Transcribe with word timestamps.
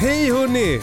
Hej 0.00 0.32
hörni! 0.32 0.80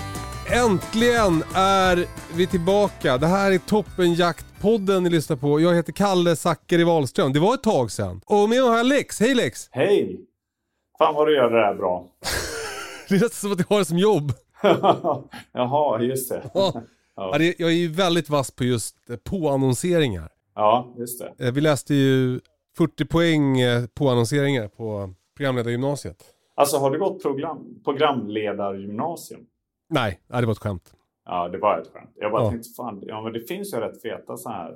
Äntligen 0.51 1.43
är 1.55 2.05
vi 2.37 2.47
tillbaka. 2.47 3.17
Det 3.17 3.27
här 3.27 3.51
är 3.51 3.57
Toppenjaktpodden 3.57 5.03
ni 5.03 5.09
lyssnar 5.09 5.37
på. 5.37 5.61
Jag 5.61 5.75
heter 5.75 5.93
Kalle 5.93 6.35
Zackari 6.35 6.83
Wahlström. 6.83 7.33
Det 7.33 7.39
var 7.39 7.53
ett 7.53 7.63
tag 7.63 7.91
sedan. 7.91 8.21
Och 8.25 8.39
med 8.39 8.49
mig 8.49 8.59
har 8.59 8.77
jag 8.77 8.85
Lex. 8.85 9.19
Hej 9.19 9.35
Lex! 9.35 9.67
Hej! 9.71 10.19
Fan 10.97 11.15
vad 11.15 11.27
du 11.27 11.35
gör 11.35 11.49
det 11.51 11.57
där 11.61 11.73
bra. 11.75 12.05
Det 13.09 13.15
är 13.15 13.19
nästan 13.19 13.29
som 13.29 13.51
att 13.51 13.59
jag 13.59 13.75
har 13.75 13.79
det 13.79 13.85
som 13.85 13.97
jobb. 13.97 14.33
Jaha, 15.53 16.01
just 16.01 16.29
det. 16.29 16.41
Ja. 16.53 16.83
Jag 17.57 17.69
är 17.69 17.75
ju 17.75 17.87
väldigt 17.87 18.29
vass 18.29 18.51
på 18.51 18.63
just 18.63 19.09
eh, 19.09 19.15
påannonseringar. 19.15 20.29
Ja, 20.55 20.93
just 20.97 21.19
det. 21.37 21.45
Eh, 21.47 21.51
Vi 21.53 21.61
läste 21.61 21.93
ju 21.95 22.39
40 22.77 23.05
poäng 23.05 23.59
eh, 23.59 23.85
påannonseringar 23.85 24.67
på 24.67 25.13
programledargymnasiet. 25.37 26.17
Alltså 26.55 26.77
har 26.77 26.91
du 26.91 26.99
gått 26.99 27.21
program, 27.21 27.79
programledargymnasium? 27.83 29.45
Nej, 29.87 30.19
det 30.27 30.45
var 30.45 30.51
ett 30.51 30.57
skämt. 30.59 30.93
Ja, 31.25 31.49
det 31.49 31.57
var 31.57 31.79
ett 31.81 31.87
skämt. 31.93 32.09
Jag 32.15 32.31
bara 32.31 32.43
Ja. 32.43 32.49
tänkte, 32.49 32.69
fan, 32.69 33.03
ja 33.07 33.21
men 33.21 33.33
det 33.33 33.39
finns 33.39 33.73
ju 33.73 33.77
rätt 33.77 34.01
feta 34.01 34.37
så 34.37 34.49
här. 34.49 34.75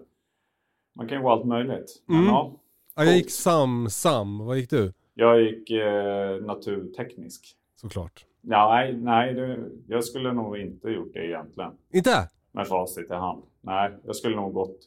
Man 0.95 1.07
kan 1.07 1.17
ju 1.17 1.23
gå 1.23 1.29
allt 1.29 1.45
möjligt. 1.45 2.03
Men 2.05 2.17
Mm. 2.17 2.27
ja, 2.29 2.51
Ja, 2.95 3.03
jag 3.05 3.15
gick 3.15 3.31
SAM, 3.31 3.89
SAM. 3.89 4.45
Vad 4.45 4.57
gick 4.57 4.69
du? 4.69 4.93
jag 5.13 5.41
gick 5.41 5.71
eh, 5.71 6.41
naturteknisk. 6.41 7.55
Såklart. 7.75 8.25
Ja, 8.41 8.69
nej, 8.69 8.93
nej 8.97 9.33
det, 9.33 9.59
jag 9.87 10.03
skulle 10.03 10.33
nog 10.33 10.57
inte 10.57 10.89
gjort 10.89 11.13
det 11.13 11.25
egentligen. 11.25 11.71
Inte? 11.93 12.29
Med 12.51 12.67
facit 12.67 13.11
i 13.11 13.13
hand. 13.13 13.43
Nej, 13.61 13.91
jag 14.05 14.15
skulle 14.15 14.35
nog 14.35 14.53
gått 14.53 14.77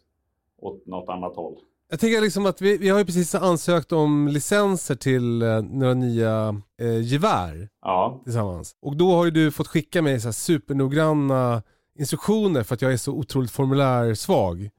åt 0.59 0.87
något 0.87 1.09
annat 1.09 1.37
håll. 1.37 1.57
Jag 1.93 2.01
tänker 2.01 2.21
liksom 2.21 2.47
att 2.47 2.61
vi, 2.61 2.77
vi 2.77 2.89
har 2.89 2.98
ju 2.98 3.05
precis 3.05 3.35
ansökt 3.35 3.93
om 3.93 4.29
licenser 4.29 4.95
till 4.95 5.43
eh, 5.43 5.62
några 5.62 5.95
nya 5.95 6.62
eh, 6.81 7.01
gevär 7.01 7.69
Ja, 7.83 8.20
tillsammans. 8.25 8.77
Och 8.83 8.97
då 8.97 9.14
har 9.14 9.25
ju 9.25 9.30
du 9.30 9.51
fått 9.51 9.69
skicka 9.69 10.02
mig 10.02 10.20
så 10.20 10.29
här 10.29 10.33
supernoggranna 10.33 11.63
instruktioner 11.98 12.63
för 12.63 12.75
att 12.75 12.83
jag 12.83 12.92
är 12.92 12.97
så 12.97 13.13
otroligt 13.13 13.51
formulärsvag. 13.51 14.70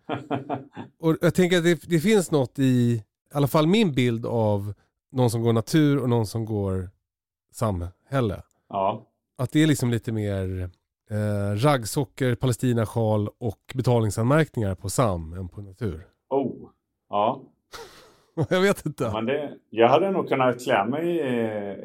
Och 0.99 1.17
jag 1.21 1.33
tänker 1.33 1.57
att 1.57 1.63
det, 1.63 1.81
det 1.83 1.99
finns 1.99 2.31
något 2.31 2.59
i, 2.59 2.63
i 2.63 3.03
alla 3.33 3.47
fall 3.47 3.67
min 3.67 3.93
bild 3.93 4.25
av 4.25 4.73
någon 5.11 5.29
som 5.29 5.41
går 5.41 5.53
natur 5.53 5.99
och 5.99 6.09
någon 6.09 6.27
som 6.27 6.45
går 6.45 6.89
samhälle. 7.53 8.41
ja, 8.69 9.07
Att 9.37 9.51
det 9.51 9.63
är 9.63 9.67
liksom 9.67 9.91
lite 9.91 10.11
mer 10.11 10.69
eh, 11.09 11.55
raggsocker, 11.55 12.35
palestinasjal 12.35 13.29
och 13.39 13.73
betalningsanmärkningar 13.73 14.75
på 14.75 14.89
sam 14.89 15.33
än 15.33 15.49
på 15.49 15.61
natur. 15.61 16.07
Ja. 17.13 17.41
jag 18.49 18.61
vet 18.61 18.85
inte. 18.85 19.11
Men 19.13 19.25
det, 19.25 19.57
jag 19.69 19.87
hade 19.87 20.11
nog 20.11 20.29
kunnat 20.29 20.63
klä 20.63 20.85
mig 20.85 21.15
i, 21.17 21.19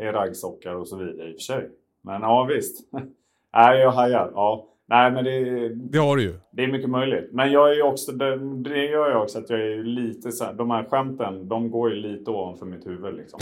i 0.05 0.13
raggsockar 0.13 0.75
och 0.75 0.89
så 0.89 0.97
vidare 0.97 1.29
i 1.29 1.33
och 1.33 1.37
för 1.37 1.43
sig. 1.43 1.71
Men 2.03 2.23
ja, 2.23 2.45
visst. 2.45 2.93
Nej, 3.53 3.79
jag 3.79 3.91
hajar. 3.91 4.33
Ja. 4.35 4.65
Nej, 4.87 5.11
men 5.11 5.25
det, 5.25 5.69
Det 5.75 5.99
har 5.99 6.17
du 6.17 6.23
ju. 6.23 6.35
det 6.53 6.63
är 6.63 6.67
mycket 6.69 6.91
möjligt. 6.91 7.29
Men 7.33 7.53
jag 7.53 7.77
är 7.79 7.83
också, 7.83 8.13
det, 8.13 8.37
det 8.63 8.85
gör 8.85 9.11
jag 9.11 9.23
också 9.23 9.39
att 9.39 9.51
jag 9.51 9.61
är 9.61 9.85
lite 9.85 10.33
så 10.33 10.45
här, 10.45 10.53
de 10.53 10.71
här 10.71 10.85
skämten, 10.85 11.49
de 11.49 11.71
går 11.71 11.91
ju 11.91 11.97
lite 11.97 12.31
ovanför 12.31 12.67
mitt 12.67 12.87
huvud 12.87 13.15
liksom. 13.15 13.41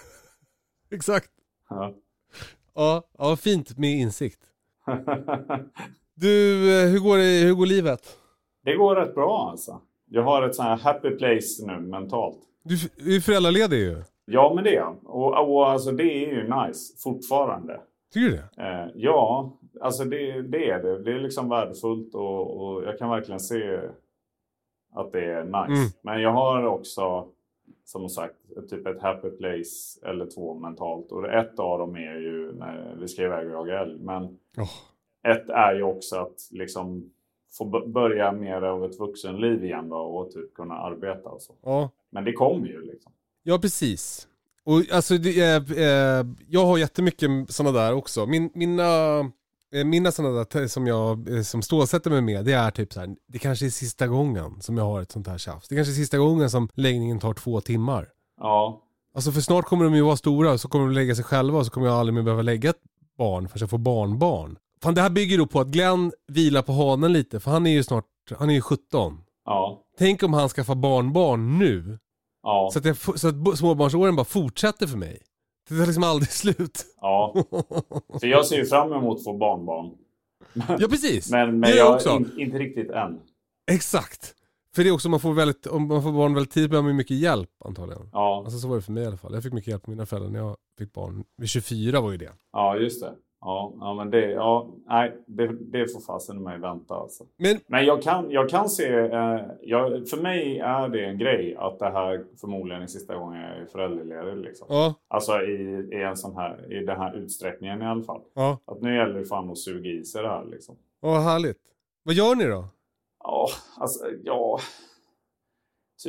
Exakt. 0.90 1.30
Ja. 1.70 1.94
Ja, 2.74 3.02
ja 3.18 3.36
fint 3.36 3.78
med 3.78 3.90
insikt. 3.90 4.40
Du, 6.14 6.62
eh, 6.82 6.88
hur 6.88 6.98
går, 6.98 7.16
det, 7.16 7.46
hur 7.46 7.54
går 7.54 7.66
livet? 7.66 8.18
det 8.64 8.74
går 8.74 8.96
rätt 8.96 9.14
bra 9.14 9.48
alltså. 9.50 9.80
Jag 10.14 10.22
har 10.22 10.42
ett 10.42 10.54
sånt 10.54 10.68
här 10.68 10.76
happy 10.76 11.10
place 11.10 11.66
nu 11.66 11.80
mentalt. 11.80 12.38
Du 12.62 12.76
du 12.96 13.16
är 13.16 13.20
föräldraledig 13.20 13.78
ju. 13.78 14.02
Ja, 14.24 14.52
men 14.54 14.64
det 14.64 14.76
är. 14.76 14.94
Och, 15.04 15.50
och 15.50 15.70
alltså 15.70 15.92
det 15.92 16.04
är 16.04 16.28
ju 16.28 16.42
nice 16.42 17.02
fortfarande. 17.02 17.80
Tycker 18.12 18.28
du 18.30 18.42
det? 18.56 18.62
Eh, 18.62 18.88
ja, 18.94 19.52
alltså 19.80 20.04
det, 20.04 20.42
det 20.42 20.70
är 20.70 20.82
det. 20.82 21.02
Det 21.02 21.12
är 21.12 21.20
liksom 21.20 21.48
värdefullt 21.48 22.14
och, 22.14 22.60
och 22.60 22.84
jag 22.84 22.98
kan 22.98 23.10
verkligen 23.10 23.40
se 23.40 23.80
att 24.94 25.12
det 25.12 25.24
är 25.24 25.44
nice. 25.44 25.80
Mm. 25.80 25.90
Men 26.02 26.22
jag 26.22 26.32
har 26.32 26.64
också, 26.64 27.26
som 27.84 28.08
sagt, 28.08 28.36
typ 28.70 28.86
ett 28.86 29.02
happy 29.02 29.30
place 29.30 30.00
eller 30.06 30.26
två 30.26 30.54
mentalt. 30.54 31.12
Och 31.12 31.28
ett 31.28 31.58
av 31.58 31.78
dem 31.78 31.96
är 31.96 32.18
ju 32.18 32.52
när 32.52 32.96
vi 33.00 33.08
ska 33.08 33.22
iväg 33.22 33.46
och 33.46 33.52
jaga 33.52 33.80
älg. 33.80 33.98
Men 33.98 34.22
Åh. 34.58 34.70
ett 35.32 35.48
är 35.48 35.74
ju 35.74 35.82
också 35.82 36.16
att 36.16 36.48
liksom 36.50 37.10
få 37.58 37.64
börja 37.86 38.32
mer 38.32 38.62
av 38.62 38.84
ett 38.84 38.98
vuxenliv 38.98 39.64
igen 39.64 39.88
då 39.88 39.96
och 39.96 40.30
typ 40.30 40.54
kunna 40.54 40.74
arbeta 40.74 41.28
och 41.28 41.42
så. 41.42 41.54
Ja. 41.62 41.90
Men 42.10 42.24
det 42.24 42.32
kommer 42.32 42.66
ju 42.66 42.82
liksom. 42.92 43.12
ja, 43.42 43.58
precis. 43.58 44.28
Och 44.64 44.82
alltså, 44.92 45.14
är, 45.14 45.78
eh, 45.78 46.26
jag 46.48 46.66
har 46.66 46.78
jättemycket 46.78 47.30
sådana 47.48 47.78
där 47.78 47.94
också. 47.94 48.26
Min, 48.26 48.50
mina, 48.54 49.18
eh, 49.74 49.84
mina 49.84 50.12
sådana 50.12 50.44
där 50.44 50.66
som 50.66 50.86
jag 50.86 51.36
eh, 51.36 51.42
som 51.42 51.62
stålsätter 51.62 52.10
mig 52.10 52.20
med, 52.20 52.44
det 52.44 52.52
är 52.52 52.70
typ 52.70 52.92
så 52.92 53.00
här, 53.00 53.16
det 53.26 53.38
kanske 53.38 53.66
är 53.66 53.70
sista 53.70 54.06
gången 54.06 54.60
som 54.60 54.76
jag 54.76 54.84
har 54.84 55.02
ett 55.02 55.12
sånt 55.12 55.26
här 55.26 55.38
tjafs. 55.38 55.68
Det 55.68 55.74
kanske 55.74 55.92
är 55.92 55.94
sista 55.94 56.18
gången 56.18 56.50
som 56.50 56.68
läggningen 56.74 57.18
tar 57.18 57.34
två 57.34 57.60
timmar. 57.60 58.08
Ja, 58.40 58.82
Alltså 59.14 59.32
för 59.32 59.40
snart 59.40 59.64
kommer 59.64 59.84
de 59.84 59.94
ju 59.94 60.02
vara 60.02 60.16
stora 60.16 60.58
så 60.58 60.68
kommer 60.68 60.84
de 60.84 60.94
lägga 60.94 61.14
sig 61.14 61.24
själva 61.24 61.58
och 61.58 61.66
så 61.66 61.72
kommer 61.72 61.86
jag 61.86 61.96
aldrig 61.96 62.14
mer 62.14 62.22
behöva 62.22 62.42
lägga 62.42 62.70
ett 62.70 62.80
barn 63.18 63.48
förrän 63.48 63.60
jag 63.60 63.70
får 63.70 63.78
barnbarn. 63.78 64.58
Fan 64.82 64.94
det 64.94 65.00
här 65.00 65.10
bygger 65.10 65.38
då 65.38 65.46
på 65.46 65.60
att 65.60 65.68
Glenn 65.68 66.12
vilar 66.32 66.62
på 66.62 66.72
hanen 66.72 67.12
lite 67.12 67.40
för 67.40 67.50
han 67.50 67.66
är 67.66 67.70
ju 67.70 67.82
snart, 67.82 68.04
han 68.38 68.50
är 68.50 68.54
ju 68.54 68.60
17. 68.60 69.20
ja, 69.44 69.82
Tänk 69.98 70.22
om 70.22 70.32
han 70.34 70.48
skaffar 70.48 70.74
barnbarn 70.74 71.58
nu. 71.58 71.98
ja, 72.42 72.70
Så 72.72 72.78
att, 72.78 72.84
jag, 72.84 72.96
så 72.96 73.28
att 73.28 73.58
småbarnsåren 73.58 74.16
bara 74.16 74.24
fortsätter 74.24 74.86
för 74.86 74.98
mig. 74.98 75.22
Det 75.68 75.78
tar 75.78 75.86
liksom 75.86 76.02
aldrig 76.04 76.28
slut. 76.32 76.84
ja. 77.00 77.34
För 78.20 78.26
jag 78.26 78.46
ser 78.46 78.56
ju 78.56 78.64
fram 78.66 78.92
emot 78.92 79.18
att 79.18 79.24
få 79.24 79.32
barnbarn. 79.38 79.90
Ja 80.80 80.88
precis, 80.88 81.30
Men, 81.30 81.60
men 81.60 81.70
jag 81.70 81.78
jag 81.78 81.94
också. 81.94 82.10
In, 82.10 82.32
inte 82.40 82.58
riktigt 82.58 82.90
än. 82.90 83.20
Exakt. 83.70 84.34
För 84.74 84.82
det 84.82 84.88
är 84.88 84.92
också, 84.92 85.08
man 85.08 85.20
får 85.20 85.32
väldigt, 85.34 85.66
om 85.66 85.88
man 85.88 86.02
får 86.02 86.12
barn 86.12 86.34
väldigt 86.34 86.52
tidigt 86.52 86.70
behöver 86.70 86.88
man 86.88 86.96
mycket 86.96 87.16
hjälp 87.16 87.50
antagligen. 87.64 88.08
Ja, 88.12 88.42
Alltså 88.44 88.58
så 88.58 88.68
var 88.68 88.76
det 88.76 88.82
för 88.82 88.92
mig 88.92 89.02
i 89.02 89.06
alla 89.06 89.16
fall. 89.16 89.34
Jag 89.34 89.42
fick 89.42 89.52
mycket 89.52 89.68
hjälp 89.70 89.84
av 89.84 89.90
mina 89.90 90.06
föräldrar 90.06 90.30
när 90.30 90.38
jag 90.38 90.56
fick 90.78 90.92
barn. 90.92 91.24
Vid 91.36 91.48
24 91.48 92.00
var 92.00 92.10
ju 92.12 92.16
det. 92.16 92.32
ja 92.52 92.76
just 92.76 93.00
det. 93.02 93.12
Ja, 93.44 93.72
ja 93.80 93.94
men 93.94 94.10
det, 94.10 94.30
ja, 94.30 94.68
nej, 94.86 95.16
det, 95.26 95.46
det 95.46 95.92
får 95.92 96.00
fasen 96.00 96.42
mig 96.42 96.58
vänta 96.58 96.94
alltså. 96.94 97.24
Men 97.36 97.58
Men 97.66 97.84
jag 97.84 98.02
kan, 98.02 98.30
jag 98.30 98.48
kan 98.48 98.68
se, 98.68 98.88
eh, 98.98 99.40
jag, 99.62 100.08
för 100.08 100.22
mig 100.22 100.58
är 100.58 100.88
det 100.88 101.04
en 101.04 101.18
grej 101.18 101.56
att 101.58 101.78
det 101.78 101.90
här 101.90 102.24
förmodligen 102.40 102.82
är 102.82 102.86
sista 102.86 103.14
gången 103.16 103.40
jag 103.40 103.58
är 103.58 103.66
föräldraledig. 103.66 104.44
Liksom. 104.44 104.66
ja, 104.70 104.94
Alltså 105.08 105.42
i, 105.42 105.88
i, 105.92 106.02
en 106.02 106.16
sån 106.16 106.36
här, 106.36 106.72
i 106.72 106.84
den 106.84 106.96
här 107.00 107.16
utsträckningen 107.16 107.82
i 107.82 107.86
alla 107.86 108.02
fall. 108.02 108.20
ja, 108.34 108.58
Att 108.64 108.82
nu 108.82 108.96
gäller 108.96 109.18
det 109.18 109.24
fan 109.24 109.50
att 109.50 109.58
suga 109.58 109.90
i 109.90 110.04
sig 110.04 110.22
det 110.22 110.28
här 110.28 110.44
liksom. 110.44 110.76
ja, 111.00 111.08
vad 111.08 111.22
härligt. 111.22 111.58
Vad 112.02 112.14
gör 112.14 112.34
ni 112.34 112.44
då? 112.44 112.64
Ja, 113.24 113.48
alltså 113.78 114.04
ja. 114.24 114.58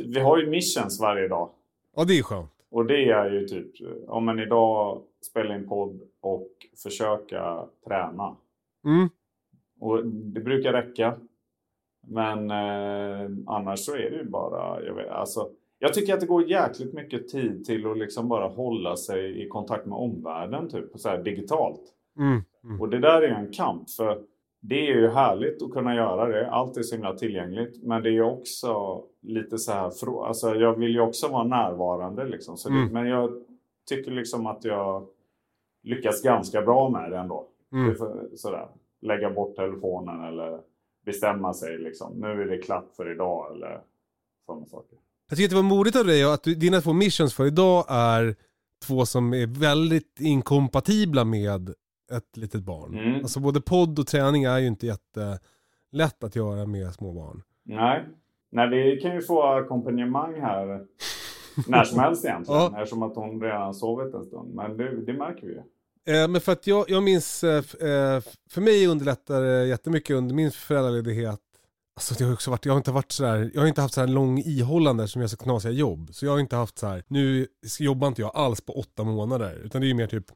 Vi 0.06 0.20
har 0.20 0.38
ju 0.38 0.50
missions 0.50 1.00
varje 1.00 1.28
dag. 1.28 1.50
Ja 1.96 2.04
det 2.04 2.18
är 2.18 2.22
skönt. 2.22 2.50
Och 2.74 2.86
det 2.86 3.10
är 3.10 3.30
ju 3.30 3.46
typ, 3.46 3.72
om 4.08 4.28
en 4.28 4.38
idag 4.38 5.02
spela 5.22 5.54
in 5.54 5.68
podd 5.68 6.00
och 6.20 6.48
försöka 6.82 7.66
träna. 7.86 8.36
Mm. 8.84 9.08
Och 9.80 10.06
det 10.06 10.40
brukar 10.40 10.72
räcka. 10.72 11.14
Men 12.06 12.50
eh, 12.50 13.30
annars 13.46 13.80
så 13.80 13.94
är 13.94 14.10
det 14.10 14.16
ju 14.16 14.24
bara, 14.24 14.84
jag, 14.84 14.94
vet, 14.94 15.10
alltså, 15.10 15.50
jag 15.78 15.94
tycker 15.94 16.14
att 16.14 16.20
det 16.20 16.26
går 16.26 16.50
jäkligt 16.50 16.92
mycket 16.92 17.28
tid 17.28 17.64
till 17.64 17.86
att 17.86 17.98
liksom 17.98 18.28
bara 18.28 18.48
hålla 18.48 18.96
sig 18.96 19.44
i 19.44 19.48
kontakt 19.48 19.86
med 19.86 19.98
omvärlden 19.98 20.68
typ, 20.68 20.90
så 20.94 21.08
här 21.08 21.22
digitalt. 21.22 21.82
Mm. 22.18 22.42
Mm. 22.64 22.80
Och 22.80 22.88
det 22.88 22.98
där 22.98 23.22
är 23.22 23.28
en 23.28 23.52
kamp 23.52 23.90
för 23.90 24.22
det 24.60 24.90
är 24.90 24.94
ju 24.94 25.08
härligt 25.08 25.62
att 25.62 25.70
kunna 25.70 25.94
göra 25.94 26.28
det. 26.28 26.50
Allt 26.50 26.76
är 26.76 26.82
så 26.82 26.94
himla 26.94 27.14
tillgängligt. 27.14 27.82
Men 27.82 28.02
det 28.02 28.08
är 28.08 28.12
ju 28.12 28.22
också 28.22 29.02
lite 29.24 29.58
så 29.58 29.72
här, 29.72 30.24
alltså 30.26 30.54
jag 30.54 30.78
vill 30.78 30.94
ju 30.94 31.00
också 31.00 31.28
vara 31.28 31.44
närvarande 31.44 32.24
liksom. 32.24 32.56
Så 32.56 32.68
det, 32.68 32.74
Mm. 32.74 32.92
Men 32.92 33.06
jag 33.06 33.30
tycker 33.88 34.10
liksom 34.10 34.46
att 34.46 34.64
jag 34.64 35.06
lyckas 35.82 36.22
ganska 36.22 36.62
bra 36.62 36.88
med 36.88 37.10
det 37.10 37.18
ändå. 37.18 37.48
Mm. 37.72 37.88
Det 37.88 38.38
Sådär. 38.38 38.68
Lägga 39.00 39.30
bort 39.30 39.56
telefonen 39.56 40.24
eller 40.24 40.60
bestämma 41.04 41.54
sig 41.54 41.78
liksom. 41.78 42.12
Nu 42.20 42.26
är 42.26 42.46
det 42.46 42.58
klart 42.58 42.90
för 42.96 43.12
idag 43.12 43.52
eller 43.54 43.80
sådana 44.46 44.66
saker. 44.66 44.98
Jag 45.28 45.38
tycker 45.38 45.46
att 45.46 45.50
det 45.50 45.56
var 45.56 45.76
modigt 45.76 45.96
av 45.96 46.06
dig 46.06 46.24
att 46.24 46.42
du, 46.42 46.54
dina 46.54 46.80
två 46.80 46.92
missions 46.92 47.34
för 47.34 47.46
idag 47.46 47.84
är 47.88 48.36
två 48.86 49.06
som 49.06 49.34
är 49.34 49.60
väldigt 49.60 50.20
inkompatibla 50.20 51.24
med 51.24 51.68
ett 52.12 52.36
litet 52.36 52.62
barn. 52.62 52.98
Mm. 52.98 53.20
Alltså 53.20 53.40
både 53.40 53.60
podd 53.60 53.98
och 53.98 54.06
träning 54.06 54.44
är 54.44 54.58
ju 54.58 54.66
inte 54.66 54.86
jättelätt 54.86 56.24
att 56.24 56.36
göra 56.36 56.66
med 56.66 56.94
små 56.94 57.12
barn. 57.12 57.42
Nej. 57.64 58.04
Nej, 58.54 58.68
vi 58.68 59.00
kan 59.00 59.14
ju 59.14 59.22
få 59.22 59.42
ackompanjemang 59.42 60.40
här 60.40 60.86
när 61.68 61.84
som 61.84 61.98
helst 61.98 62.24
egentligen. 62.24 62.60
Ja. 62.60 62.72
Eftersom 62.76 63.02
att 63.02 63.16
hon 63.16 63.42
redan 63.42 63.74
sovit 63.74 64.14
en 64.14 64.24
stund. 64.24 64.54
Men 64.54 64.76
det, 64.76 65.04
det 65.06 65.12
märker 65.12 65.46
vi 65.46 65.52
ju. 65.52 65.62
Eh, 66.06 66.28
men 66.28 66.40
för 66.40 66.52
att 66.52 66.66
jag, 66.66 66.90
jag 66.90 67.02
minns, 67.02 67.44
eh, 67.44 67.56
eh, 67.56 68.22
för 68.50 68.60
mig 68.60 68.86
underlättar 68.86 69.40
det 69.40 69.66
jättemycket 69.66 70.16
under 70.16 70.34
min 70.34 70.50
föräldraledighet. 70.50 71.40
Alltså 71.96 72.14
det 72.14 72.24
har 72.24 72.32
också 72.32 72.50
varit, 72.50 72.66
jag 72.66 72.72
har 72.72 72.78
inte 72.78 72.90
varit 72.90 73.12
sådär, 73.12 73.50
jag 73.54 73.60
har 73.60 73.68
inte 73.68 73.80
haft 73.80 73.94
så 73.94 74.00
här 74.00 74.08
lång 74.08 74.38
ihållande 74.38 75.08
som 75.08 75.20
jag 75.20 75.30
så 75.30 75.36
knasiga 75.36 75.72
jobb. 75.72 76.08
Så 76.12 76.26
jag 76.26 76.32
har 76.32 76.40
inte 76.40 76.56
haft 76.56 76.78
så 76.78 76.86
här, 76.86 77.04
nu 77.08 77.46
jobbar 77.78 78.08
inte 78.08 78.22
jag 78.22 78.30
alls 78.34 78.60
på 78.60 78.72
åtta 78.72 79.04
månader. 79.04 79.60
Utan 79.64 79.80
det 79.80 79.86
är 79.86 79.88
ju 79.88 79.94
mer 79.94 80.06
typ 80.06 80.26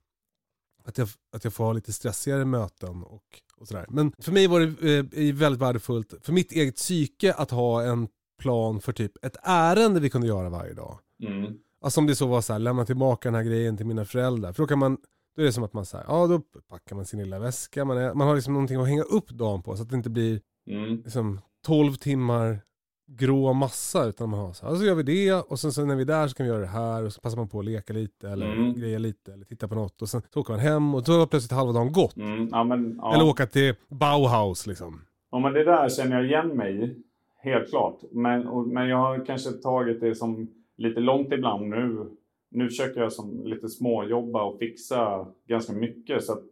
att 0.85 0.99
jag, 0.99 1.09
att 1.33 1.45
jag 1.45 1.53
får 1.53 1.65
ha 1.65 1.73
lite 1.73 1.93
stressigare 1.93 2.45
möten 2.45 3.03
och, 3.03 3.43
och 3.61 3.69
sådär. 3.69 3.87
Men 3.89 4.13
för 4.19 4.33
mig 4.33 4.47
var 4.47 4.61
det 4.61 4.99
eh, 5.29 5.35
väldigt 5.35 5.63
värdefullt, 5.63 6.15
för 6.23 6.33
mitt 6.33 6.53
eget 6.53 6.77
psyke, 6.77 7.33
att 7.33 7.51
ha 7.51 7.83
en 7.83 8.09
plan 8.43 8.81
för 8.81 8.93
typ 8.93 9.25
ett 9.25 9.37
ärende 9.43 10.01
vi 10.01 10.11
kunde 10.11 10.27
göra 10.27 10.49
varje 10.51 10.75
dag. 10.75 10.99
Mm. 11.23 11.53
Alltså 11.81 12.01
om 12.01 12.07
det 12.07 12.17
så 12.17 12.27
var 12.27 12.41
så 12.41 12.53
här, 12.53 12.61
lämna 12.61 12.85
tillbaka 12.85 13.29
den 13.29 13.35
här 13.35 13.43
grejen 13.43 13.77
till 13.77 13.87
mina 13.87 14.05
föräldrar. 14.05 14.53
För 14.53 14.63
då 14.63 14.67
kan 14.67 14.79
man, 14.79 14.97
då 15.37 15.43
är 15.43 15.47
det 15.47 15.53
som 15.53 15.65
att 15.65 15.73
man 15.73 15.87
säger, 15.87 16.05
ja 16.09 16.27
då 16.27 16.41
packar 16.69 16.97
man 16.97 17.05
sin 17.05 17.19
lilla 17.21 17.39
väska, 17.39 17.85
man, 17.85 17.99
är, 17.99 18.15
man 18.15 18.29
har 18.29 18.35
liksom 18.35 18.53
någonting 18.53 18.81
att 18.81 18.89
hänga 18.89 19.03
upp 19.03 19.29
dagen 19.31 19.63
på 19.63 19.77
så 19.77 19.83
att 19.83 19.91
det 19.91 19.97
inte 19.97 20.11
blir 20.11 20.41
Mm. 20.71 20.97
liksom 21.05 21.41
12 21.67 21.95
timmar 21.95 22.61
grå 23.11 23.53
massa 23.53 24.05
utan 24.07 24.31
man 24.31 24.41
har 24.41 24.53
så 24.53 24.67
här, 24.67 24.75
så 24.75 24.85
gör 24.85 24.95
vi 24.95 25.03
det 25.03 25.33
och 25.33 25.59
sen 25.59 25.73
så 25.73 25.85
när 25.85 25.97
vi 25.97 26.03
är 26.03 26.07
där 26.07 26.29
så 26.29 26.35
kan 26.35 26.47
vi 26.47 26.53
göra 26.53 26.61
det 26.61 26.67
här 26.67 27.05
och 27.05 27.13
så 27.13 27.21
passar 27.21 27.37
man 27.37 27.49
på 27.49 27.59
att 27.59 27.65
leka 27.65 27.93
lite 27.93 28.29
eller 28.29 28.53
Mm. 28.53 28.75
greja 28.75 28.99
lite 28.99 29.33
eller 29.33 29.45
titta 29.45 29.69
på 29.69 29.75
något 29.75 30.03
och 30.03 30.09
sen 30.09 30.23
så 30.35 30.41
åker 30.41 30.53
man 30.53 30.61
hem 30.61 30.95
och 30.95 31.03
då 31.05 31.13
har 31.13 31.27
plötsligt 31.27 31.53
halva 31.59 31.73
dagen 31.73 31.93
gått. 31.93 32.17
Mm. 32.17 32.49
Ja, 32.53 32.65
men, 32.65 32.99
ja. 33.03 33.15
Eller 33.15 33.25
åka 33.29 33.47
till 33.47 33.75
Bauhaus 33.89 34.67
liksom. 34.67 35.01
Ja, 35.31 35.39
men 35.39 35.53
det 35.53 35.65
där 35.65 35.89
känner 35.89 36.17
jag 36.17 36.25
igen 36.27 36.49
mig 36.57 36.85
i. 36.85 37.03
Helt 37.43 37.71
klart. 37.71 37.99
Men, 38.13 38.47
och, 38.49 38.67
men 38.69 38.89
jag 38.89 38.97
har 38.97 39.25
kanske 39.27 39.51
tagit 39.51 40.01
det 40.01 40.15
som 40.15 40.49
lite 40.77 41.01
långt 41.01 41.33
ibland 41.33 41.69
nu. 41.69 42.07
Nu 42.51 42.69
försöker 42.69 43.01
jag 43.01 43.13
som 43.13 43.43
lite 43.45 43.69
småjobba 43.69 44.43
och 44.43 44.59
fixa 44.59 45.27
ganska 45.47 45.73
mycket. 45.73 46.25
Så 46.25 46.33
att 46.33 46.43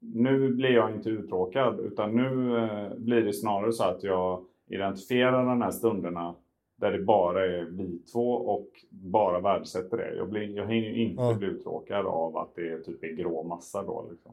nu 0.00 0.54
blir 0.54 0.70
jag 0.70 0.94
inte 0.94 1.08
uttråkad. 1.10 1.80
Utan 1.80 2.16
nu 2.16 2.58
eh, 2.58 2.94
blir 2.98 3.22
det 3.22 3.32
snarare 3.32 3.72
så 3.72 3.84
att 3.84 4.02
jag 4.02 4.44
identifierar 4.70 5.44
de 5.46 5.60
här 5.62 5.70
stunderna 5.70 6.34
där 6.80 6.92
det 6.92 7.02
bara 7.02 7.44
är 7.46 7.64
vi 7.64 7.98
två 8.12 8.30
och 8.32 8.68
bara 8.90 9.40
värdesätter 9.40 9.96
det. 9.96 10.14
Jag, 10.16 10.30
blir, 10.30 10.56
jag 10.56 10.66
hinner 10.72 10.88
ju 10.88 11.02
inte 11.02 11.22
Ja. 11.22 11.34
bli 11.34 11.48
uttråkad 11.48 12.06
av 12.06 12.36
att 12.36 12.54
det 12.54 12.68
är 12.68 12.78
typ 12.80 13.04
är 13.04 13.08
grå 13.16 13.42
massa 13.42 13.82
då. 13.82 14.08
Liksom. 14.10 14.32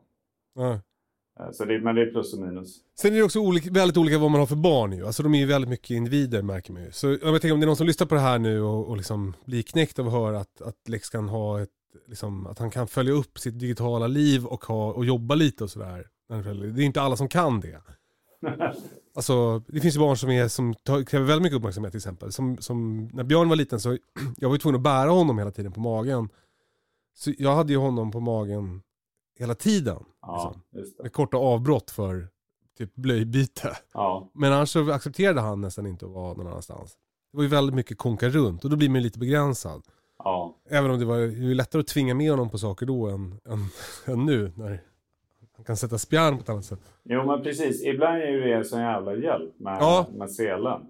Ja. 0.56 0.72
Eh, 1.39 1.51
Så 1.51 1.66
det, 1.66 1.80
men 1.80 1.95
det 1.95 2.01
är 2.01 2.12
plus 2.12 2.33
och 2.33 2.39
minus. 2.39 2.80
Sen 3.00 3.13
är 3.13 3.18
det 3.18 3.24
också 3.24 3.39
olika, 3.39 3.69
väldigt 3.72 3.98
olika 3.98 4.18
vad 4.18 4.31
man 4.31 4.39
har 4.39 4.48
för 4.48 4.56
barn 4.56 4.92
ju. 4.92 5.06
Alltså 5.06 5.24
de 5.24 5.33
är 5.36 5.39
ju 5.39 5.45
väldigt 5.45 5.69
mycket 5.69 5.89
individer 5.89 6.42
märker 6.42 6.74
man 6.74 6.84
ju. 6.84 6.92
Så 6.92 7.07
jag 7.07 7.22
tänker 7.22 7.54
om 7.54 7.60
det 7.60 7.63
är 7.63 7.68
någon 7.68 7.75
som 7.75 7.88
lyssnar 7.88 8.07
på 8.07 8.16
det 8.16 8.22
här 8.22 8.39
nu 8.39 8.62
och, 8.62 8.88
och 8.88 8.98
liksom 8.98 9.34
blir 9.45 9.62
knäckt 9.63 10.00
av 10.00 10.07
att 10.07 10.13
höra 10.13 10.39
att, 10.39 10.62
att 10.62 10.89
Lex 10.89 11.10
kan 11.10 11.30
ha 11.30 11.62
ett, 11.62 11.69
liksom, 12.07 12.48
att 12.48 12.60
han 12.60 12.72
kan 12.72 12.88
följa 12.88 13.13
upp 13.13 13.39
sitt 13.39 13.60
digitala 13.60 14.07
liv 14.07 14.45
och, 14.45 14.63
ha, 14.63 14.94
och 14.94 15.06
jobba 15.06 15.36
lite 15.36 15.63
och 15.63 15.69
sådär. 15.69 16.07
Det 16.75 16.81
är 16.81 16.86
inte 16.86 17.01
alla 17.01 17.16
som 17.16 17.27
kan 17.27 17.60
det. 17.60 17.81
Alltså 19.13 19.60
det 19.68 19.80
finns 19.81 19.96
ju 19.96 20.00
barn 20.00 20.18
som, 20.18 20.30
är, 20.30 20.48
som 20.48 20.74
tar, 20.74 21.04
kräver 21.04 21.25
väldigt 21.25 21.44
mycket 21.44 21.58
uppmärksamhet 21.58 21.92
till 21.92 21.98
exempel. 21.98 22.31
Som, 22.31 22.58
som, 22.58 23.10
när 23.13 23.24
Björn 23.24 23.50
var 23.50 23.56
liten 23.56 23.80
så 23.80 23.98
jag 24.38 24.50
var 24.50 24.56
ju 24.56 24.60
tvungen 24.60 24.75
att 24.75 24.84
bära 24.84 25.10
honom 25.10 25.38
hela 25.38 25.52
tiden 25.52 25.72
på 25.72 25.80
magen. 25.80 26.30
Så 27.18 27.31
jag 27.38 27.56
hade 27.56 27.74
ju 27.74 27.80
honom 27.80 28.12
på 28.12 28.19
magen 28.19 28.81
hela 29.40 29.56
tiden. 29.56 29.98
Ja, 30.22 30.54
Liksom, 30.56 30.84
med 31.04 31.13
korta 31.13 31.38
avbrott 31.38 31.92
för 31.92 32.28
typ 32.78 32.96
blöjbyte. 32.96 33.78
Ja, 33.94 34.30
Men 34.34 34.54
annars 34.54 34.69
så 34.69 34.92
accepterade 34.92 35.42
han 35.42 35.62
nästan 35.62 35.86
inte 35.88 36.06
att 36.06 36.12
vara 36.12 36.34
någon 36.34 36.48
annanstans. 36.48 36.98
Det 37.31 37.38
var 37.38 37.44
ju 37.44 37.50
väldigt 37.50 37.75
mycket 37.75 37.98
konka 37.98 38.30
runt 38.30 38.63
och 38.63 38.69
då 38.69 38.75
blir 38.75 38.90
man 38.90 38.96
ju 38.96 39.02
lite 39.04 39.19
begränsad. 39.19 39.84
ja. 40.24 40.56
Även 40.69 40.92
om 40.92 41.00
det 41.00 41.06
var 41.06 41.18
ju 41.18 41.54
lättare 41.54 41.80
att 41.80 41.88
tvinga 41.88 42.13
med 42.16 42.31
honom 42.31 42.50
på 42.50 42.58
saker 42.58 42.86
då 42.86 43.08
än, 43.08 43.40
än, 43.46 43.69
än 44.13 44.25
nu 44.25 44.52
när 44.56 44.84
han 45.62 45.66
kan 45.66 45.78
sätta 45.78 45.98
spjärn 45.98 46.38
på 46.38 46.42
ett 46.44 46.50
annat 46.50 46.66
sätt. 46.66 46.80
Jo 47.04 47.25
men 47.25 47.44
precis, 47.44 47.84
ibland 47.86 48.22
är 48.22 48.28
ju 48.28 48.40
det 48.42 48.54
en 48.54 48.66
sån 48.66 48.80
jävla 48.81 49.16
hjälp 49.16 49.60
med, 49.60 49.78
Ja. 49.81 50.06
med 50.13 50.31
selen. 50.31 50.81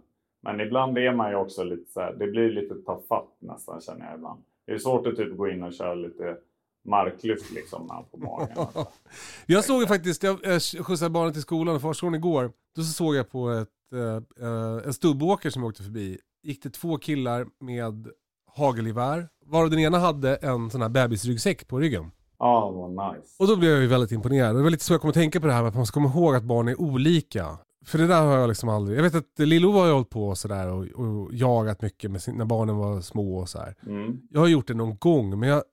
Men 0.43 0.59
ibland 0.59 0.97
är 0.97 1.13
man 1.13 1.29
ju 1.29 1.35
också 1.35 1.63
lite 1.63 1.91
så 1.91 1.99
här, 1.99 2.13
det 2.13 2.27
blir 2.27 2.51
lite 2.51 2.75
tafatt 2.75 3.35
nästan 3.39 3.81
känner 3.81 4.05
jag 4.05 4.15
ibland. 4.15 4.41
Det 4.67 4.71
är 4.73 4.77
svårt 4.77 5.07
att 5.07 5.15
typ 5.15 5.37
gå 5.37 5.49
in 5.49 5.63
och 5.63 5.73
köra 5.73 5.93
lite 5.95 6.37
marklyft 6.85 7.51
liksom 7.51 7.85
när 7.87 7.93
han 7.95 8.03
på 8.11 8.17
magen. 8.17 8.67
Jag 9.45 9.63
såg 9.65 9.81
ju 9.81 9.87
faktiskt, 9.87 10.23
jag 10.23 10.39
skjutsade 10.61 11.09
barnen 11.09 11.33
till 11.33 11.41
skolan 11.41 11.75
och 11.75 11.81
förskolan 11.81 12.15
igår. 12.15 12.51
Då 12.75 12.81
så 12.81 12.93
såg 12.93 13.15
jag 13.15 13.29
på 13.31 13.49
ett, 13.49 13.67
eh, 13.93 14.45
eh, 14.47 14.85
en 14.85 14.93
stubbåker 14.93 15.49
som 15.49 15.61
jag 15.61 15.69
åkte 15.69 15.83
förbi. 15.83 16.17
Gick 16.43 16.63
det 16.63 16.69
två 16.69 16.97
killar 16.97 17.45
med 17.59 18.07
hagelgevär. 18.55 19.27
Varav 19.45 19.69
den 19.69 19.79
ena 19.79 19.99
hade 19.99 20.35
en 20.35 20.69
sån 20.69 20.81
här 20.81 20.89
bebisryggsäck 20.89 21.67
på 21.67 21.79
ryggen. 21.79 22.11
Ja, 22.41 22.71
vad 22.71 23.13
nice. 23.13 23.35
Och 23.39 23.47
då 23.47 23.55
blev 23.55 23.71
jag 23.71 23.81
ju 23.81 23.87
väldigt 23.87 24.11
imponerad. 24.11 24.55
Det 24.55 24.61
var 24.61 24.69
lite 24.69 24.83
så 24.83 24.93
jag 24.93 25.01
kom 25.01 25.09
att 25.09 25.13
tänka 25.13 25.39
på 25.39 25.47
det 25.47 25.53
här 25.53 25.61
med 25.61 25.69
att 25.69 25.75
man 25.75 25.85
ska 25.85 25.93
komma 25.93 26.09
ihåg 26.09 26.35
att 26.35 26.43
barn 26.43 26.67
är 26.67 26.81
olika. 26.81 27.57
För 27.85 27.97
det 27.97 28.07
där 28.07 28.21
har 28.21 28.37
jag 28.37 28.47
liksom 28.47 28.69
aldrig, 28.69 28.97
jag 28.97 29.03
vet 29.03 29.15
att 29.15 29.39
Lillo 29.39 29.71
har 29.71 29.85
ju 29.85 29.91
hållit 29.91 30.09
på 30.09 30.35
sådär 30.35 30.71
och, 30.71 30.85
och 30.85 31.33
jagat 31.33 31.81
mycket 31.81 32.11
med 32.11 32.21
sin, 32.21 32.35
när 32.35 32.45
barnen 32.45 32.77
var 32.77 33.01
små 33.01 33.37
och 33.37 33.49
så 33.49 33.59
här. 33.59 33.75
Mm. 33.87 34.21
Jag 34.29 34.39
har 34.39 34.47
gjort 34.47 34.67
det 34.67 34.73
någon 34.73 34.97
gång 34.97 35.39
men 35.39 35.49
jag, 35.49 35.63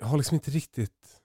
jag 0.00 0.06
har 0.06 0.16
liksom 0.16 0.34
inte 0.34 0.50
riktigt... 0.50 1.18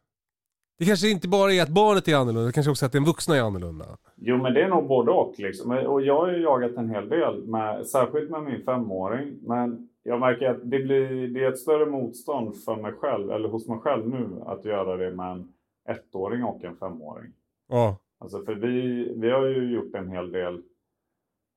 Det 0.79 0.85
kanske 0.85 1.09
inte 1.09 1.27
bara 1.27 1.53
är 1.53 1.63
att 1.63 1.69
barnet 1.69 2.07
är 2.07 2.15
annorlunda, 2.15 2.47
det 2.47 2.51
kanske 2.51 2.71
också 2.71 2.85
är 2.85 2.87
att 2.87 2.93
den 2.93 3.05
vuxna 3.05 3.35
är 3.35 3.41
annorlunda. 3.41 3.85
Jo 4.15 4.37
men 4.37 4.53
det 4.53 4.63
är 4.63 4.69
nog 4.69 4.87
både 4.87 5.11
och 5.11 5.33
liksom. 5.37 5.71
Och 5.71 6.01
jag 6.01 6.19
har 6.19 6.31
ju 6.31 6.41
jagat 6.41 6.77
en 6.77 6.89
hel 6.89 7.09
del, 7.09 7.47
med, 7.47 7.87
särskilt 7.87 8.29
med 8.29 8.43
min 8.43 8.63
femåring. 8.65 9.35
Men 9.41 9.89
jag 10.07 10.19
märker 10.19 10.49
att 10.49 10.61
det, 10.63 10.79
blir, 10.79 11.27
det 11.27 11.43
är 11.43 11.51
ett 11.51 11.59
större 11.59 11.85
motstånd 11.85 12.55
för 12.55 12.75
mig 12.75 12.93
själv, 12.93 13.31
eller 13.31 13.49
hos 13.49 13.67
mig 13.67 13.79
själv 13.79 14.09
nu, 14.09 14.41
att 14.45 14.65
göra 14.65 14.97
det 14.97 15.15
med 15.15 15.31
en 15.31 15.53
ettåring 15.87 16.43
och 16.43 16.63
en 16.63 16.75
femåring. 16.75 17.31
Ja. 17.67 17.97
Alltså 18.17 18.43
för 18.43 18.55
vi, 18.55 19.03
vi 19.17 19.29
har 19.29 19.45
ju 19.45 19.73
gjort 19.73 19.95
en 19.95 20.09
hel 20.09 20.31
del, 20.31 20.61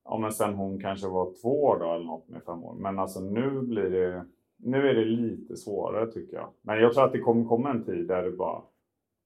ja 0.05 0.19
men 0.19 0.33
sen 0.33 0.55
hon 0.55 0.81
kanske 0.81 1.09
var 1.09 1.33
två 1.43 1.65
år 1.65 1.79
då 1.79 1.93
eller 1.93 2.05
något 2.05 2.29
med 2.29 2.43
fem 2.43 2.65
år. 2.65 2.75
Men 2.75 2.99
alltså 2.99 3.21
nu 3.21 3.61
blir 3.61 3.91
det, 3.91 4.25
nu 4.57 4.89
är 4.89 4.95
det 4.95 5.05
lite 5.05 5.57
svårare 5.57 6.13
tycker 6.13 6.37
jag. 6.37 6.49
Men 6.63 6.81
jag 6.81 6.95
tror 6.95 7.05
att 7.05 7.13
det 7.13 7.21
kommer 7.21 7.45
komma 7.45 7.71
en 7.71 7.85
tid 7.85 8.07
där 8.09 8.23
det 8.23 8.31
bara, 8.31 8.63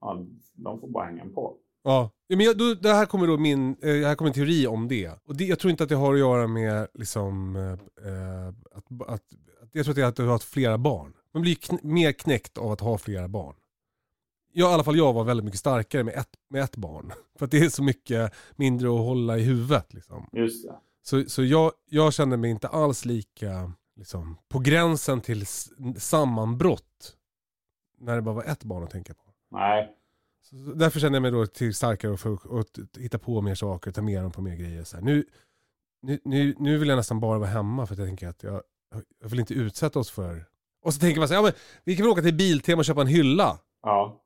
ja, 0.01 0.25
de 0.55 0.81
får 0.81 0.89
bara 0.89 1.05
hänga 1.05 1.25
på. 1.35 1.57
Ja, 1.83 2.11
men 2.29 2.41
jag, 2.41 2.59
då, 2.59 2.75
det 2.75 2.95
här 2.95 3.07
kommer 3.07 3.27
då 3.27 3.39
min, 3.39 3.77
eh, 3.83 3.95
här 3.95 4.15
kommer 4.15 4.29
en 4.29 4.35
teori 4.35 4.67
om 4.67 4.89
det. 4.89 5.13
Och 5.25 5.37
det, 5.37 5.45
jag 5.45 5.59
tror 5.59 5.71
inte 5.71 5.83
att 5.83 5.89
det 5.89 5.95
har 5.95 6.13
att 6.13 6.19
göra 6.19 6.47
med 6.47 6.89
liksom, 6.95 7.57
eh, 7.57 7.73
eh, 8.09 8.49
att, 8.49 9.09
att, 9.09 9.23
jag 9.73 9.85
tror 9.85 9.93
att 9.93 9.97
det 9.97 10.03
är 10.03 10.07
att 10.07 10.17
du 10.17 10.23
har 10.23 10.33
haft 10.33 10.49
flera 10.49 10.79
barn. 10.79 11.13
Man 11.35 11.43
blir 11.43 11.55
kn 11.55 11.79
mer 11.83 12.13
knäckt 12.13 12.59
av 12.59 12.73
att 12.73 12.81
ha 12.81 12.99
flera 12.99 13.29
barn. 13.29 13.55
Jag, 14.53 14.71
I 14.71 14.75
alla 14.75 14.85
fall 14.85 14.97
jag 14.97 15.13
var 15.13 15.25
väldigt 15.25 15.45
mycket 15.45 15.61
starkare 15.61 16.05
med 16.05 16.15
ett, 16.15 16.31
med 16.51 16.63
ett 16.63 16.77
barn. 16.77 17.13
För 17.39 17.45
att 17.45 17.51
det 17.51 17.59
är 17.59 17.69
så 17.69 17.83
mycket 17.83 18.33
mindre 18.57 18.89
att 18.89 18.99
hålla 18.99 19.39
i 19.39 19.43
huvudet. 19.43 19.95
Liksom. 19.95 20.29
Just 20.33 20.69
det. 20.69 20.75
Så, 21.03 21.25
så 21.25 21.45
jag, 21.45 21.73
jag 21.91 22.15
kände 22.15 22.37
mig 22.37 22.51
inte 22.51 22.69
alls 22.69 23.05
lika 23.05 23.73
liksom, 23.97 24.39
på 24.49 24.59
gränsen 24.59 25.21
till 25.21 25.47
sammanbrott. 25.97 27.17
När 27.99 28.17
det 28.17 28.23
bara 28.23 28.35
var 28.35 28.45
ett 28.45 28.65
barn 28.65 28.85
att 28.85 28.91
tänka 28.91 29.15
på. 29.15 29.23
Nej, 29.51 29.97
därför 30.75 31.01
kände 31.01 31.17
jag 31.17 31.23
mig 31.23 31.31
då 31.31 31.47
till 31.47 31.75
starkare 31.75 32.13
och 32.13 32.21
för 32.21 32.61
att 32.61 32.79
hitta 32.99 33.19
på 33.19 33.41
mer 33.41 33.55
saker, 33.55 33.91
ta 33.91 34.03
med 34.03 34.23
dem 34.23 34.33
på 34.33 34.43
mer 34.43 34.57
grejer. 34.57 34.85
Så 34.85 34.97
här. 34.97 35.05
Nu, 35.05 35.25
nu, 36.25 36.55
nu, 36.59 36.79
vill 36.79 36.89
jag 36.89 36.97
nästan 36.97 37.21
bara 37.21 37.39
vara 37.39 37.51
hemma 37.51 37.87
för 37.87 37.95
att 37.95 37.99
jag 37.99 38.09
tänker 38.09 38.29
att 38.29 38.43
jag, 38.43 38.63
jag 39.21 39.29
vill 39.29 39.41
inte 39.41 39.55
utsätta 39.55 39.99
oss 39.99 40.11
för... 40.11 40.45
Och 40.83 40.95
så 40.95 41.01
tänker 41.01 41.19
man 41.19 41.29
så 41.29 41.35
här, 41.35 41.39
ja, 41.39 41.43
men 41.43 41.53
vi 41.85 41.97
kan 41.97 42.05
väl 42.05 42.13
åka 42.13 42.23
till 42.23 42.35
Biltema 42.35 42.79
och 42.79 42.85
köpa 42.85 43.01
en 43.01 43.07
hylla. 43.07 43.59
ja. 43.83 44.21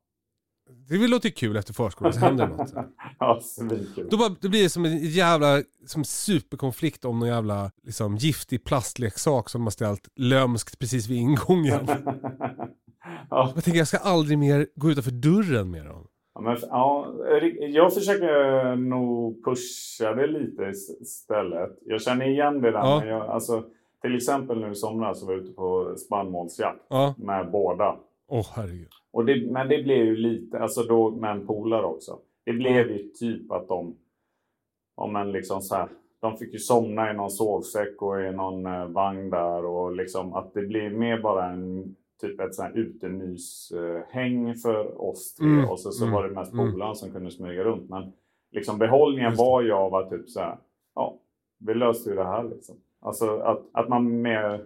Det 0.89 1.09
låter 1.09 1.29
kul 1.29 1.57
efter 1.57 1.75
förskolan, 1.75 2.13
så 2.13 2.21
händer 2.21 2.47
något. 2.47 2.73
ja, 3.19 3.41
svinkul. 3.43 4.09
Då, 4.11 4.17
bara, 4.17 4.37
då 4.41 4.49
blir 4.49 4.63
det 4.63 4.71
som 4.71 4.85
en 4.85 4.99
jävla 4.99 5.63
som 5.87 6.05
superkonflikt 6.05 7.05
om 7.05 7.19
någon 7.19 7.29
jävla 7.29 7.71
liksom, 7.83 8.17
giftig 8.17 8.65
plastleksak 8.65 9.51
som 9.51 9.61
de 9.61 9.67
har 9.67 9.71
ställt 9.71 10.09
lömskt 10.17 10.79
precis 10.79 11.07
vid 11.07 11.19
ingången. 11.19 11.89
ja. 13.31 13.53
Jag 13.55 13.65
tänker 13.65 13.79
jag 13.79 13.89
ska 13.89 13.99
aldrig 13.99 14.39
mer 14.39 14.69
gå 14.75 14.91
utanför 14.91 15.11
dörren 15.11 15.71
med 15.71 15.87
dem. 15.87 16.08
Ja, 16.39 16.43
men, 16.43 16.57
ja, 16.71 17.13
jag 17.61 17.95
försöker 17.95 18.77
nog 18.77 19.45
pusha 19.45 20.15
det 20.15 20.27
lite 20.27 20.63
istället. 21.01 21.79
Jag 21.85 22.03
känner 22.03 22.29
igen 22.29 22.61
det 22.61 22.71
där. 22.71 22.79
Ja. 22.79 22.99
Men 23.01 23.09
jag, 23.09 23.27
alltså, 23.27 23.65
till 24.03 24.17
exempel 24.17 24.61
nu 24.61 24.71
i 24.71 24.75
somras 24.75 25.21
så 25.21 25.27
var 25.27 25.33
jag 25.33 25.43
ute 25.43 25.53
på 25.53 25.95
spannmålsjakt 25.97 26.81
Ja, 26.89 27.15
med 27.19 27.51
båda. 27.51 27.97
åh 28.29 28.47
herregud. 28.55 28.89
Och 29.13 29.25
det, 29.25 29.51
men 29.51 29.69
det 29.69 29.83
blev 29.83 30.05
ju 30.07 30.17
lite, 30.17 30.59
alltså 30.59 30.83
då 30.83 31.11
med 31.11 31.31
en 31.31 31.47
polare 31.47 31.85
också. 31.87 32.19
Det 32.45 32.53
blev 32.53 32.91
ju 32.91 33.09
typ 33.09 33.53
att 33.53 33.69
de, 33.69 33.97
om 34.95 35.17
en 35.17 35.33
liksom 35.33 35.61
så 35.61 35.75
här, 35.75 35.89
de 36.21 36.37
fick 36.37 36.53
ju 36.53 36.59
somna 36.59 37.11
i 37.11 37.15
någon 37.15 37.31
sovsäck 37.31 38.03
och 38.03 38.21
i 38.21 38.31
någon 38.31 38.67
eh, 38.67 38.87
vagn 38.87 39.31
där 39.31 39.65
och 39.65 39.97
liksom 39.97 40.35
att 40.35 40.55
det 40.55 40.63
blir 40.63 40.91
mer 40.91 41.19
bara 41.21 41.47
en 41.51 41.95
typ 42.21 42.41
ett 42.41 42.55
sånt 42.55 42.69
här 42.69 42.79
utemyshäng 42.79 44.55
för 44.55 45.03
oss 45.03 45.35
tre 45.35 45.47
Mm, 45.47 45.69
och 45.69 45.81
så, 45.81 45.91
så 45.91 46.05
mm, 46.05 46.15
var 46.15 46.29
det 46.29 46.35
mest 46.35 46.53
mm. 46.53 46.73
polaren 46.73 46.97
som 46.97 47.11
kunde 47.11 47.31
smyga 47.31 47.65
runt. 47.65 47.91
Men 47.91 48.13
liksom 48.53 48.79
behållningen 48.79 49.37
var 49.37 49.63
ju 49.63 49.73
av 49.73 49.95
att 49.95 50.11
typ 50.11 50.31
så 50.31 50.41
här, 50.41 50.59
ja, 50.95 51.19
vi 51.59 51.75
löste 51.75 52.11
ju 52.11 52.17
det 52.17 52.25
här 52.25 52.45
liksom. 52.45 52.77
Alltså 53.01 53.39
att, 53.39 53.63
att 53.73 53.89
man 53.89 54.23
med, 54.23 54.61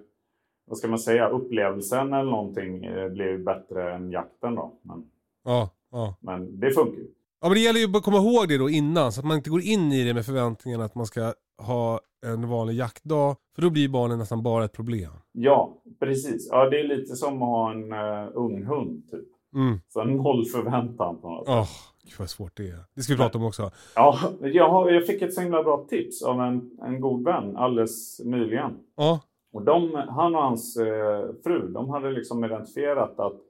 vad 0.64 0.78
ska 0.78 0.88
man 0.88 0.98
säga, 0.98 1.28
upplevelsen 1.28 2.12
eller 2.12 2.30
någonting 2.30 2.84
eh, 2.84 3.08
blir 3.08 3.38
bättre 3.38 3.94
än 3.94 4.10
jakten 4.10 4.54
då. 4.54 4.72
Men, 4.82 5.10
Ja, 5.44 5.70
ja. 5.90 6.14
men 6.20 6.60
det 6.60 6.70
funkar 6.70 6.98
ju. 6.98 7.08
Ja 7.40 7.48
men 7.48 7.54
det 7.54 7.60
gäller 7.60 7.80
ju 7.80 7.96
att 7.96 8.02
komma 8.02 8.16
ihåg 8.16 8.48
det 8.48 8.58
då 8.58 8.70
innan 8.70 9.12
så 9.12 9.20
att 9.20 9.26
man 9.26 9.36
inte 9.36 9.50
går 9.50 9.60
in 9.60 9.92
i 9.92 10.04
det 10.04 10.14
med 10.14 10.26
förväntningen 10.26 10.80
att 10.80 10.94
man 10.94 11.06
ska 11.06 11.32
ha 11.58 12.00
en 12.26 12.48
vanlig 12.48 12.74
jaktdag. 12.74 13.36
För 13.54 13.62
då 13.62 13.70
blir 13.70 13.88
barnen 13.88 14.18
nästan 14.18 14.42
bara 14.42 14.64
ett 14.64 14.72
problem. 14.72 15.12
Ja, 15.32 15.82
precis. 16.00 16.48
Ja, 16.50 16.70
det 16.70 16.80
är 16.80 16.84
lite 16.84 17.16
som 17.16 17.42
att 17.42 17.48
ha 17.48 17.70
en 17.72 17.92
uh, 17.92 18.30
ung 18.34 18.64
hund 18.64 19.10
typ. 19.10 19.28
Mm. 19.54 19.80
Så 19.88 20.04
noll 20.04 20.44
förväntan 20.44 21.20
på 21.20 21.30
något. 21.30 21.48
Åh, 21.48 21.68
gud 22.04 22.14
vad 22.18 22.30
svårt 22.30 22.56
det 22.56 22.68
är. 22.68 22.84
Det 22.94 23.02
ska 23.02 23.12
vi 23.12 23.18
prata 23.18 23.38
om 23.38 23.44
också. 23.44 23.70
Ja, 23.94 24.18
jag, 24.40 24.68
har, 24.68 24.90
jag 24.90 25.06
fick 25.06 25.22
ett 25.22 25.34
så 25.34 25.40
himla 25.40 25.62
bra 25.62 25.86
tips 25.88 26.22
av 26.22 26.40
en, 26.40 26.70
en 26.82 27.00
god 27.00 27.24
vän 27.24 27.56
alldeles 27.56 28.20
nyligen. 28.24 28.70
Ja, 28.96 29.20
Och 29.52 29.62
de, 29.64 29.94
han 30.08 30.34
och 30.34 30.42
hans 30.42 30.76
eh, 30.76 31.24
fru, 31.44 31.68
de 31.68 31.90
hade 31.90 32.10
liksom 32.10 32.44
identifierat 32.44 33.20
att, 33.20 33.40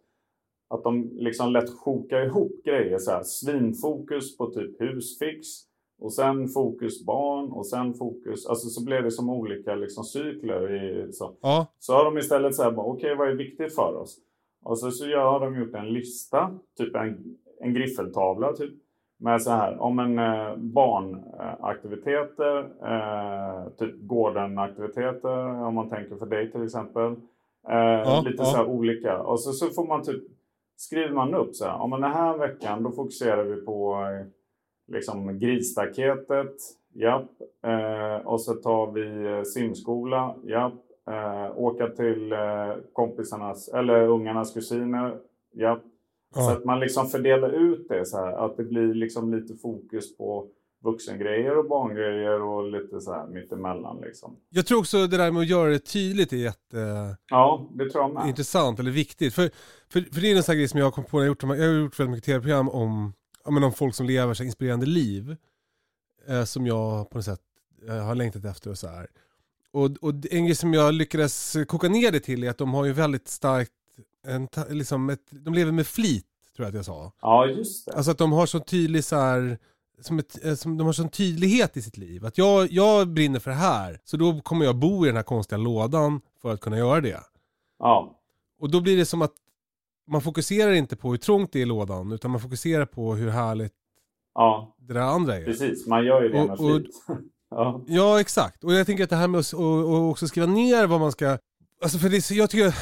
att 0.70 0.82
de 0.84 1.10
liksom 1.12 1.52
lätt 1.52 1.70
sjokar 1.78 2.26
ihop 2.26 2.52
grejer. 2.64 2.98
Så 2.98 3.10
här, 3.10 3.22
svinfokus 3.22 4.36
på 4.36 4.46
typ 4.46 4.80
husfix. 4.80 5.46
Och 6.02 6.12
sen 6.12 6.48
fokus 6.48 7.06
barn 7.06 7.52
och 7.52 7.66
sen 7.66 7.94
fokus, 7.94 8.46
alltså 8.46 8.68
så 8.68 8.84
blev 8.84 9.02
det 9.02 9.10
som 9.10 9.30
olika 9.30 9.74
liksom 9.74 10.04
cykler. 10.04 10.74
I, 10.74 11.12
så. 11.12 11.32
ja, 11.40 11.66
så 11.78 11.92
har 11.92 12.04
de 12.04 12.18
istället 12.18 12.54
så 12.54 12.62
här, 12.62 12.78
okej 12.78 13.16
vad 13.16 13.28
är 13.28 13.34
viktigt 13.34 13.74
för 13.74 13.96
oss? 13.96 14.18
Och 14.64 14.78
så, 14.78 14.90
så 14.90 15.04
har 15.04 15.40
de 15.40 15.58
gjort 15.58 15.74
en 15.74 15.92
lista, 15.92 16.50
typ 16.78 16.96
en, 16.96 17.36
en 17.60 17.74
griffeltavla 17.74 18.52
typ. 18.52 18.74
Med 19.18 19.42
så 19.42 19.50
här, 19.50 19.78
om 19.78 19.98
en 19.98 20.18
eh, 20.18 20.56
barnaktiviteter, 20.56 22.58
eh, 22.60 23.68
typ 23.78 23.94
gården-aktiviteter, 24.00 25.64
om 25.64 25.74
man 25.74 25.90
tänker 25.90 26.16
för 26.16 26.26
dig 26.26 26.52
till 26.52 26.64
exempel. 26.64 27.16
Eh, 27.68 28.24
lite 28.24 28.42
ja. 28.42 28.44
så 28.44 28.56
här 28.56 28.66
olika. 28.66 29.18
Och 29.18 29.40
så, 29.40 29.52
så 29.52 29.66
får 29.66 29.86
man 29.86 30.02
typ, 30.02 30.22
skriver 30.76 31.14
man 31.14 31.34
upp 31.34 31.54
så 31.54 31.64
här, 31.64 31.80
om 31.80 31.90
den 31.90 32.02
här 32.02 32.38
veckan 32.38 32.82
då 32.82 32.90
fokuserar 32.90 33.44
vi 33.44 33.56
på 33.56 33.94
eh, 33.94 34.26
liksom 34.92 35.38
grisstaketet, 35.38 36.54
japp. 36.92 37.30
Eh, 37.64 38.26
och 38.26 38.40
så 38.40 38.54
tar 38.54 38.92
vi 38.92 39.36
eh, 39.38 39.42
simskola, 39.42 40.34
japp. 40.44 40.74
Eh, 41.10 41.58
åka 41.58 41.88
till 41.88 42.32
eh, 42.32 42.74
kompisarnas, 42.92 43.68
eller 43.68 44.08
ungarnas 44.08 44.54
kusiner, 44.54 45.16
japp. 45.54 45.82
Så 46.34 46.40
ja. 46.40 46.52
att 46.52 46.64
man 46.64 46.80
liksom 46.80 47.06
fördelar 47.06 47.50
ut 47.50 47.88
det 47.88 48.06
så 48.06 48.16
här, 48.16 48.32
att 48.32 48.56
det 48.56 48.64
blir 48.64 48.94
liksom 48.94 49.34
lite 49.34 49.54
fokus 49.54 50.16
på 50.16 50.48
vuxengrejer 50.84 51.58
och 51.58 51.68
barngrejer 51.68 52.42
och 52.42 52.70
lite 52.70 53.00
så 53.00 53.12
här 53.12 53.26
mittemellan 53.26 54.00
liksom. 54.00 54.36
Jag 54.50 54.66
tror 54.66 54.78
också 54.78 55.06
det 55.06 55.16
där 55.16 55.30
med 55.30 55.40
att 55.40 55.48
göra 55.48 55.70
det 55.70 55.78
tydligt 55.78 56.32
är 56.32 56.36
jätteintressant 56.36 57.18
Ja, 57.30 57.70
det 57.74 57.90
tror 57.90 58.04
jag 58.04 58.14
med. 58.14 58.80
eller 58.80 58.90
viktigt. 58.90 59.34
För, 59.34 59.50
för, 59.92 60.00
för 60.14 60.20
det 60.20 60.32
är 60.32 60.36
en 60.36 60.42
sån 60.42 60.52
här 60.52 60.58
grej 60.58 60.68
som 60.68 60.78
jag 60.78 60.86
har 60.86 60.90
kommit 60.90 61.10
på 61.10 61.16
när 61.16 61.24
jag 61.24 61.30
har 61.30 61.32
gjort, 61.32 61.42
jag 61.42 61.68
har 61.68 61.80
gjort 61.80 62.00
väldigt 62.00 62.10
mycket 62.10 62.24
tv-program 62.24 62.68
om, 62.68 63.12
ja, 63.44 63.50
men 63.50 63.64
om 63.64 63.72
folk 63.72 63.94
som 63.94 64.06
lever 64.06 64.34
så 64.34 64.44
inspirerande 64.44 64.86
liv. 64.86 65.36
Eh, 66.28 66.44
som 66.44 66.66
jag 66.66 67.10
på 67.10 67.18
något 67.18 67.24
sätt 67.24 67.40
eh, 67.88 68.04
har 68.04 68.14
längtat 68.14 68.44
efter 68.44 68.70
och 68.70 68.78
så 68.78 68.88
här. 68.88 69.06
Och, 69.72 69.90
och 70.00 70.14
en 70.30 70.46
grej 70.46 70.54
som 70.54 70.74
jag 70.74 70.94
lyckades 70.94 71.56
koka 71.68 71.88
ner 71.88 72.12
det 72.12 72.20
till 72.20 72.44
är 72.44 72.50
att 72.50 72.58
de 72.58 72.74
har 72.74 72.84
ju 72.84 72.92
väldigt 72.92 73.28
starkt, 73.28 73.72
en, 74.26 74.48
liksom 74.68 75.10
ett, 75.10 75.26
de 75.30 75.54
lever 75.54 75.72
med 75.72 75.86
flit 75.86 76.26
tror 76.56 76.66
jag 76.66 76.68
att 76.68 76.74
jag 76.74 76.84
sa. 76.84 77.12
Ja, 77.22 77.46
just 77.46 77.86
det. 77.86 77.92
Alltså 77.92 78.10
att 78.10 78.18
de 78.18 78.32
har 78.32 78.46
så 78.46 78.60
tydlig 78.60 79.04
så 79.04 79.16
här, 79.16 79.58
som 80.00 80.18
ett, 80.18 80.44
eh, 80.44 80.54
som, 80.54 80.78
de 80.78 80.86
har 80.86 80.92
sån 80.92 81.08
tydlighet 81.08 81.76
i 81.76 81.82
sitt 81.82 81.96
liv. 81.96 82.26
Att 82.26 82.38
jag, 82.38 82.72
jag 82.72 83.08
brinner 83.08 83.38
för 83.38 83.50
det 83.50 83.56
här, 83.56 84.00
så 84.04 84.16
då 84.16 84.40
kommer 84.40 84.64
jag 84.64 84.76
bo 84.76 85.04
i 85.04 85.08
den 85.08 85.16
här 85.16 85.22
konstiga 85.22 85.58
lådan 85.58 86.20
för 86.42 86.52
att 86.52 86.60
kunna 86.60 86.78
göra 86.78 87.00
det. 87.00 87.20
Ja, 87.78 88.20
Och 88.58 88.70
då 88.70 88.80
blir 88.80 88.96
det 88.96 89.06
som 89.06 89.22
att 89.22 89.34
man 90.12 90.20
fokuserar 90.22 90.72
inte 90.72 90.96
på 90.96 91.10
hur 91.10 91.16
trångt 91.16 91.52
det 91.52 91.58
är 91.58 91.62
i 91.62 91.66
lådan, 91.66 92.12
utan 92.12 92.30
man 92.30 92.40
fokuserar 92.40 92.86
på 92.86 93.14
hur 93.14 93.30
härligt 93.30 93.72
ja, 94.34 94.74
det 94.78 94.94
där 94.94 95.00
andra 95.00 95.36
är. 95.36 95.44
precis. 95.44 95.86
Man 95.86 96.04
gör 96.04 96.22
ju 96.22 96.28
det 96.28 96.40
Och- 96.40 96.48
med 96.48 96.74
och- 96.76 96.82
ja. 97.50 97.82
Ja, 97.86 98.20
exakt. 98.20 98.64
Och 98.64 98.72
jag 98.74 98.86
tänker 98.86 99.04
att 99.04 99.10
det 99.10 99.16
här 99.16 99.28
med 99.28 99.40
att 99.40 99.52
och, 99.52 99.78
och 99.94 100.10
också 100.10 100.28
skriva 100.28 100.46
ner 100.46 100.86
vad 100.86 101.00
man 101.00 101.12
ska... 101.12 101.38
Alltså 101.82 101.98
för 101.98 102.08
det, 102.08 102.30
jag 102.30 102.50
tycker, 102.50 102.74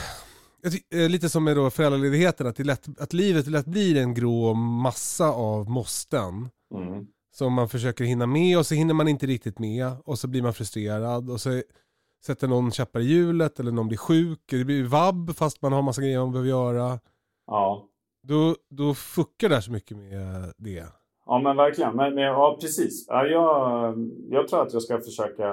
jag 0.63 0.73
ty, 0.73 0.79
eh, 0.99 1.09
lite 1.09 1.29
som 1.29 1.45
med 1.45 1.57
då 1.57 1.71
föräldraledigheten, 1.71 2.47
att, 2.47 2.57
det 2.57 2.65
lätt, 2.65 3.01
att 3.01 3.13
livet 3.13 3.47
lätt 3.47 3.67
blir 3.67 3.97
en 3.97 4.15
grå 4.15 4.55
massa 4.55 5.29
av 5.31 5.71
måsten. 5.71 6.49
Mm. 6.75 7.07
Som 7.35 7.53
man 7.53 7.69
försöker 7.69 8.05
hinna 8.05 8.27
med 8.27 8.59
och 8.59 8.67
så 8.67 8.75
hinner 8.75 8.95
man 8.95 9.09
inte 9.09 9.27
riktigt 9.27 9.59
med 9.59 9.93
och 10.05 10.19
så 10.19 10.29
blir 10.29 10.43
man 10.43 10.55
frustrerad 10.55 11.31
och 11.31 11.41
så 11.41 11.63
sätter 12.27 12.49
någon 12.49 12.71
käppar 12.73 13.01
i 13.01 13.05
hjulet 13.05 13.61
eller 13.61 13.73
någon 13.73 13.89
blir 13.89 13.99
sjuk, 13.99 14.41
det 14.51 14.65
blir 14.65 14.85
vabb 14.85 15.37
fast 15.37 15.63
man 15.63 15.73
har 15.73 15.83
massa 15.83 16.01
grejer 16.03 16.19
man 16.19 16.33
behöver 16.33 16.49
göra. 16.51 17.01
Ja. 17.51 17.87
Då, 18.23 18.57
då 18.69 18.95
fuckar 18.95 19.49
det 19.49 19.55
här 19.55 19.63
så 19.63 19.73
mycket 19.73 19.97
med 19.97 20.53
det. 20.57 20.87
Ja 21.27 21.39
men 21.39 21.57
verkligen. 21.57 21.97
Men, 21.97 22.15
men, 22.15 22.25
ja, 22.25 22.59
precis. 22.61 23.07
Ja, 23.09 23.27
jag, 23.27 24.11
jag 24.31 24.49
tror 24.49 24.63
att 24.63 24.73
jag 24.73 24.83
ska 24.83 25.01
försöka. 25.01 25.45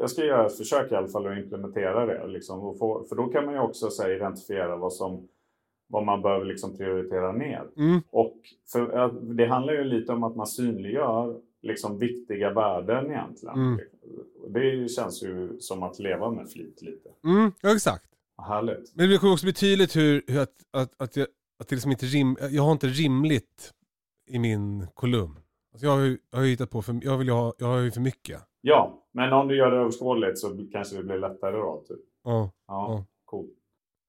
Jag 0.00 0.10
ska 0.10 0.24
göra 0.24 0.46
ett 0.46 0.56
försök 0.56 0.92
i 0.92 0.94
alla 0.94 1.08
fall 1.08 1.26
att 1.26 1.38
implementera 1.38 2.06
det. 2.06 2.26
Liksom, 2.26 2.60
och 2.60 2.78
få, 2.78 3.04
för 3.08 3.16
då 3.16 3.26
kan 3.26 3.44
man 3.44 3.54
ju 3.54 3.60
också 3.60 3.90
så 3.90 4.02
här, 4.02 4.16
identifiera 4.16 4.76
vad, 4.76 4.92
som, 4.92 5.28
vad 5.88 6.04
man 6.04 6.22
behöver 6.22 6.44
liksom, 6.44 6.76
prioritera 6.76 7.32
ner. 7.32 7.62
Mm. 7.76 8.00
Och 8.10 8.36
för, 8.72 9.12
det 9.34 9.46
handlar 9.46 9.72
ju 9.72 9.84
lite 9.84 10.12
om 10.12 10.24
att 10.24 10.36
man 10.36 10.46
synliggör 10.46 11.40
liksom, 11.62 11.98
viktiga 11.98 12.52
värden 12.52 13.10
egentligen. 13.10 13.54
Mm. 13.54 13.80
Det 14.48 14.88
känns 14.88 15.22
ju 15.22 15.56
som 15.58 15.82
att 15.82 15.98
leva 15.98 16.30
med 16.30 16.50
flit 16.50 16.82
lite. 16.82 17.08
Mm, 17.24 17.52
exakt. 17.74 18.13
Härligt. 18.48 18.92
Men 18.94 19.10
det 19.10 19.18
kommer 19.18 19.32
också 19.32 19.46
bli 19.46 19.52
tydligt 19.52 19.96
hur, 19.96 20.22
hur 20.26 20.40
att, 20.40 20.52
att, 20.72 21.02
att, 21.02 21.16
jag, 21.16 21.26
att 21.60 21.68
det 21.68 21.74
liksom 21.74 21.90
inte 21.90 22.06
rim, 22.06 22.36
jag 22.50 22.62
har 22.62 22.72
inte 22.72 22.86
rimligt 22.86 23.72
i 24.30 24.38
min 24.38 24.86
kolumn. 24.94 25.36
Alltså 25.72 25.86
jag, 25.86 25.92
har 25.92 26.00
ju, 26.00 26.18
jag 26.30 26.38
har 26.38 26.44
hittat 26.46 26.70
på 26.70 26.82
för, 26.82 27.00
jag, 27.02 27.18
vill 27.18 27.28
ha, 27.28 27.54
jag 27.58 27.66
har 27.66 27.78
ju 27.78 27.90
för 27.90 28.00
mycket. 28.00 28.40
Ja, 28.60 29.02
men 29.12 29.32
om 29.32 29.48
du 29.48 29.56
gör 29.56 29.70
det 29.70 29.76
överskådligt 29.76 30.38
så 30.38 30.66
kanske 30.72 30.96
det 30.96 31.02
blir 31.02 31.18
lättare 31.18 31.56
då. 31.56 31.84
Typ. 31.88 31.98
Ja. 32.24 32.50
Ja, 32.68 32.86
Ja. 32.88 33.04
coolt. 33.24 33.50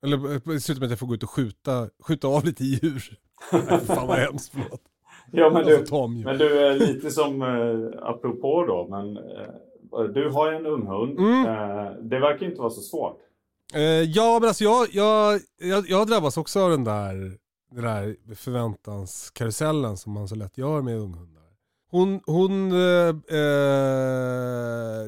Eller 0.05 0.33
eh, 0.33 0.39
det 0.45 0.59
slutar 0.59 0.79
med 0.79 0.85
att 0.85 0.91
jag 0.91 0.99
får 0.99 1.07
gå 1.07 1.13
ut 1.13 1.23
och 1.23 1.29
skjuta, 1.29 1.89
skjuta 2.07 2.27
av 2.27 2.45
lite 2.45 2.63
djur. 2.63 3.17
Nej, 3.51 3.79
fan 3.79 4.07
vad 4.07 4.17
hemskt, 4.17 4.51
förlåt. 4.53 4.81
Ja, 5.31 5.49
men 5.49 5.65
du. 5.65 5.85
Men 6.25 6.37
du 6.37 6.59
är 6.59 6.73
lite 6.73 7.11
som, 7.11 7.41
eh, 7.41 8.07
apropå 8.09 8.65
då, 8.65 8.87
men 8.89 9.17
eh, 9.17 10.03
du 10.13 10.29
har 10.29 10.51
ju 10.51 10.57
en 10.57 10.65
unghund. 10.65 11.19
Mm. 11.19 11.45
Eh, 11.45 11.91
det 12.01 12.19
verkar 12.19 12.45
inte 12.45 12.59
vara 12.61 12.69
så 12.69 12.81
svårt. 12.81 13.17
Eh, 13.73 13.81
ja 13.81 14.39
men 14.39 14.47
alltså 14.47 14.63
jag, 14.63 14.87
jag, 14.91 15.41
jag, 15.59 15.89
jag 15.89 16.07
drabbas 16.07 16.37
också 16.37 16.59
av 16.59 16.69
den 16.69 16.83
där, 16.83 17.37
den 17.71 17.83
där 17.83 18.35
förväntanskarusellen 18.35 19.97
som 19.97 20.13
man 20.13 20.27
så 20.27 20.35
lätt 20.35 20.57
gör 20.57 20.81
med 20.81 20.97
unghundar. 20.97 21.35
Hon, 21.91 22.21
hon 22.25 22.71
eh, 22.71 23.07
eh 23.07 23.15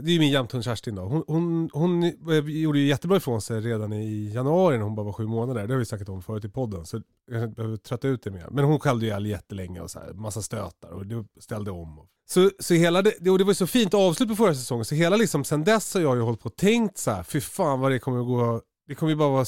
det 0.02 0.10
är 0.10 0.14
ju 0.14 0.20
min 0.20 0.32
jämthund 0.32 0.64
Kerstin 0.64 0.96
då. 0.96 1.02
Hon, 1.02 1.24
hon, 1.28 1.70
hon 1.74 2.04
eh, 2.04 2.46
gjorde 2.48 2.80
ju 2.80 2.88
jättebra 2.88 3.18
ifrån 3.18 3.42
sig 3.42 3.62
redan 3.62 3.94
i 3.94 4.32
januari 4.34 4.78
när 4.78 4.84
hon 4.84 4.96
bara 4.96 5.06
var 5.06 5.14
sju 5.14 5.28
månader. 5.28 5.68
Det 5.68 5.74
har 5.74 5.80
vi 5.80 5.86
snackat 5.86 6.10
om 6.10 6.22
förut 6.22 6.46
i 6.46 6.50
podden 6.50 6.86
så 6.86 6.98
jag 6.98 7.04
kanske 7.28 7.44
inte 7.44 7.56
behöver 7.56 7.78
trötta 7.78 8.08
ut 8.08 8.24
det 8.24 8.32
mer. 8.32 8.48
Men 8.52 8.66
hon 8.66 8.80
skällde 8.80 9.06
ju 9.06 9.12
ihjäl 9.12 9.26
jättelänge 9.26 9.82
och 9.82 9.92
så 9.92 10.00
här, 10.00 10.14
massa 10.14 10.42
stötar 10.42 10.90
och 10.90 11.06
det 11.06 11.26
ställde 11.40 11.72
om. 11.72 12.08
Så, 12.30 12.52
så 12.60 12.74
hela 12.74 13.02
det, 13.02 13.30
och 13.30 13.38
det 13.38 13.44
var 13.44 13.52
ju 13.52 13.56
så 13.56 13.68
fint 13.68 13.94
avslut 13.94 14.30
på 14.30 14.36
förra 14.36 14.54
säsongen 14.54 14.86
så 14.86 14.96
hela 14.96 15.16
liksom 15.16 15.44
sen 15.44 15.64
dess 15.64 15.94
har 15.94 16.02
jag 16.02 16.16
ju 16.16 16.22
hållit 16.22 16.40
på 16.40 16.46
och 16.50 16.56
tänkt 16.56 16.98
så 16.98 17.12
här, 17.12 17.24
fy 17.24 17.42
fan 17.42 17.80
vad 17.80 17.92
det 17.92 18.00
kommer 18.00 18.20
att 18.20 18.28
gå, 18.28 18.62
det 18.88 18.96
kommer 18.96 19.10
ju 19.10 19.16
bara 19.16 19.30
vara, 19.30 19.46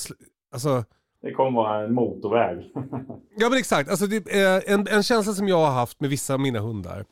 alltså 0.53 0.83
Det 1.21 1.31
kommer 1.31 1.51
vara 1.51 1.83
en 1.83 1.93
motorväg. 1.93 2.71
Ja 3.38 3.50
men 3.50 3.57
exakt, 3.57 3.89
alltså 3.89 4.07
det, 4.07 4.31
eh, 4.31 4.74
en, 4.74 4.88
en 4.88 5.03
känsla 5.03 5.33
som 5.33 5.48
jag 5.48 5.57
har 5.57 5.71
haft 5.71 6.00
med 6.01 6.09
vissa 6.09 6.33
av 6.33 6.39
mina 6.39 6.59
hundar 6.59 7.05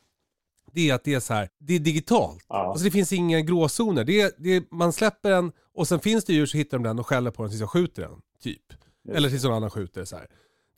det 0.72 0.90
är 0.90 0.94
att 0.94 1.04
det 1.04 1.14
är 1.14 1.20
så 1.20 1.34
här, 1.34 1.48
det 1.58 1.74
är 1.74 1.78
digitalt. 1.78 2.44
Ja. 2.48 2.56
Alltså 2.56 2.84
det 2.84 2.90
finns 2.90 3.12
inga 3.12 3.40
gråzoner. 3.40 4.04
Det 4.04 4.20
är, 4.20 4.30
det 4.38 4.56
är, 4.56 4.62
man 4.70 4.92
släpper 4.92 5.30
den 5.30 5.52
och 5.74 5.88
sen 5.88 6.00
finns 6.00 6.24
det 6.24 6.32
djur 6.32 6.46
så 6.46 6.56
hittar 6.56 6.78
de 6.78 6.82
den 6.82 6.98
och 6.98 7.06
skäller 7.06 7.30
på 7.30 7.42
den 7.42 7.50
tills 7.50 7.60
jag 7.60 7.70
skjuter 7.70 8.02
den. 8.02 8.20
Typ. 8.42 8.62
Eller 9.12 9.28
tills 9.28 9.44
någon 9.44 9.54
annan 9.54 9.70
skjuter. 9.70 10.04
Så 10.04 10.16
här. 10.16 10.26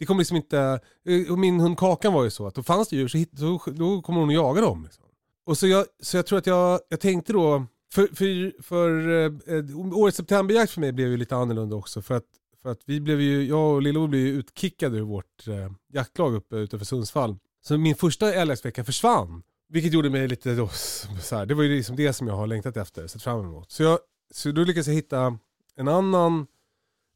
Det 0.01 0.07
kommer 0.07 0.19
liksom 0.19 0.37
inte, 0.37 0.81
eh, 1.05 1.33
och 1.33 1.39
min 1.39 1.61
hund 1.61 1.79
Kakan 1.79 2.13
var 2.13 2.25
ju 2.25 2.31
så 2.31 2.47
att 2.47 2.55
då 2.55 2.63
fanns 2.63 2.89
det 2.89 2.97
djur 2.97 3.09
så, 3.09 3.19
hit, 3.19 3.31
så 3.39 3.61
då 3.67 4.03
kommer 4.03 4.21
hon 4.21 4.29
att 4.29 4.35
jaga 4.35 4.61
dem. 4.61 4.83
Liksom. 4.85 5.05
Och 5.47 5.59
så 5.59 5.67
jag, 5.67 5.87
så 6.03 6.17
jag 6.17 6.27
tror 6.27 6.39
att 6.39 6.47
jag, 6.47 6.81
jag 6.89 7.01
tänkte 7.01 7.33
då, 7.33 7.67
för, 7.93 8.07
för, 8.07 8.63
för 8.63 9.09
eh, 9.09 9.57
eh 9.57 9.99
årets 9.99 10.17
septemberjakt 10.17 10.73
för 10.73 10.81
mig 10.81 10.93
blev 10.93 11.09
ju 11.09 11.17
lite 11.17 11.37
annorlunda 11.37 11.77
också. 11.77 12.03
För 12.03 12.15
att, 12.15 12.25
för 12.63 12.71
att 12.71 12.81
vi 12.87 13.01
blev 13.01 13.21
ju, 13.21 13.45
jag 13.45 13.75
och 13.75 13.83
Lillo 13.83 14.07
blev 14.07 14.23
ju 14.23 14.29
utkickade 14.29 14.99
ur 14.99 15.03
vårt 15.03 15.49
eh, 15.49 15.73
jaktlag 15.93 16.35
uppe 16.35 16.57
utanför 16.57 16.87
Sundsvall. 16.87 17.37
Så 17.63 17.79
min 17.79 17.95
första 17.95 18.35
älgjaktsvecka 18.35 18.85
försvann. 18.85 19.43
Vilket 19.69 19.93
gjorde 19.93 20.11
mig 20.11 20.29
lite 20.29 20.55
då, 20.55 20.69
så 21.21 21.37
här, 21.37 21.47
det 21.47 21.55
var 21.55 21.63
ju 21.63 21.77
liksom 21.77 21.97
det 21.97 22.13
som 22.13 22.29
jag 22.29 22.37
har 22.37 22.47
längtat 22.47 22.77
efter, 22.77 23.07
sett 23.07 23.23
fram 23.23 23.41
emot. 23.41 23.71
Så, 23.71 23.83
jag, 23.83 23.99
så 24.31 24.53
då 24.53 24.65
lyckades 24.65 24.87
jag 24.87 24.95
hitta 24.95 25.39
en 25.77 25.89
annan, 25.89 26.47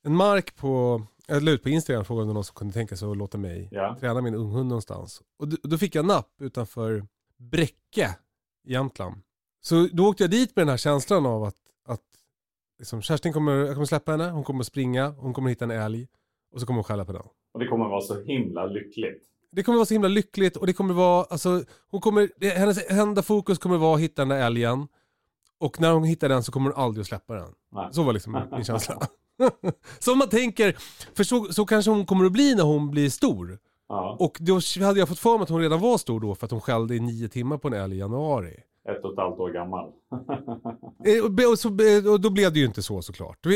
en 0.05 0.17
mark 0.17 0.57
på, 0.57 1.03
jag 1.27 1.43
la 1.43 1.51
ut 1.51 1.63
på 1.63 1.69
Instagram 1.69 2.01
och 2.01 2.07
frågade 2.07 2.29
om 2.29 2.35
någon 2.35 2.45
som 2.45 2.55
kunde 2.55 2.75
tänka 2.75 2.97
sig 2.97 3.11
att 3.11 3.17
låta 3.17 3.39
mig 3.39 3.69
Ja. 3.73 3.97
träna 4.01 4.21
min 4.21 4.35
unghund 4.35 4.69
någonstans. 4.69 5.23
Och 5.39 5.49
då, 5.49 5.79
fick 5.79 5.95
jag 5.95 6.05
napp 6.05 6.31
utanför 6.41 7.07
Bräcke 7.39 8.17
i 8.65 8.73
Jämtland. 8.73 9.17
Så 9.61 9.89
då 9.93 10.09
åkte 10.09 10.23
jag 10.23 10.31
dit 10.31 10.57
med 10.57 10.63
den 10.63 10.69
här 10.71 10.77
känslan 10.77 11.27
av 11.27 11.45
att, 11.45 11.57
att 11.89 12.01
liksom, 12.79 13.03
Kerstin 13.03 13.33
kommer, 13.33 13.53
jag 13.53 13.75
kommer 13.75 13.87
släppa 13.87 14.13
henne, 14.13 14.31
hon 14.31 14.45
kommer 14.45 14.65
springa, 14.65 15.09
hon 15.09 15.33
kommer 15.35 15.51
hitta 15.51 15.65
en 15.65 15.71
älg 15.71 16.09
och 16.53 16.61
så 16.61 16.67
kommer 16.67 16.77
hon 16.77 16.85
skälla 16.85 17.05
på 17.05 17.13
den. 17.13 17.23
Och 17.55 17.61
det 17.61 17.67
kommer 17.67 17.85
vara 17.89 18.01
så 18.01 18.21
himla 18.23 18.67
lyckligt. 18.67 19.23
Det 19.53 19.63
kommer 19.63 19.77
vara 19.79 19.87
så 19.87 19.95
himla 19.95 20.09
lyckligt 20.09 20.57
och 20.57 20.67
det 20.67 20.73
kommer 20.73 20.95
vara, 20.95 21.25
alltså, 21.25 21.65
hon 21.91 22.01
kommer, 22.01 22.31
det, 22.37 22.49
hennes 22.51 22.91
enda 22.91 23.23
fokus 23.23 23.59
kommer 23.59 23.77
vara 23.77 23.95
att 23.95 24.01
hitta 24.01 24.23
den 24.23 24.29
där 24.29 24.47
älgen. 24.47 24.89
Och 25.59 25.81
när 25.81 25.93
hon 25.93 26.05
hittar 26.05 26.29
den 26.29 26.43
så 26.43 26.53
kommer 26.53 26.71
hon 26.71 26.83
aldrig 26.83 27.01
att 27.03 27.07
släppa 27.09 27.35
den. 27.35 27.55
Nej. 27.73 27.89
Så 27.93 28.03
var 28.03 28.13
liksom 28.13 28.33
min 28.53 28.65
känsla. 28.65 29.07
så 29.99 30.13
om 30.13 30.19
man 30.19 30.29
tänker, 30.29 30.77
för 31.17 31.25
så, 31.25 31.45
så 31.45 31.67
kanske 31.67 31.91
hon 31.91 32.07
kommer 32.07 32.25
att 32.25 32.33
bli 32.33 32.55
när 32.55 32.65
hon 32.65 32.91
blir 32.91 33.11
stor. 33.11 33.59
Ja. 33.89 34.17
Och 34.21 34.39
då 34.41 34.61
hade 34.85 34.99
jag 34.99 35.09
fått 35.09 35.19
för 35.19 35.39
mig 35.39 35.43
att 35.43 35.49
hon 35.49 35.61
redan 35.61 35.81
var 35.81 35.99
stor 35.99 36.21
då 36.21 36.35
för 36.35 36.47
att 36.47 36.51
hon 36.51 36.61
skällde 36.61 36.95
i 36.97 37.01
nio 37.01 37.29
timmar 37.29 37.59
på 37.59 37.69
en 37.69 37.75
älg 37.75 37.97
i 37.97 37.99
januari. 37.99 38.55
Ett 38.89 39.05
och 39.05 39.13
ett 39.13 39.19
halvt 39.19 39.39
år 39.39 39.51
gammal. 39.51 39.91
Eh, 41.07 41.51
och 41.51 41.59
så, 41.59 41.69
och 42.13 42.21
då 42.21 42.31
blev 42.31 42.53
det 42.53 42.59
ju 42.59 42.67
inte 42.67 42.83
så 42.83 43.03
såklart. 43.03 43.47
Eh, 43.47 43.53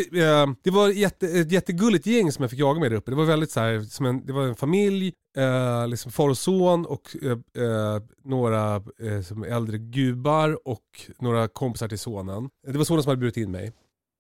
Det 0.63 0.71
var 0.71 0.89
jätte, 0.89 1.27
ett 1.27 1.53
jättegulligt 1.53 2.07
gäng 2.07 2.33
som 2.33 2.43
jag 2.43 2.51
fick 2.51 2.61
jaga 2.61 2.81
med 2.81 2.91
där 2.91 2.97
uppe. 2.97 3.11
Det 3.11 3.17
var 3.17 3.25
väldigt 3.25 3.51
så 3.51 3.61
här, 3.61 3.81
som 3.81 4.07
en, 4.07 4.27
det 4.27 4.33
var 4.33 4.43
en 4.43 4.55
familj, 4.55 5.13
eh, 5.37 5.89
liksom 5.89 6.13
far 6.13 6.29
och 6.29 6.39
son 6.39 6.87
och 6.87 7.17
eh, 7.23 7.31
eh, 7.65 8.03
några 8.25 8.75
eh, 8.77 9.21
som 9.25 9.43
äldre 9.45 9.79
gubbar 9.79 10.69
och 10.69 10.85
några 11.19 11.49
kompisar 11.49 11.89
till 11.89 11.99
sonen. 11.99 12.51
Det 12.67 12.79
var 12.79 12.85
sonen 12.85 13.03
som 13.03 13.11
hade 13.11 13.21
bjudit 13.21 13.37
in 13.37 13.51
mig. 13.51 13.73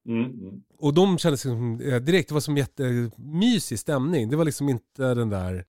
Mm, 0.08 0.24
mm. 0.24 0.62
Och 0.78 0.94
de 0.94 1.18
kändes 1.18 1.40
som, 1.40 1.80
eh, 1.80 1.96
direkt, 1.96 2.28
det 2.28 2.34
var 2.34 2.40
som 2.40 2.56
jättemysig 2.56 3.78
stämning. 3.78 4.30
Det 4.30 4.36
var 4.36 4.44
liksom 4.44 4.68
inte 4.68 5.14
den 5.14 5.28
där... 5.28 5.64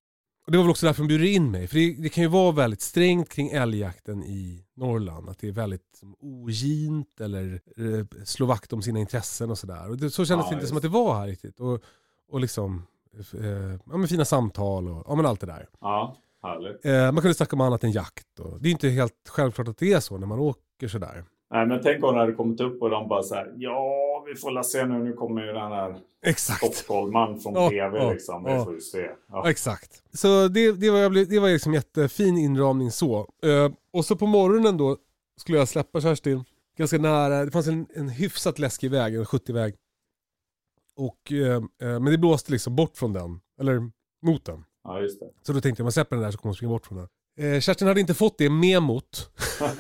Och 0.46 0.52
det 0.52 0.58
var 0.58 0.64
väl 0.64 0.72
också 0.72 0.86
därför 0.86 1.04
de 1.04 1.08
bjuder 1.08 1.26
in 1.26 1.52
mig. 1.52 1.68
För 1.68 1.76
det, 1.76 1.94
det 2.02 2.10
kan 2.10 2.24
ju 2.24 2.30
vara 2.30 2.52
väldigt 2.52 2.82
strängt 2.82 3.30
kring 3.30 3.50
älgjakten 3.50 4.24
i 4.24 4.66
Norrland. 4.76 5.30
Att 5.30 5.40
det 5.40 5.48
är 5.48 5.52
väldigt 5.52 5.96
som, 6.00 6.16
ogint 6.20 7.22
eller 7.22 7.62
eh, 7.78 8.24
slå 8.26 8.46
vakt 8.46 8.74
om 8.74 8.82
sina 8.82 9.00
intressen 9.00 9.52
och 9.52 9.58
sådär. 9.58 9.90
Och 9.90 9.98
det, 9.98 10.10
så 10.10 10.26
kändes 10.26 10.46
Ja, 10.46 10.50
det 10.50 10.54
inte 10.54 10.64
just 10.64 10.70
som 10.70 10.78
att 10.78 10.84
det 10.84 10.90
var 10.90 11.20
här 11.20 11.28
riktigt. 11.28 11.60
Och, 11.60 11.84
och 12.30 12.40
liksom, 12.40 12.84
eh, 13.34 13.48
ja 13.86 13.98
men 13.98 14.08
fina 14.08 14.26
samtal 14.26 14.88
och 14.88 15.04
ja 15.08 15.16
men 15.16 15.26
allt 15.26 15.40
det 15.40 15.48
där. 15.48 15.68
Ja, 15.82 16.18
härligt. 16.44 16.86
Eh, 16.86 17.12
man 17.12 17.22
kunde 17.22 17.34
snacka 17.34 17.56
om 17.56 17.62
annat 17.62 17.84
än 17.84 17.92
jakt. 17.92 18.40
Och 18.40 18.62
det 18.62 18.70
är 18.70 18.72
inte 18.72 18.90
helt 18.90 19.30
självklart 19.30 19.68
att 19.68 19.78
det 19.78 19.94
är 19.94 20.00
så 20.00 20.18
när 20.18 20.28
man 20.28 20.40
åker 20.40 20.88
sådär. 20.88 21.26
Nej, 21.52 21.66
men 21.68 21.80
tänk 21.84 22.04
om 22.04 22.14
det 22.14 22.20
hade 22.20 22.34
kommit 22.34 22.62
upp 22.62 22.82
och 22.82 22.90
de 22.90 23.08
bara 23.08 23.24
så 23.24 23.36
här. 23.36 23.54
Ja, 23.58 24.24
vi 24.28 24.36
får 24.36 24.52
la 24.52 24.64
se 24.64 24.86
nu. 24.86 25.00
Nu 25.04 25.14
kommer 25.14 25.42
ju 25.42 25.48
den 25.48 25.72
här 25.72 26.00
Exakt. 26.26 26.76
Stockholmman 26.76 27.40
från 27.40 27.54
Ja, 27.54 27.70
TV 27.70 27.98
ja, 27.98 28.12
liksom. 28.12 28.44
Vi 28.44 28.52
ja. 28.52 28.64
får 28.66 28.74
ju 28.74 28.82
se. 28.82 29.10
Ja. 29.28 29.50
Exakt. 29.50 30.04
Så 30.14 30.48
det, 30.48 30.72
det 30.72 30.90
var, 30.90 31.26
det 31.30 31.40
var 31.40 31.50
liksom 31.50 31.74
jättefin 31.74 32.38
inramning 32.38 32.92
så. 32.92 33.20
Eh, 33.44 33.72
och 33.94 34.06
så 34.06 34.16
på 34.16 34.26
morgonen 34.26 34.78
då 34.78 34.98
skulle 35.38 35.58
jag 35.58 35.68
släppa 35.68 36.02
Kerstin 36.02 36.44
ganska 36.78 36.98
nära, 36.98 37.46
det 37.46 37.52
fanns 37.52 37.68
en, 37.68 37.88
en 37.94 38.10
hyfsat 38.10 38.60
läskig 38.60 38.92
väg, 38.92 39.16
en 39.16 39.24
70-väg. 39.26 39.76
Och, 40.96 41.32
eh, 41.32 41.62
men 41.80 42.06
det 42.06 42.18
blåste 42.18 42.52
liksom 42.52 42.76
bort 42.76 42.98
från 42.98 43.14
den, 43.14 43.40
eller 43.60 43.92
mot 44.22 44.46
den. 44.46 44.66
ja, 44.84 45.00
just 45.02 45.20
det. 45.20 45.30
Så 45.42 45.54
då 45.54 45.62
tänkte 45.62 45.82
jag, 45.82 45.86
man 45.86 45.92
släpper 45.92 46.16
den 46.16 46.24
där 46.24 46.32
så 46.32 46.38
kommer 46.38 46.50
hon 46.50 46.56
springa 46.56 46.72
bort 46.74 46.86
från 46.86 46.98
den. 46.98 47.08
Eh, 47.40 47.60
Kerstin 47.60 47.88
hade 47.88 48.00
inte 48.00 48.14
fått 48.14 48.38
det 48.38 48.50
memot. 48.50 49.30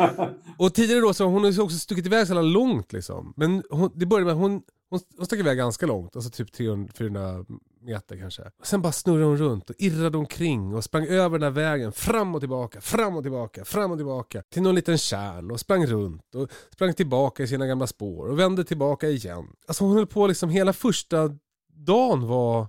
och 0.57 0.73
tidigare 0.73 1.01
då 1.01 1.13
så 1.13 1.25
hon 1.25 1.43
har 1.43 1.61
också 1.61 1.77
stuckit 1.77 2.05
iväg 2.05 2.27
så 2.27 2.41
långt 2.41 2.93
liksom. 2.93 3.33
Men 3.37 3.63
hon, 3.69 3.91
det 3.95 4.05
började 4.05 4.25
med 4.25 4.33
att 4.33 4.39
hon, 4.39 4.61
hon, 4.89 4.99
hon 5.17 5.25
stack 5.25 5.39
iväg 5.39 5.57
ganska 5.57 5.85
långt, 5.85 6.15
alltså 6.15 6.31
typ 6.31 6.55
300-400 6.55 7.45
meter 7.81 8.17
kanske. 8.17 8.43
Sen 8.63 8.81
bara 8.81 8.91
snurrade 8.91 9.25
hon 9.25 9.37
runt 9.37 9.69
och 9.69 9.75
irrade 9.77 10.17
omkring 10.17 10.75
och 10.75 10.83
sprang 10.83 11.05
över 11.05 11.39
den 11.39 11.43
här 11.43 11.61
vägen 11.61 11.91
fram 11.91 12.35
och 12.35 12.41
tillbaka, 12.41 12.81
fram 12.81 13.15
och 13.15 13.23
tillbaka, 13.23 13.65
fram 13.65 13.91
och 13.91 13.97
tillbaka. 13.97 14.43
Till 14.49 14.61
någon 14.61 14.75
liten 14.75 14.97
kärn 14.97 15.51
och 15.51 15.59
sprang 15.59 15.85
runt 15.85 16.35
och 16.35 16.49
sprang 16.73 16.93
tillbaka 16.93 17.43
i 17.43 17.47
sina 17.47 17.67
gamla 17.67 17.87
spår 17.87 18.27
och 18.27 18.39
vände 18.39 18.63
tillbaka 18.63 19.07
igen. 19.07 19.47
Alltså 19.67 19.83
hon 19.83 19.95
höll 19.95 20.07
på 20.07 20.27
liksom 20.27 20.49
hela 20.49 20.73
första 20.73 21.37
dagen 21.73 22.27
var, 22.27 22.67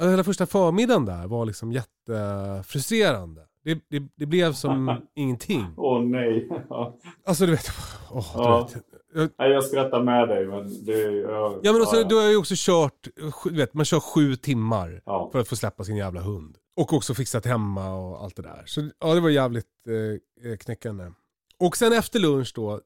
eller 0.00 0.10
hela 0.10 0.24
första 0.24 0.46
förmiddagen 0.46 1.04
där 1.04 1.26
var 1.26 1.46
liksom 1.46 1.72
jättefrustrerande. 1.72 3.42
Det, 3.64 3.74
det, 3.90 4.02
det 4.16 4.26
blev 4.26 4.52
som 4.52 5.00
ingenting. 5.14 5.66
Åh 5.76 6.02
nej. 6.02 6.48
Ja. 6.68 6.96
Alltså 7.24 7.46
du 7.46 7.52
vet, 7.52 7.70
åh, 8.10 8.32
Ja. 8.34 8.68
du 8.68 8.74
vet. 8.74 8.84
Jag, 9.14 9.30
Nej, 9.38 9.50
jag 9.50 9.64
skrattar 9.64 10.02
med 10.02 10.28
dig, 10.28 10.46
men 10.46 10.84
det... 10.84 11.12
Jag, 11.12 11.60
ja 11.62 11.72
men 11.72 11.82
också, 11.82 11.96
ja, 11.96 12.04
du 12.04 12.14
har 12.14 12.28
ju 12.30 12.36
också 12.36 12.54
kört, 12.56 13.08
du 13.44 13.56
vet, 13.56 13.74
man 13.74 13.84
kör 13.84 14.00
sju 14.00 14.36
timmar 14.36 15.02
ja. 15.06 15.28
för 15.32 15.38
att 15.38 15.48
få 15.48 15.56
släppa 15.56 15.84
sin 15.84 15.96
jävla 15.96 16.20
hund. 16.20 16.56
Och 16.76 16.92
också 16.92 17.14
fixat 17.14 17.46
hemma 17.46 17.94
och 17.94 18.22
allt 18.24 18.36
det 18.36 18.42
där. 18.42 18.62
Så 18.66 18.88
ja, 19.00 19.14
det 19.14 19.20
var 19.20 19.30
jävligt 19.30 19.66
eh, 20.44 20.56
knäckande. 20.56 21.12
Och 21.60 21.76
sen 21.76 21.92
efter 21.92 22.18
lunch 22.18 22.52
då, 22.54 22.80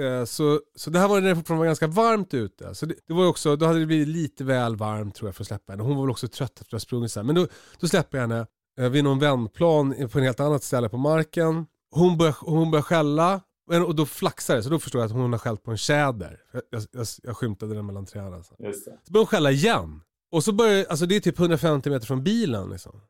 eh, 0.00 0.24
så, 0.24 0.60
så 0.76 0.90
det 0.90 0.98
här 0.98 1.08
var 1.08 1.20
när 1.20 1.28
det 1.28 1.36
fortfarande 1.36 1.58
var 1.60 1.66
ganska 1.66 1.86
varmt 1.86 2.34
ute. 2.34 2.74
Så 2.74 2.86
det, 2.86 2.94
det 3.06 3.14
var 3.14 3.26
också, 3.28 3.56
då 3.56 3.66
hade 3.66 3.80
det 3.80 3.86
blivit 3.86 4.08
lite 4.08 4.44
väl 4.44 4.76
varmt 4.76 5.14
tror 5.14 5.28
jag 5.28 5.34
för 5.34 5.42
att 5.42 5.48
släppa 5.48 5.72
henne. 5.72 5.82
Hon 5.82 5.96
var 5.96 6.02
väl 6.02 6.10
också 6.10 6.28
trött 6.28 6.50
efter 6.52 6.64
att 6.64 6.72
ha 6.72 6.78
sprungit 6.80 7.12
så 7.12 7.20
här. 7.20 7.24
Men 7.24 7.34
då, 7.34 7.46
då 7.80 7.88
släpper 7.88 8.18
jag 8.18 8.22
henne 8.22 8.38
eh, 8.38 8.46
vid 8.76 9.04
någon 9.04 9.18
vändplan 9.18 10.08
på 10.12 10.18
en 10.18 10.24
helt 10.24 10.40
annat 10.40 10.62
ställe 10.62 10.88
på 10.88 10.96
marken. 10.96 11.66
Hon 11.90 12.18
börjar, 12.18 12.36
hon 12.40 12.70
börjar 12.70 12.82
skälla. 12.82 13.40
Och 13.86 13.94
då 13.94 14.06
flaxar 14.06 14.56
det, 14.56 14.62
så 14.62 14.70
då 14.70 14.78
förstår 14.78 15.00
jag 15.00 15.06
att 15.06 15.12
hon 15.12 15.32
har 15.32 15.38
skällt 15.38 15.62
på 15.62 15.70
en 15.70 15.76
tjäder. 15.76 16.40
Jag, 16.52 16.62
jag, 16.90 17.06
jag, 17.22 17.36
skymtade 17.36 17.74
den 17.74 17.86
mellan 17.86 18.06
träden. 18.06 18.44
Så. 18.44 18.54
Just 18.58 18.84
det. 18.84 18.98
Så 19.02 19.12
börjar 19.12 19.22
hon 19.22 19.26
skälla 19.26 19.50
igen. 19.50 20.00
Och 20.30 20.44
så 20.44 20.52
börjar, 20.52 20.86
alltså 20.88 21.06
det 21.06 21.16
är 21.16 21.20
typ 21.20 21.38
150 21.38 21.90
meter 21.90 22.06
från 22.06 22.24
bilen 22.24 22.70
liksom. 22.70 23.00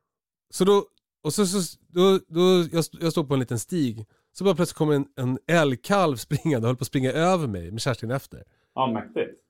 Så 0.50 0.64
då, 0.64 0.84
och 1.22 1.34
så, 1.34 1.46
så 1.46 1.78
då, 1.88 2.20
då 2.28 2.40
jag, 2.72 2.84
jag 3.00 3.12
står 3.12 3.24
på 3.24 3.34
en 3.34 3.40
liten 3.40 3.58
stig. 3.58 4.06
Så 4.32 4.44
bara 4.44 4.54
plötsligt 4.54 4.76
kommer 4.76 4.94
en, 4.94 5.06
en 5.16 5.38
älgkalv 5.46 6.16
springande 6.16 6.58
och 6.58 6.68
höll 6.68 6.76
på 6.76 6.82
att 6.82 6.88
springa 6.88 7.12
över 7.12 7.46
mig 7.46 7.70
med 7.70 7.80
Kerstin 7.80 8.10
efter. 8.10 8.44
Ja, 8.74 8.92
mäktigt. 8.92 9.43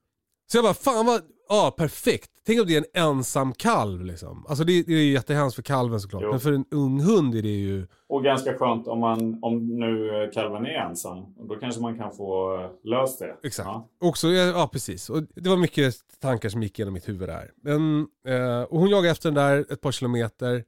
Så 0.51 0.57
jag 0.57 0.63
bara, 0.63 0.73
fan 0.73 1.05
vad, 1.05 1.21
ja 1.49 1.73
perfekt. 1.77 2.31
Tänk 2.45 2.61
om 2.61 2.67
det 2.67 2.75
är 2.75 2.77
en 2.93 3.07
ensam 3.07 3.53
kalv 3.53 4.05
liksom. 4.05 4.45
Alltså 4.49 4.63
det, 4.63 4.83
det 4.83 4.93
är 4.93 4.97
ju 4.97 5.11
jättehemskt 5.11 5.55
för 5.55 5.63
kalven 5.63 5.99
såklart. 5.99 6.21
Jo. 6.23 6.31
Men 6.31 6.39
för 6.39 6.51
en 6.51 6.65
ung 6.71 6.99
hund 7.01 7.35
är 7.35 7.41
det 7.41 7.47
ju, 7.47 7.87
Och 8.07 8.23
ganska 8.23 8.57
skönt 8.57 8.87
om, 8.87 8.99
man, 8.99 9.39
om 9.41 9.79
nu 9.79 10.29
kalven 10.33 10.65
är 10.65 10.69
ensam. 10.89 11.25
Då 11.49 11.55
kanske 11.55 11.81
man 11.81 11.97
kan 11.97 12.15
få 12.15 12.55
eh, 12.55 12.69
löst 12.89 13.19
det. 13.19 13.35
Exakt. 13.43 13.67
Ja. 13.67 13.89
Också, 14.01 14.27
ja, 14.27 14.69
precis. 14.71 15.09
Och 15.09 15.23
det 15.35 15.49
var 15.49 15.57
mycket 15.57 15.95
tankar 16.19 16.49
som 16.49 16.63
gick 16.63 16.79
genom 16.79 16.93
mitt 16.93 17.09
huvud 17.09 17.29
där. 17.29 17.51
Men, 17.61 18.07
eh, 18.27 18.61
och 18.61 18.79
hon 18.79 18.89
jagade 18.89 19.09
efter 19.09 19.31
den 19.31 19.35
där 19.35 19.73
ett 19.73 19.81
par 19.81 19.91
kilometer. 19.91 20.63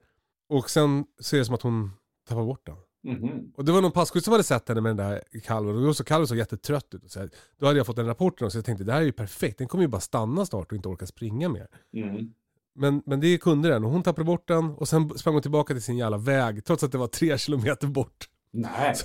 Och 0.49 0.69
sen 0.69 1.05
så 1.19 1.35
är 1.35 1.39
det 1.39 1.45
som 1.45 1.55
att 1.55 1.61
hon 1.61 1.91
tappar 2.29 2.43
bort 2.45 2.65
den. 2.65 2.75
Mhm. 3.03 3.51
Och 3.55 3.65
det 3.65 3.71
var 3.71 3.81
någon 3.81 3.91
passkytt 3.91 4.23
som 4.23 4.31
hade 4.31 4.43
sett 4.43 4.69
henne 4.69 4.81
med 4.81 4.97
den 4.97 5.07
där 5.09 5.39
kalven. 5.43 5.87
Och 5.87 5.95
så 5.95 6.03
kalven 6.03 6.27
såg 6.27 6.37
jättetrött 6.37 6.93
ut. 6.93 7.03
Och 7.03 7.11
så 7.11 7.19
här, 7.19 7.29
då 7.59 7.65
hade 7.65 7.77
jag 7.77 7.85
fått 7.85 7.95
den 7.95 8.05
rapporten 8.05 8.45
också. 8.45 8.55
Så 8.55 8.57
jag 8.57 8.65
tänkte 8.65 8.83
det 8.83 8.93
här 8.93 9.01
är 9.01 9.05
ju 9.05 9.11
perfekt. 9.11 9.57
Den 9.57 9.67
kommer 9.67 9.83
ju 9.83 9.87
bara 9.87 10.01
stanna 10.01 10.45
snart 10.45 10.71
och 10.71 10.75
inte 10.75 10.89
orka 10.89 11.05
springa 11.05 11.49
mer. 11.49 11.67
Mm. 11.93 12.33
Men, 12.75 13.01
men 13.05 13.19
det 13.19 13.37
kunde 13.37 13.69
den 13.69 13.83
och 13.83 13.91
hon 13.91 14.03
tappade 14.03 14.25
bort 14.25 14.47
den. 14.47 14.69
Och 14.69 14.87
sen 14.87 15.17
sprang 15.17 15.33
hon 15.35 15.41
tillbaka 15.41 15.73
till 15.73 15.83
sin 15.83 15.97
jävla 15.97 16.17
väg. 16.17 16.65
Trots 16.65 16.83
att 16.83 16.91
det 16.91 16.97
var 16.97 17.07
tre 17.07 17.37
kilometer 17.37 17.87
bort. 17.87 18.29
Nej. 18.51 18.95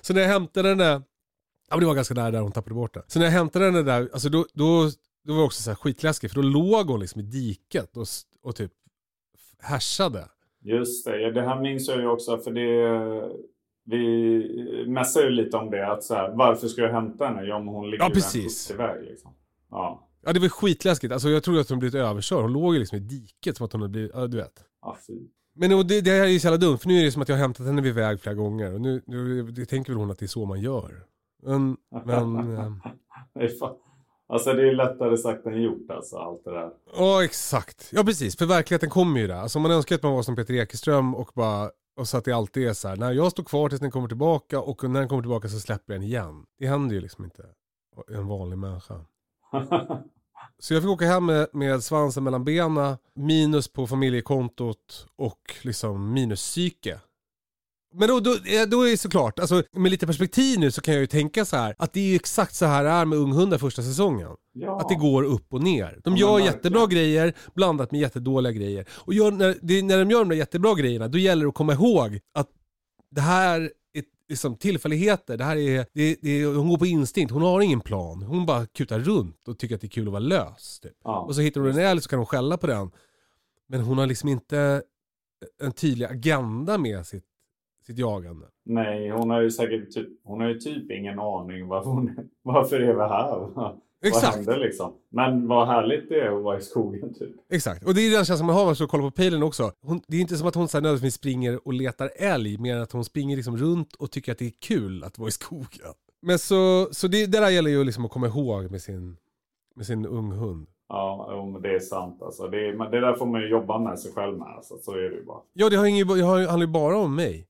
Så 0.00 0.14
när 0.14 0.20
jag 0.20 0.28
hämtade 0.28 0.68
den 0.68 0.78
där, 0.78 0.92
ja 0.92 1.02
men 1.70 1.80
det 1.80 1.86
var 1.86 1.94
ganska 1.94 2.14
nära 2.14 2.30
där 2.30 2.40
hon 2.40 2.52
tappade 2.52 2.74
bort 2.74 2.94
den. 2.94 3.02
Så 3.06 3.18
när 3.18 3.26
jag 3.26 3.32
hämtade 3.32 3.70
den 3.70 3.84
där, 3.84 4.10
alltså 4.12 4.28
då, 4.28 4.46
då, 4.54 4.90
då 5.24 5.32
var 5.32 5.38
jag 5.40 5.46
också 5.46 5.62
så 5.62 5.70
här 5.70 5.74
skitläskig. 5.76 6.30
För 6.30 6.42
då 6.42 6.48
låg 6.48 6.86
hon 6.86 7.00
liksom 7.00 7.20
i 7.20 7.24
diket 7.24 7.96
och, 7.96 8.06
och 8.42 8.56
typ 8.56 8.72
härsade. 9.58 10.28
Just 10.62 11.04
det. 11.06 11.30
Det 11.30 11.42
här 11.42 11.60
minns 11.60 11.88
jag 11.88 12.00
ju 12.00 12.06
också. 12.06 12.38
För 12.38 12.50
det... 12.50 13.32
Vi 13.84 14.84
mässade 14.88 15.24
ju 15.26 15.30
lite 15.30 15.56
om 15.56 15.70
det. 15.70 15.86
Att 15.92 16.04
så 16.04 16.14
här, 16.14 16.32
varför 16.36 16.68
ska 16.68 16.82
jag 16.82 16.92
hämta 16.92 17.26
henne? 17.26 17.42
Men 17.58 17.68
hon 17.68 17.90
ligger 17.90 18.04
Ja, 18.04 18.10
precis. 18.10 18.70
iväg 18.70 19.02
liksom. 19.04 19.34
Ja. 19.70 20.08
Ja 20.24 20.32
det 20.32 20.40
var 20.40 20.48
skitläskigt. 20.48 21.12
Alltså 21.12 21.28
jag 21.28 21.42
trodde 21.42 21.60
att 21.60 21.68
hon 21.70 21.78
blivit 21.78 21.94
överkörd. 21.94 22.42
Hon 22.42 22.52
låg 22.52 22.74
ju 22.74 22.78
liksom 22.80 22.96
i 22.98 23.00
diket 23.00 23.56
som 23.56 23.66
att 23.66 23.72
hon 23.72 23.80
hade 23.82 23.92
blivit, 23.92 24.10
ja 24.14 24.26
du 24.26 24.36
vet. 24.36 24.64
Ja, 24.82 24.96
fy. 25.06 25.12
Men 25.54 25.72
och 25.72 25.86
det, 25.86 26.00
det 26.00 26.10
här 26.10 26.20
är 26.20 26.26
ju 26.26 26.40
så 26.40 26.46
jävla 26.46 26.58
dumt, 26.66 26.78
för 26.78 26.88
nu 26.88 26.98
är 27.00 27.04
det 27.04 27.12
som 27.12 27.22
att 27.22 27.28
jag 27.28 27.36
har 27.36 27.40
hämtat 27.42 27.66
henne 27.66 27.82
vid 27.82 27.94
väg 27.94 28.20
flera 28.20 28.34
gånger. 28.34 28.74
Och 28.74 28.80
nu, 28.80 29.02
nu 29.06 29.64
tänker 29.64 29.92
väl 29.92 29.98
hon 30.00 30.10
att 30.10 30.18
det 30.18 30.24
är 30.24 30.28
så 30.28 30.44
man 30.46 30.60
gör. 30.60 31.04
Men, 31.42 31.76
men 32.04 32.56
eh, 32.56 32.72
Det 33.34 33.40
är 33.44 33.48
fan- 33.58 33.76
Alltså 34.32 34.52
det 34.52 34.68
är 34.68 34.72
lättare 34.74 35.16
sagt 35.16 35.46
än 35.46 35.62
gjort 35.62 35.90
alltså, 35.90 36.16
allt 36.16 36.44
det 36.44 36.50
där. 36.50 36.70
ja 36.96 37.24
exakt. 37.24 37.88
Ja 37.92 38.04
precis, 38.04 38.36
för 38.36 38.46
verkligheten 38.46 38.90
kommer 38.90 39.20
ju 39.20 39.26
där. 39.26 39.34
Alltså 39.34 39.58
man 39.58 39.70
önskar 39.70 39.96
att 39.96 40.02
man 40.02 40.12
var 40.12 40.22
som 40.22 40.36
Peter 40.36 40.54
Ekeström 40.54 41.14
och 41.14 41.30
bara, 41.34 41.70
och 41.96 42.08
så 42.08 42.16
att 42.18 42.24
det 42.24 42.32
alltid 42.32 42.68
är 42.68 42.72
så 42.72 42.88
här, 42.88 42.96
när 42.96 43.12
jag 43.12 43.30
står 43.32 43.44
kvar 43.44 43.68
tills 43.68 43.80
den 43.80 43.90
kommer 43.90 44.08
tillbaka 44.08 44.60
och 44.60 44.90
när 44.90 45.00
den 45.00 45.08
kommer 45.08 45.22
tillbaka 45.22 45.48
så 45.48 45.60
släpper 45.60 45.92
jag 45.92 46.00
den 46.00 46.08
igen. 46.08 46.44
Det 46.58 46.66
händer 46.66 46.94
ju 46.94 47.00
liksom 47.00 47.24
inte 47.24 47.42
en 48.08 48.26
vanlig 48.26 48.58
människa. 48.58 48.94
Så 50.58 50.74
jag 50.74 50.82
fick 50.82 50.90
åka 50.90 51.06
hem 51.06 51.26
med, 51.26 51.48
med 51.52 51.84
svansen 51.84 52.24
mellan 52.24 52.44
benen, 52.44 52.96
minus 53.14 53.68
på 53.68 53.86
familjekontot 53.86 55.06
och 55.16 55.56
liksom 55.62 56.12
minus 56.12 56.40
psyke. 56.40 57.00
Men 57.94 58.08
då, 58.08 58.20
då, 58.20 58.30
då 58.68 58.82
är 58.82 58.90
det 58.90 58.96
såklart, 58.96 59.38
alltså, 59.38 59.62
med 59.72 59.90
lite 59.90 60.06
perspektiv 60.06 60.58
nu 60.58 60.70
så 60.70 60.80
kan 60.80 60.94
jag 60.94 61.00
ju 61.00 61.06
tänka 61.06 61.44
så 61.44 61.56
här 61.56 61.74
att 61.78 61.92
det 61.92 62.00
är 62.00 62.04
ju 62.04 62.16
exakt 62.16 62.54
så 62.54 62.66
här 62.66 62.84
det 62.84 62.90
är 62.90 63.04
med 63.04 63.18
unghundar 63.18 63.58
första 63.58 63.82
säsongen. 63.82 64.28
ja. 64.52 64.80
Att 64.80 64.88
det 64.88 64.94
går 64.94 65.22
upp 65.22 65.52
och 65.52 65.62
ner. 65.62 66.00
De 66.04 66.16
gör 66.16 66.32
verkligen. 66.32 66.54
jättebra 66.54 66.86
grejer 66.86 67.34
blandat 67.54 67.90
med 67.90 68.00
jättedåliga 68.00 68.52
grejer. 68.52 68.88
Och 68.90 69.14
gör, 69.14 69.30
när, 69.30 69.56
det, 69.62 69.82
när 69.82 69.98
de 69.98 70.10
gör 70.10 70.18
de 70.18 70.28
där 70.28 70.36
jättebra 70.36 70.74
grejerna, 70.74 71.08
då 71.08 71.18
gäller 71.18 71.42
det 71.42 71.48
att 71.48 71.54
komma 71.54 71.72
ihåg 71.72 72.20
att 72.34 72.48
det 73.10 73.20
här 73.20 73.60
är 73.60 73.70
liksom 74.28 74.56
tillfälligheter. 74.56 75.36
Det 75.36 75.44
här 75.44 75.56
är, 75.56 75.86
det, 75.92 76.16
det 76.22 76.44
hon 76.44 76.68
går 76.68 76.78
på 76.78 76.86
instinkt, 76.86 77.32
hon 77.32 77.42
har 77.42 77.60
ingen 77.60 77.80
plan. 77.80 78.22
Hon 78.22 78.46
bara 78.46 78.66
kutar 78.66 78.98
runt 78.98 79.48
och 79.48 79.58
tycker 79.58 79.74
att 79.74 79.80
det 79.80 79.86
är 79.86 79.88
kul 79.88 80.06
att 80.06 80.12
vara 80.12 80.20
lös. 80.20 80.80
Typ. 80.80 80.92
Ja. 81.04 81.20
Och 81.20 81.34
så 81.34 81.40
hittar 81.40 81.60
hon 81.60 81.70
en 81.70 81.78
älg 81.78 82.00
så 82.00 82.08
kan 82.08 82.18
hon 82.18 82.26
skälla 82.26 82.56
på 82.56 82.66
den. 82.66 82.90
Men 83.68 83.80
hon 83.80 83.98
har 83.98 84.06
liksom 84.06 84.28
inte 84.28 84.82
en 85.62 85.72
tydlig 85.72 86.06
agenda 86.06 86.78
med 86.78 87.06
sitt, 87.06 87.24
sitt 87.84 87.98
jagande. 87.98 88.46
Nej, 88.64 89.10
hon 89.10 89.30
har 89.30 89.40
ju 89.40 89.50
säkert 89.50 89.90
typ, 89.94 90.08
hon 90.24 90.40
har 90.40 90.48
ju 90.48 90.58
typ 90.58 90.90
ingen 90.90 91.18
aning 91.18 91.68
varför, 91.68 91.90
hon, 91.90 92.16
varför 92.42 92.80
är 92.80 92.94
vi 92.94 93.00
här? 93.00 93.48
Vad 94.04 94.08
Exakt. 94.08 94.36
händer 94.36 94.58
liksom? 94.58 94.92
Men 95.10 95.48
vad 95.48 95.66
härligt 95.66 96.08
det 96.08 96.20
är 96.20 96.36
att 96.36 96.42
vara 96.42 96.58
i 96.58 96.60
skogen 96.60 97.14
typ. 97.14 97.30
Exakt, 97.52 97.86
och 97.86 97.94
det 97.94 98.00
är 98.00 98.10
den 98.10 98.24
känslan 98.24 98.46
man 98.46 98.54
har 98.54 98.62
när 98.62 98.66
man 98.66 98.74
står 98.74 98.84
och 98.84 98.90
kollar 98.90 99.04
på 99.04 99.10
pejlen 99.10 99.42
också. 99.42 99.72
Hon, 99.82 100.00
det 100.08 100.16
är 100.16 100.20
inte 100.20 100.36
som 100.36 100.48
att 100.48 100.54
hon 100.54 100.68
så 100.68 100.76
här 100.76 100.82
nödvändigtvis 100.82 101.14
springer 101.14 101.66
och 101.66 101.72
letar 101.72 102.10
älg, 102.16 102.58
mer 102.58 102.76
än 102.76 102.82
att 102.82 102.92
hon 102.92 103.04
springer 103.04 103.36
liksom 103.36 103.56
runt 103.56 103.94
och 103.94 104.10
tycker 104.10 104.32
att 104.32 104.38
det 104.38 104.46
är 104.46 104.52
kul 104.62 105.04
att 105.04 105.18
vara 105.18 105.28
i 105.28 105.32
skogen. 105.32 105.92
Men 106.22 106.38
så, 106.38 106.88
så 106.92 107.08
det, 107.08 107.26
det 107.26 107.40
där 107.40 107.50
gäller 107.50 107.70
ju 107.70 107.84
liksom 107.84 108.04
att 108.04 108.10
komma 108.10 108.26
ihåg 108.26 108.70
med 108.70 108.82
sin, 108.82 109.16
med 109.76 109.86
sin 109.86 110.06
ung 110.06 110.32
hund. 110.32 110.68
Ja, 110.88 111.50
men 111.52 111.62
det 111.62 111.74
är 111.74 111.78
sant 111.80 112.22
alltså. 112.22 112.48
Det, 112.48 112.68
är, 112.68 112.90
det 112.90 113.00
där 113.00 113.14
får 113.14 113.26
man 113.26 113.40
ju 113.40 113.48
jobba 113.48 113.78
med 113.78 113.98
sig 113.98 114.12
själv 114.12 114.38
med. 114.38 114.48
Alltså. 114.48 114.78
Så 114.78 114.92
är 114.92 114.96
det 115.10 115.16
ju 115.16 115.24
bara. 115.24 115.40
Ja, 115.52 115.68
det 115.70 115.76
har 115.76 115.86
ingen, 115.86 116.08
har- 116.08 116.46
handlar 116.48 116.66
ju 116.66 116.72
bara 116.72 116.98
om 116.98 117.14
mig. 117.16 117.46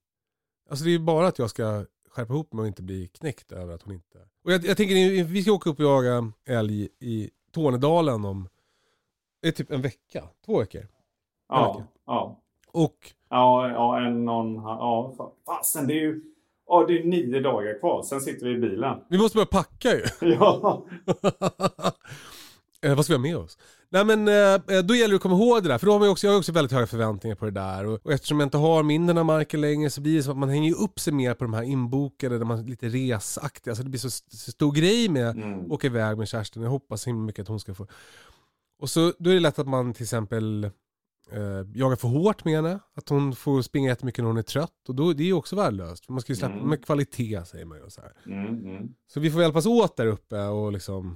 Alltså 0.69 0.85
det 0.85 0.91
är 0.93 0.99
bara 0.99 1.27
att 1.27 1.39
jag 1.39 1.49
ska 1.49 1.85
skärpa 2.09 2.33
ihop 2.33 2.53
mig 2.53 2.61
och 2.61 2.67
inte 2.67 2.81
bli 2.83 3.07
knäckt 3.07 3.51
över 3.51 3.73
att 3.75 3.81
hon 3.81 3.93
inte... 3.93 4.17
Och 4.43 4.51
jag, 4.51 4.65
jag 4.65 4.77
tänker, 4.77 5.23
vi 5.23 5.41
ska 5.41 5.51
åka 5.51 5.69
upp 5.69 5.79
och 5.79 5.85
jaga 5.85 6.31
älg 6.45 6.89
i 6.99 7.29
Tornedalen 7.51 8.25
om, 8.25 8.47
det 9.41 9.47
är 9.47 9.51
typ 9.51 9.71
en 9.71 9.81
vecka, 9.81 10.23
två 10.45 10.59
veckor. 10.59 10.87
Ja, 11.49 11.67
verkar. 11.73 11.87
ja. 12.05 12.39
Och 12.71 13.11
Ja, 13.29 13.69
ja, 13.69 14.05
en 14.07 14.25
någon, 14.25 14.55
ja, 14.55 15.13
fa- 15.17 15.31
fasen 15.45 15.87
det 15.87 15.93
är 15.93 16.01
ju, 16.01 16.21
ja 16.67 16.85
det 16.87 16.99
är 16.99 17.03
nio 17.03 17.39
dagar 17.39 17.79
kvar. 17.79 18.03
Sen 18.03 18.21
sitter 18.21 18.45
vi 18.45 18.51
i 18.51 18.57
bilen. 18.59 18.99
vi 19.09 19.17
måste 19.17 19.35
börja 19.35 19.45
packa 19.45 19.89
ju. 19.93 20.03
Ja, 20.33 20.85
Eh, 22.81 22.95
vad 22.95 23.05
ska 23.05 23.13
vi 23.13 23.17
ha 23.17 23.21
med 23.21 23.37
oss? 23.37 23.57
Nej 23.93 24.05
men 24.05 24.27
eh, 24.27 24.81
då 24.83 24.95
gäller 24.95 25.09
det 25.09 25.15
att 25.15 25.21
komma 25.21 25.35
ihåg 25.35 25.63
det 25.63 25.69
där, 25.69 25.77
för 25.77 25.85
då 25.85 25.91
har 25.91 25.99
man 25.99 26.09
också, 26.09 26.27
jag 26.27 26.31
har 26.33 26.37
också 26.39 26.51
väldigt 26.51 26.71
höga 26.71 26.87
förväntningar 26.87 27.35
på 27.35 27.45
det 27.45 27.51
där. 27.51 27.85
Och, 27.85 27.99
och 28.05 28.11
eftersom 28.11 28.39
jag 28.39 28.45
inte 28.47 28.57
har 28.57 28.83
mindre 28.83 29.19
av 29.19 29.25
marken 29.25 29.61
längre 29.61 29.89
så 29.89 30.01
blir 30.01 30.15
det 30.17 30.23
så 30.23 30.31
att 30.31 30.37
man 30.37 30.49
hänger 30.49 30.81
upp 30.81 30.99
sig 30.99 31.13
mer 31.13 31.33
på 31.33 31.43
de 31.43 31.53
här 31.53 31.63
inbokade, 31.63 32.37
där 32.37 32.45
man 32.45 32.59
är 32.59 32.63
lite 32.63 32.87
resaktiga. 32.89 33.71
Alltså 33.71 33.83
det 33.83 33.89
blir 33.89 33.99
så, 33.99 34.09
så 34.09 34.51
stor 34.51 34.71
grej 34.71 35.09
med 35.09 35.37
Mm. 35.37 35.59
att 35.65 35.71
åka 35.71 35.87
iväg 35.87 36.17
med 36.17 36.27
Kerstin. 36.27 36.63
Jag 36.63 36.69
hoppas 36.69 37.01
så 37.01 37.09
himla 37.09 37.25
mycket 37.25 37.41
att 37.41 37.47
hon 37.47 37.59
ska 37.59 37.73
få. 37.73 37.87
Och 38.81 38.89
så 38.89 39.13
då 39.19 39.29
är 39.29 39.33
det 39.33 39.39
lätt 39.39 39.59
att 39.59 39.67
man 39.67 39.93
till 39.93 40.03
exempel 40.03 40.63
eh, 41.31 41.41
jagar 41.73 41.95
för 41.95 42.07
hårt 42.07 42.45
med 42.45 42.55
henne. 42.55 42.79
Att 42.95 43.09
hon 43.09 43.35
får 43.35 43.61
springa 43.61 43.89
jättemycket 43.89 44.23
när 44.23 44.27
hon 44.29 44.37
är 44.37 44.41
trött. 44.41 44.89
Och 44.89 44.95
då, 44.95 45.13
det 45.13 45.23
är 45.23 45.27
ju 45.27 45.33
också 45.33 45.55
värdelöst. 45.55 46.05
För 46.05 46.13
man 46.13 46.21
ska 46.21 46.31
ju 46.31 46.35
släppa 46.37 46.53
Mm. 46.53 46.69
med 46.69 46.85
kvalitet 46.85 47.45
säger 47.45 47.65
man 47.65 47.77
ju. 47.77 47.89
Så, 47.89 48.01
här. 48.01 48.11
mm, 48.25 48.47
mm. 48.65 48.87
så 49.13 49.19
vi 49.19 49.31
får 49.31 49.41
hjälpas 49.41 49.65
åt 49.65 49.97
där 49.97 50.07
uppe 50.07 50.41
och 50.43 50.71
liksom 50.71 51.15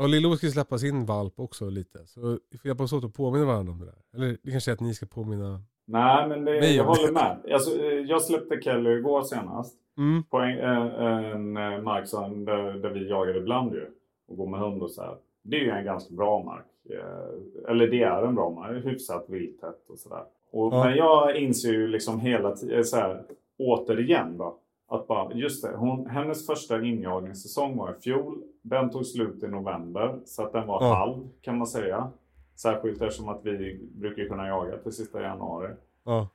och 0.00 0.08
Lillo 0.08 0.36
ska 0.36 0.46
släppa 0.46 0.78
sin 0.78 1.06
valp 1.06 1.40
också 1.40 1.70
lite. 1.70 2.06
Så 2.06 2.38
vi 2.50 2.58
får 2.58 2.68
hjälpas 2.68 2.92
åt 2.92 3.04
att 3.04 3.14
påminna 3.14 3.44
varandra 3.44 3.72
om 3.72 3.78
det 3.78 3.84
där. 3.84 3.98
Eller 4.14 4.36
det 4.42 4.50
kanske 4.50 4.70
är 4.70 4.72
att 4.72 4.80
ni 4.80 4.94
ska 4.94 5.06
påminna. 5.06 5.60
Nej, 5.86 6.28
men 6.28 6.44
det, 6.44 6.52
Nej, 6.52 6.76
jag 6.76 6.84
håller 6.84 7.12
med. 7.12 7.36
Alltså, 7.52 7.82
eh, 7.82 7.92
jag 7.92 8.22
släppte 8.22 8.60
Kelly 8.62 8.90
igår 8.90 9.22
senast. 9.22 9.76
Mm. 9.98 10.22
På 10.22 10.38
en, 10.38 10.58
eh, 10.58 11.30
en 11.30 11.56
eh, 11.56 11.82
mark 11.82 12.08
som, 12.08 12.44
där, 12.44 12.72
där 12.72 12.90
vi 12.90 13.08
jagade 13.08 13.38
ibland 13.38 13.74
ju. 13.74 13.86
Och 14.28 14.36
går 14.36 14.46
med 14.46 14.60
hund 14.60 14.82
och 14.82 14.90
så 14.90 15.02
här. 15.02 15.16
Det 15.42 15.56
är 15.56 15.60
ju 15.60 15.70
en 15.70 15.84
ganska 15.84 16.14
bra 16.14 16.42
mark. 16.44 16.66
Eh, 16.90 17.70
Eller 17.70 17.86
det 17.86 18.02
är 18.02 18.22
en 18.22 18.34
bra 18.34 18.50
mark. 18.50 18.84
Hyfsat 18.84 19.24
vilttätt 19.28 19.90
och 19.90 19.98
sådär. 19.98 20.24
Ja. 20.52 20.84
Men 20.84 20.96
jag 20.96 21.36
inser 21.36 21.72
ju 21.72 21.88
liksom 21.88 22.20
hela 22.20 22.56
tiden, 22.56 22.84
så 22.84 22.96
här, 22.96 23.22
återigen 23.58 24.38
då. 24.38 24.58
Att 24.90 25.06
bara, 25.06 25.32
just 25.34 25.62
det, 25.62 25.76
hon, 25.76 26.06
hennes 26.06 26.46
första 26.46 26.84
injagningssäsong 26.84 27.76
var 27.76 27.90
i 27.98 28.00
fjol. 28.00 28.42
Den 28.62 28.90
tog 28.90 29.06
slut 29.06 29.42
i 29.42 29.48
november. 29.48 30.20
Så 30.24 30.42
att 30.42 30.52
den 30.52 30.66
var 30.66 30.82
Ja. 30.84 30.94
halv 30.94 31.28
kan 31.40 31.58
man 31.58 31.66
säga. 31.66 32.10
Särskilt 32.56 33.02
eftersom 33.02 33.28
att 33.28 33.40
vi 33.44 33.80
brukar 33.94 34.24
kunna 34.24 34.46
jaga 34.48 34.78
till 34.78 34.92
sista 34.92 35.22
januari. 35.22 35.72
Ja. 36.04 36.28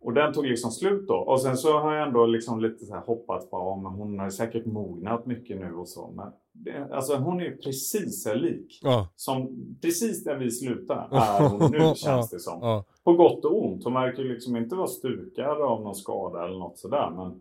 Och 0.00 0.12
den 0.12 0.32
tog 0.32 0.46
liksom 0.46 0.70
slut 0.70 1.08
då. 1.08 1.14
Och 1.14 1.40
sen 1.40 1.56
så 1.56 1.78
har 1.78 1.94
jag 1.94 2.06
ändå 2.08 2.26
liksom 2.26 2.60
lite 2.60 2.84
så 2.84 2.94
här 2.94 3.00
hoppats 3.00 3.50
på, 3.50 3.76
men 3.76 3.92
hon 3.92 4.18
har 4.18 4.30
säkert 4.30 4.66
mognat 4.66 5.26
mycket 5.26 5.60
nu 5.60 5.74
och 5.74 5.88
så. 5.88 6.10
Men 6.16 6.32
det, 6.52 6.88
alltså 6.94 7.16
hon 7.16 7.40
är 7.40 7.50
precis 7.50 8.26
lik. 8.34 8.80
Ja. 8.82 9.08
Som 9.16 9.48
precis 9.82 10.24
där 10.24 10.36
vi 10.36 10.50
slutar 10.50 11.08
är 11.12 11.48
hon 11.48 11.70
nu 11.72 11.78
känns 11.96 12.30
det 12.30 12.38
som. 12.40 12.58
Ja. 12.62 12.84
På 13.04 13.12
gott 13.12 13.44
och 13.44 13.64
ont. 13.64 13.84
Hon 13.84 13.94
verkar 13.94 14.22
liksom 14.22 14.56
inte 14.56 14.76
vara 14.76 14.86
stukad 14.86 15.62
av 15.62 15.82
någon 15.82 15.94
skada 15.94 16.44
eller 16.44 16.58
något 16.58 16.78
sådär. 16.78 17.10
Men 17.16 17.40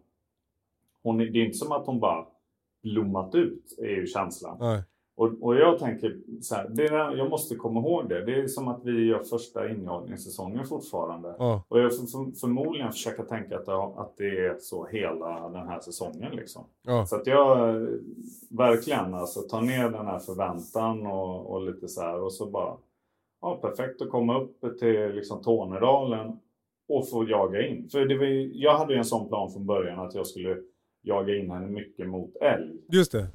hon, 1.04 1.18
det 1.18 1.24
är 1.24 1.46
inte 1.46 1.58
som 1.58 1.72
att 1.72 1.86
hon 1.86 2.00
bara 2.00 2.26
blommat 2.84 3.36
ut, 3.36 3.76
är 3.82 3.88
ju 3.96 4.08
känslan. 4.08 4.58
Nej. 4.60 4.82
Och, 5.16 5.32
och 5.42 5.56
jag 5.56 5.80
tänker 5.80 6.18
så 6.42 6.56
här, 6.56 6.70
det 6.70 6.86
är, 6.88 7.16
jag 7.18 7.30
måste 7.30 7.56
komma 7.56 7.80
ihåg 7.80 8.10
det. 8.10 8.26
Det 8.26 8.36
är 8.42 8.48
som 8.48 8.68
att 8.68 8.82
vi 8.86 9.06
gör 9.06 9.24
första 9.24 9.70
injagningssäsongen 9.72 10.66
fortfarande. 10.66 11.36
Ja. 11.40 11.64
Och 11.68 11.80
jag 11.80 11.98
får 11.98 12.06
för, 12.06 12.40
förmodligen 12.40 12.92
försöka 12.92 13.24
tänka 13.24 13.58
att, 13.58 13.66
det- 13.66 13.76
att 14.02 14.18
det 14.18 14.46
är 14.46 14.56
så 14.60 14.86
hela 14.86 15.50
den 15.50 15.68
här 15.68 15.80
säsongen. 15.80 16.36
Liksom. 16.36 16.64
Ja. 16.88 17.06
Så 17.06 17.16
att 17.16 17.28
jag 17.28 17.58
verkligen 18.50 19.14
alltså, 19.14 19.42
tar 19.42 19.62
ner 19.62 19.90
den 19.90 20.06
här 20.06 20.20
förväntan 20.20 21.06
och, 21.08 21.52
och 21.54 21.62
lite 21.66 21.88
så 21.88 22.02
här. 22.02 22.22
Och 22.22 22.34
så 22.34 22.46
bara, 22.50 22.78
ja 23.42 23.58
perfekt 23.62 24.02
att 24.02 24.10
komma 24.10 24.40
upp 24.42 24.80
till 24.80 25.12
liksom, 25.16 25.42
Tornedalen 25.44 26.40
och 26.90 27.10
få 27.10 27.24
jaga 27.30 27.68
in. 27.68 27.90
För 27.92 28.06
det 28.06 28.18
var 28.18 28.26
ju, 28.26 28.52
jag 28.54 28.78
hade 28.78 28.94
ju 28.94 28.98
en 29.00 29.06
sån 29.06 29.28
plan 29.28 29.52
från 29.52 29.66
början 29.66 30.00
att 30.00 30.16
jag 30.16 30.28
skulle 30.28 30.58
jaga 31.04 31.36
in 31.36 31.52
henne 31.52 31.68
mycket 31.68 32.08
mot 32.08 32.36
älg. 32.36 32.78
Just 32.90 33.12
det. 33.12 33.28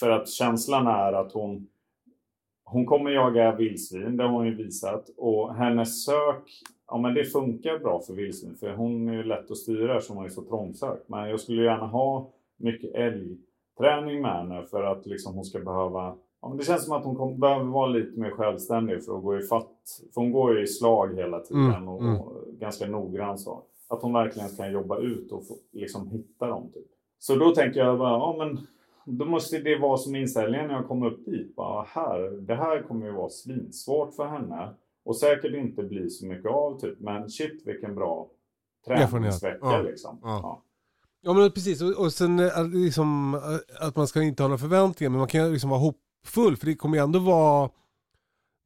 För 0.00 0.10
att 0.10 0.28
känslan 0.28 0.86
är 0.86 1.12
att 1.12 1.32
hon, 1.32 1.66
hon 2.64 2.86
kommer 2.86 3.10
jaga 3.10 3.54
vildsvin, 3.54 4.16
det 4.16 4.22
har 4.22 4.30
hon 4.30 4.46
ju 4.46 4.54
visat. 4.54 5.10
Och 5.16 5.54
hennes 5.54 6.04
sök, 6.04 6.62
ja 6.86 6.98
men 6.98 7.14
det 7.14 7.24
funkar 7.24 7.78
bra 7.78 8.00
för 8.00 8.14
vildsvin. 8.14 8.56
För 8.56 8.74
hon 8.74 9.08
är 9.08 9.12
ju 9.12 9.22
lätt 9.22 9.50
att 9.50 9.56
styra 9.56 10.00
som 10.00 10.16
hon 10.16 10.26
är 10.26 10.30
så 10.30 10.42
trångsökt. 10.42 11.08
Men 11.08 11.30
jag 11.30 11.40
skulle 11.40 11.62
gärna 11.62 11.86
ha 11.86 12.30
mycket 12.56 12.94
älgträning 12.94 14.22
med 14.22 14.32
henne 14.32 14.66
för 14.70 14.82
att 14.82 15.06
liksom 15.06 15.34
hon 15.34 15.44
ska 15.44 15.58
behöva 15.58 16.16
Ja, 16.42 16.48
men 16.48 16.58
det 16.58 16.64
känns 16.64 16.84
som 16.84 16.96
att 16.96 17.04
hon 17.04 17.16
kom, 17.16 17.40
behöver 17.40 17.64
vara 17.64 17.86
lite 17.86 18.20
mer 18.20 18.30
självständig 18.30 19.04
för 19.04 19.16
att 19.16 19.22
gå 19.22 19.38
i 19.38 19.42
fatt. 19.42 20.00
För 20.14 20.20
hon 20.20 20.32
går 20.32 20.56
ju 20.56 20.62
i 20.62 20.66
slag 20.66 21.16
hela 21.16 21.40
tiden 21.40 21.64
Mm, 21.64 21.88
och, 21.88 22.02
mm. 22.02 22.22
ganska 22.58 22.86
noggrann 22.86 23.38
så. 23.38 23.62
Att 23.88 24.02
hon 24.02 24.12
verkligen 24.12 24.48
kan 24.48 24.72
jobba 24.72 24.98
ut 24.98 25.32
och 25.32 25.46
få, 25.46 25.54
liksom 25.72 26.08
hitta 26.08 26.46
dem. 26.46 26.70
Typ. 26.74 26.86
Så 27.20 27.36
då 27.36 27.54
tänker 27.54 27.80
jag 27.80 27.98
bara, 27.98 28.18
ja 28.18 28.34
men 28.38 28.66
då 29.04 29.24
måste 29.24 29.58
det 29.58 29.78
vara 29.78 29.96
som 29.96 30.16
inställningen 30.16 30.66
när 30.66 30.74
jag 30.74 30.88
kommer 30.88 31.06
upp 31.06 31.24
dit. 31.26 31.56
Bara, 31.56 31.82
här, 31.88 32.30
det 32.40 32.54
här 32.54 32.82
kommer 32.82 33.06
ju 33.06 33.12
vara 33.12 33.30
svinsvårt 33.30 34.14
för 34.14 34.26
henne. 34.26 34.74
Och 35.04 35.16
säkert 35.16 35.54
inte 35.54 35.82
bli 35.82 36.10
så 36.10 36.26
mycket 36.26 36.50
av 36.50 36.80
typ. 36.80 37.00
Men 37.00 37.30
shit 37.30 37.62
vilken 37.66 37.94
bra 37.94 38.28
träningsvecka 38.86 39.58
Ja, 39.60 39.82
liksom. 39.82 40.18
ja. 40.22 40.40
Ja. 40.42 40.62
Ja 41.22 41.32
men 41.32 41.50
precis, 41.50 41.82
och, 41.82 42.04
och 42.04 42.12
sen 42.12 42.38
eh, 42.38 42.68
liksom, 42.72 43.34
eh, 43.34 43.86
att 43.86 43.96
man 43.96 44.06
ska 44.06 44.22
inte 44.22 44.42
ha 44.42 44.48
några 44.48 44.58
förväntningar, 44.58 45.10
men 45.10 45.18
man 45.18 45.28
kan 45.28 45.52
liksom 45.52 45.70
vara 45.70 45.80
hoppfull, 45.80 46.56
för 46.56 46.66
det 46.66 46.74
kommer 46.74 46.96
ju 46.96 47.02
ändå 47.02 47.18
vara 47.18 47.70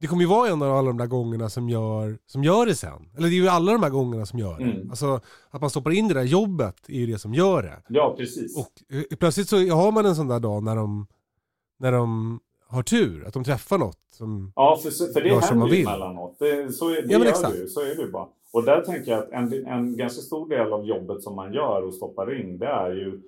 det 0.01 0.07
kommer 0.07 0.21
ju 0.21 0.27
vara 0.27 0.49
en 0.49 0.61
av 0.61 0.71
alla 0.77 0.87
de 0.87 0.97
där 0.97 1.07
gångerna 1.07 1.49
som 1.49 1.69
gör, 1.69 2.17
som 2.25 2.43
gör 2.43 2.65
det 2.65 2.75
sen. 2.75 3.09
Eller 3.17 3.27
det 3.27 3.35
är 3.35 3.41
ju 3.41 3.47
alla 3.47 3.71
de 3.71 3.83
här 3.83 3.89
gångerna 3.89 4.25
som 4.25 4.39
gör 4.39 4.57
det. 4.57 4.63
Mm. 4.63 4.89
Alltså 4.89 5.19
att 5.49 5.61
man 5.61 5.69
stoppar 5.69 5.91
in 5.91 6.07
det 6.07 6.13
där 6.13 6.23
jobbet 6.23 6.75
är 6.87 6.99
ju 6.99 7.05
det 7.05 7.19
som 7.19 7.33
gör 7.33 7.63
det. 7.63 7.81
ja, 7.87 8.15
precis. 8.17 8.57
Och 8.57 8.95
eh, 8.95 9.17
plötsligt 9.19 9.49
så 9.49 9.57
har 9.57 9.91
man 9.91 10.05
en 10.05 10.15
sån 10.15 10.27
där 10.27 10.39
dag 10.39 10.63
när 10.63 10.75
de, 10.75 11.07
när 11.79 11.91
de 11.91 12.39
har 12.67 12.83
tur, 12.83 13.25
att 13.27 13.33
de 13.33 13.43
träffar 13.43 13.77
något. 13.77 13.99
Som... 14.11 14.51
Ja, 14.55 14.79
för, 14.83 15.13
för 15.13 15.21
det 15.21 15.27
Gör 15.27 15.41
händer 15.41 15.67
ju 15.67 15.81
emellanåt. 15.81 16.35
Det, 16.39 16.71
så 16.71 16.89
är, 16.89 17.01
det 17.01 17.13
Ja, 17.13 17.19
gör. 17.19 17.67
Så 17.67 17.81
är 17.81 17.95
det 17.95 18.11
bara. 18.11 18.27
Och 18.53 18.63
där 18.63 18.81
tänker 18.81 19.11
jag 19.11 19.23
att 19.23 19.31
en, 19.31 19.67
en 19.67 19.97
ganska 19.97 20.21
stor 20.21 20.49
del 20.49 20.73
av 20.73 20.85
jobbet 20.85 21.23
som 21.23 21.35
man 21.35 21.53
gör 21.53 21.81
och 21.87 21.93
stoppar 21.93 22.39
in, 22.41 22.57
det 22.57 22.67
är 22.67 22.89
ju 22.89 23.21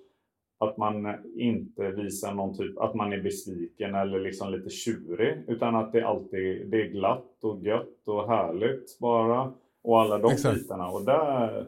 att 0.57 0.77
man 0.77 1.15
inte 1.35 1.91
visar 1.91 2.33
någon 2.33 2.57
typ, 2.57 2.77
att 2.77 2.95
man 2.95 3.13
är 3.13 3.21
besviken 3.21 3.95
eller 3.95 4.19
liksom 4.19 4.51
lite 4.51 4.69
tjurig. 4.69 5.43
Utan 5.47 5.75
att 5.75 5.91
det 5.91 6.07
alltid 6.07 6.67
det 6.69 6.81
är 6.81 6.87
glatt 6.87 7.43
och 7.43 7.63
gött 7.63 8.01
och 8.05 8.27
härligt 8.27 8.99
bara. 8.99 9.53
Och 9.81 10.01
alla 10.01 10.17
de 10.17 10.31
Exakt. 10.31 10.55
bitarna. 10.57 10.87
Och 10.87 11.05
där, 11.05 11.67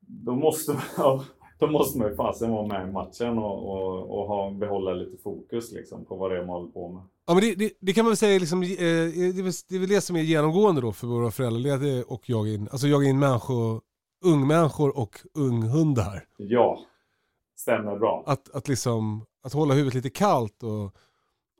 då 0.00 0.34
måste 0.34 0.72
man, 0.72 1.24
då 1.58 1.66
måste 1.66 1.98
man 1.98 2.08
ju 2.08 2.16
fasen 2.16 2.50
vara 2.52 2.66
med 2.66 2.88
i 2.88 2.92
matchen 2.92 3.38
och, 3.38 3.70
och, 3.70 4.18
och 4.18 4.28
ha, 4.28 4.50
behålla 4.50 4.92
lite 4.92 5.22
fokus 5.22 5.72
liksom 5.72 6.04
på 6.04 6.16
vad 6.16 6.30
det 6.30 6.36
är 6.36 6.46
man 6.46 6.56
håller 6.56 6.72
på 6.72 6.88
med. 6.88 7.02
Ja 7.26 7.34
men 7.34 7.42
det, 7.42 7.54
det, 7.54 7.72
det 7.80 7.92
kan 7.92 8.04
man 8.04 8.10
väl 8.10 8.16
säga 8.16 8.38
liksom, 8.38 8.62
eh, 8.62 8.68
det, 8.68 9.38
är 9.74 9.78
väl, 9.78 9.88
det 9.88 10.00
som 10.00 10.16
är 10.16 10.20
genomgående 10.20 10.80
då 10.80 10.92
för 10.92 11.06
våra 11.06 11.30
föräldralediga 11.30 12.04
och 12.08 12.22
jag 12.26 12.48
in, 12.48 12.68
alltså 12.70 12.86
jag 12.86 13.04
in 13.04 13.18
människor, 13.18 13.80
ungmänniskor 14.24 14.98
och 14.98 15.20
unghundar. 15.34 16.24
Ja, 16.36 16.78
stämmer 17.60 17.96
bra. 17.96 18.24
Att, 18.26 18.54
att 18.54 18.68
liksom, 18.68 19.26
att 19.42 19.52
hålla 19.52 19.74
huvudet 19.74 19.94
lite 19.94 20.10
kallt 20.10 20.62
och, 20.62 20.84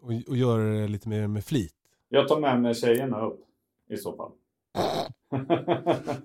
och, 0.01 0.13
och 0.29 0.37
göra 0.37 0.63
det 0.63 0.89
lite 0.89 1.09
mer 1.09 1.27
med 1.27 1.45
flit. 1.45 1.75
Jag 2.09 2.29
tar 2.29 2.41
med 2.41 2.63
mig 2.63 2.75
tjejerna 2.75 3.27
upp 3.27 3.41
i 3.91 3.97
så 3.97 4.17
fall. 4.17 4.33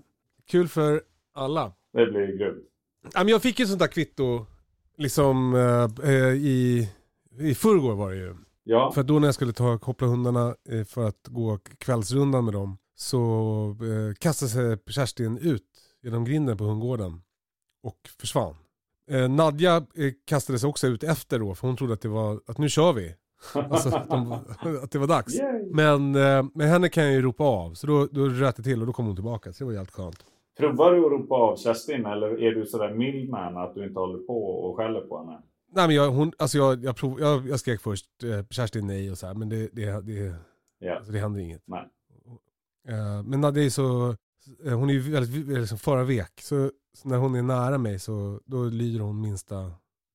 Kul 0.48 0.68
för 0.68 1.02
alla. 1.34 1.74
det 1.94 2.06
blir 2.06 2.38
grymt. 2.38 3.30
Jag 3.30 3.42
fick 3.42 3.60
ju 3.60 3.66
sånt 3.66 3.80
där 3.80 3.88
kvitto 3.88 4.46
liksom 4.98 5.56
eh, 5.56 6.10
eh, 6.10 6.34
i, 6.34 6.90
i 7.40 7.56
förrgår 7.56 7.96
var 7.96 8.12
det 8.12 8.18
ju. 8.18 8.36
Ja, 8.64 8.92
För 8.92 9.04
då 9.04 9.20
när 9.20 9.28
jag 9.28 9.36
skulle 9.36 9.54
ta, 9.54 9.78
koppla 9.78 10.08
hundarna 10.08 10.56
eh, 10.70 10.84
för 10.84 11.08
att 11.08 11.28
gå 11.28 11.60
kvällsrundan 11.78 12.46
med 12.46 12.54
dem 12.54 12.78
så 12.96 13.76
kastade 14.20 14.50
sig 14.50 14.78
Kerstin 14.88 15.38
ut 15.38 15.64
genom 16.04 16.26
grinden 16.26 16.58
på 16.58 16.64
hundgården 16.64 17.22
och 17.84 18.10
försvann. 18.20 18.56
Eh, 19.12 19.30
Nadja 19.30 19.76
eh, 19.76 20.12
kastade 20.28 20.60
sig 20.60 20.68
också 20.70 20.88
ut 20.88 21.04
efter 21.04 21.40
då 21.40 21.56
för 21.56 21.68
hon 21.68 21.78
trodde 21.78 21.94
att 21.94 22.02
det 22.02 22.08
var, 22.08 22.40
att 22.48 22.58
nu 22.58 22.70
kör 22.70 22.94
vi. 22.94 23.16
Alltså 23.54 23.90
att, 23.90 24.10
de, 24.10 24.32
att 24.84 24.92
det 24.92 25.00
var 25.00 25.08
dags. 25.08 25.36
Yay. 25.36 25.66
Men 25.74 26.16
eh, 26.16 26.46
med 26.54 26.68
henne 26.68 26.90
kan 26.90 27.04
jag 27.04 27.14
ju 27.14 27.22
ropa 27.22 27.44
av 27.44 27.74
så 27.74 27.88
då, 27.88 28.06
då 28.12 28.26
röt 28.26 28.56
det 28.56 28.64
till 28.64 28.82
och 28.82 28.88
då 28.88 28.94
kom 28.94 29.06
hon 29.06 29.16
tillbaka 29.16 29.54
så 29.54 29.64
det 29.64 29.66
var 29.66 29.74
jävligt 29.74 29.92
skönt. 29.94 30.26
provar 30.58 30.92
du 30.94 31.06
att 31.06 31.12
ropa 31.12 31.36
av 31.36 31.58
Kerstin 31.58 32.06
eller 32.06 32.44
är 32.44 32.52
du 32.56 32.66
sådär 32.66 32.94
mild 32.94 33.30
med 33.30 33.44
henne 33.44 33.60
att 33.60 33.76
du 33.76 33.88
inte 33.88 34.00
håller 34.00 34.20
på 34.20 34.46
och 34.46 34.78
skäller 34.78 35.02
på 35.02 35.20
henne? 35.20 35.42
Nej 35.76 35.88
men 35.88 35.96
jag, 35.96 36.12
hon, 36.12 36.32
alltså 36.38 36.58
jag, 36.58 36.84
jag, 36.84 36.96
prov, 36.96 37.20
jag, 37.20 37.48
jag 37.48 37.60
skrek 37.60 37.82
först 37.82 38.06
eh, 38.24 38.46
Kerstin 38.50 38.88
nej 38.88 39.12
och 39.12 39.18
så 39.18 39.28
här 39.28 39.34
men 39.34 39.50
det, 39.50 39.70
det, 39.74 40.02
det, 40.06 40.36
Ja, 40.80 40.96
alltså 40.96 41.12
det 41.12 41.20
hände 41.20 41.42
inget. 41.42 41.62
nej. 41.66 41.88
Eh, 42.88 43.24
men 43.24 43.42
Nadja 43.42 43.64
är 43.64 43.70
så, 43.70 44.16
eh, 44.66 44.74
hon 44.80 44.90
är 44.90 44.94
ju 44.94 45.00
väldigt, 45.00 45.48
liksom 45.48 45.78
förvek. 45.78 46.42
Så, 46.42 46.72
så 46.96 47.08
när 47.08 47.18
hon 47.18 47.36
är 47.36 47.42
nära 47.42 47.78
mig 47.78 48.00
så 48.00 48.42
då 48.46 48.64
lyder 48.64 49.00
hon 49.00 49.22
minsta, 49.22 49.72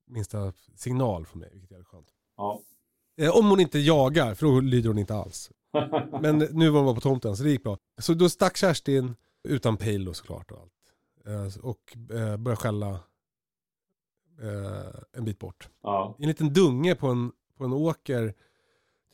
minsta 0.07 0.53
signal 0.75 1.27
från 1.27 1.40
mig, 1.40 1.51
vilket 1.53 1.79
är 1.79 1.85
skönt. 1.85 2.09
Ja. 2.37 2.61
Eh, 3.16 3.37
om 3.37 3.51
hon 3.51 3.61
inte 3.61 3.79
jagar, 3.79 4.35
för 4.35 4.47
då 4.47 4.61
lyder 4.61 4.88
hon 4.88 4.99
inte 4.99 5.14
alls. 5.14 5.51
Men 6.23 6.38
nu 6.38 6.71
var 6.71 6.79
hon 6.79 6.87
bara 6.87 6.95
på 6.95 7.01
tomten 7.01 7.37
så 7.37 7.43
det 7.43 7.51
gick 7.51 7.62
bra. 7.62 7.79
Så 7.99 8.14
då 8.14 8.29
stack 8.29 8.57
Kerstin, 8.57 9.16
utan 9.43 9.77
pejl 9.77 10.05
då 10.05 10.12
såklart 10.14 10.51
och 10.51 10.59
allt. 10.59 10.73
Eh, 11.27 11.64
och 11.64 11.97
eh, 11.97 12.37
började 12.37 12.57
skälla 12.57 13.01
en 15.12 15.25
bit 15.25 15.38
bort. 15.38 15.69
ja. 15.83 16.16
En 16.19 16.29
liten 16.29 16.53
dunge 16.53 16.95
på 16.95 17.07
en, 17.07 17.33
på 17.57 17.64
en 17.64 17.73
åker, 17.73 18.35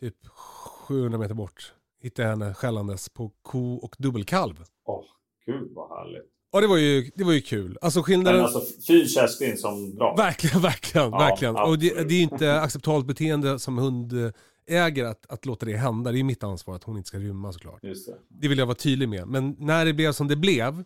typ 0.01 0.27
700 0.27 1.19
meter 1.19 1.35
bort, 1.35 1.75
hittade 2.01 2.29
jag 2.29 2.37
henne 2.37 2.55
skällandes 2.55 3.09
på 3.09 3.33
ko 3.43 3.75
och 3.75 3.97
dubbelkalv. 3.99 4.65
Åh, 4.85 5.05
gud 5.47 5.73
vad 5.75 5.89
härligt. 5.89 6.36
Ja 6.57 6.61
det 6.61 6.67
var 6.67 6.77
ju, 6.77 7.11
det 7.15 7.25
var 7.25 7.33
ju 7.33 7.41
kul. 7.41 7.79
Alltså 7.81 8.03
skillnaden... 8.03 8.37
Men 8.43 8.45
alltså, 8.45 8.83
fy 8.87 9.07
Kerstin 9.09 9.57
som 9.57 9.95
drar. 9.95 10.17
Verkligen, 10.17 10.61
verkligen, 10.61 11.11
Ja, 11.11 11.19
verkligen. 11.19 11.57
Och 11.57 11.79
det, 11.79 11.95
det 11.95 12.15
är 12.15 12.17
ju 12.17 12.23
inte 12.23 12.61
acceptabelt 12.61 13.07
beteende 13.07 13.59
som 13.59 13.79
hundägare 13.79 15.07
att, 15.07 15.27
att 15.29 15.47
låta 15.47 15.67
det 15.67 15.77
hända. 15.77 16.11
Det 16.11 16.17
är 16.17 16.19
ju 16.19 16.25
mitt 16.25 16.45
ansvar 16.45 16.75
att 16.75 16.85
hon 16.85 16.97
inte 16.97 17.09
ska 17.09 17.19
rymma 17.19 17.53
såklart. 17.53 17.85
Just 17.85 18.07
det. 18.07 18.15
Det 18.29 18.49
vill 18.49 18.59
jag 18.59 18.67
vara 18.67 18.75
tydlig 18.77 19.09
med. 19.09 19.27
Men 19.29 19.57
när 19.59 19.85
det 19.85 19.93
blev 19.93 20.13
som 20.13 20.29
det 20.29 20.37
blev 20.37 20.85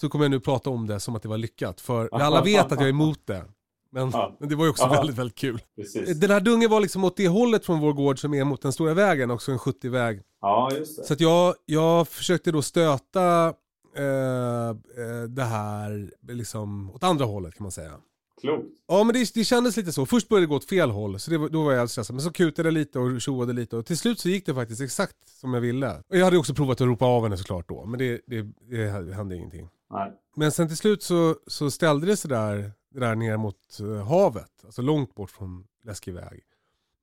så 0.00 0.08
kommer 0.08 0.24
jag 0.24 0.30
nu 0.30 0.40
prata 0.40 0.70
om 0.70 0.86
det 0.86 1.00
som 1.00 1.16
att 1.16 1.22
det 1.22 1.28
var 1.28 1.38
lyckat. 1.38 1.80
För 1.80 2.02
vi 2.02 2.08
alla 2.22 2.42
vet 2.42 2.64
att 2.64 2.78
jag 2.78 2.82
är 2.82 2.88
emot 2.88 3.26
det. 3.26 3.44
Men, 3.92 4.10
Ja. 4.10 4.36
men 4.40 4.48
det 4.48 4.54
var 4.56 4.64
ju 4.64 4.70
också 4.70 4.84
Aha. 4.84 4.94
väldigt, 4.94 5.16
väldigt 5.16 5.38
kul. 5.38 5.60
Precis. 5.76 6.20
Den 6.20 6.30
här 6.30 6.40
dungen 6.40 6.70
var 6.70 6.80
liksom 6.80 7.04
åt 7.04 7.16
det 7.16 7.28
hållet 7.28 7.66
från 7.66 7.80
vår 7.80 7.92
gård 7.92 8.20
som 8.20 8.34
är 8.34 8.44
mot 8.44 8.62
den 8.62 8.72
stora 8.72 8.94
vägen, 8.94 9.30
också 9.30 9.52
en 9.52 9.58
70-väg. 9.58 10.20
Ja, 10.40 10.70
just 10.74 10.96
det. 10.96 11.04
Så 11.04 11.12
att 11.12 11.20
jag, 11.20 11.54
jag 11.66 12.08
försökte 12.08 12.52
då 12.52 12.62
stöta 12.62 13.54
det 15.28 15.44
här 15.44 16.10
liksom 16.28 16.90
åt 16.90 17.02
andra 17.02 17.24
hållet 17.24 17.54
kan 17.54 17.64
man 17.64 17.72
säga. 17.72 17.92
Klokt. 18.40 18.66
Ja 18.88 19.04
men 19.04 19.14
det, 19.14 19.34
det 19.34 19.44
kändes 19.44 19.76
lite 19.76 19.92
så. 19.92 20.06
Först 20.06 20.28
började 20.28 20.46
det 20.46 20.48
gå 20.48 20.56
åt 20.56 20.64
fel 20.64 20.90
håll, 20.90 21.20
så 21.20 21.30
det, 21.30 21.48
då 21.48 21.64
var 21.64 21.72
jag 21.72 21.78
alldeles 21.78 21.92
stressad. 21.92 22.14
Men 22.14 22.22
så 22.22 22.32
kutade 22.32 22.68
det 22.68 22.72
lite 22.74 22.98
och 22.98 23.20
tjoade 23.20 23.52
lite 23.52 23.76
och 23.76 23.86
till 23.86 23.98
slut 23.98 24.20
så 24.20 24.28
gick 24.28 24.46
det 24.46 24.54
faktiskt 24.54 24.80
exakt 24.80 25.16
som 25.28 25.54
jag 25.54 25.60
ville. 25.60 26.02
Och 26.08 26.16
jag 26.16 26.24
hade 26.24 26.38
också 26.38 26.54
provat 26.54 26.80
att 26.80 26.86
ropa 26.86 27.04
av 27.04 27.22
henne 27.22 27.36
såklart 27.36 27.68
då, 27.68 27.84
men 27.84 27.98
det, 27.98 28.20
det, 28.26 28.46
det 28.70 29.14
hände 29.14 29.36
ingenting. 29.36 29.68
Nej. 29.90 30.12
Men 30.36 30.52
sen 30.52 30.68
till 30.68 30.76
slut 30.76 31.02
så, 31.02 31.36
så 31.46 31.70
ställde 31.70 32.06
det 32.06 32.16
sig 32.16 32.28
där, 32.28 32.72
där 32.94 33.14
ner 33.14 33.36
mot 33.36 33.80
eh, 33.80 34.06
havet, 34.06 34.64
alltså 34.64 34.82
långt 34.82 35.14
bort 35.14 35.30
från 35.30 35.64
läskig 35.84 36.14
väg. 36.14 36.42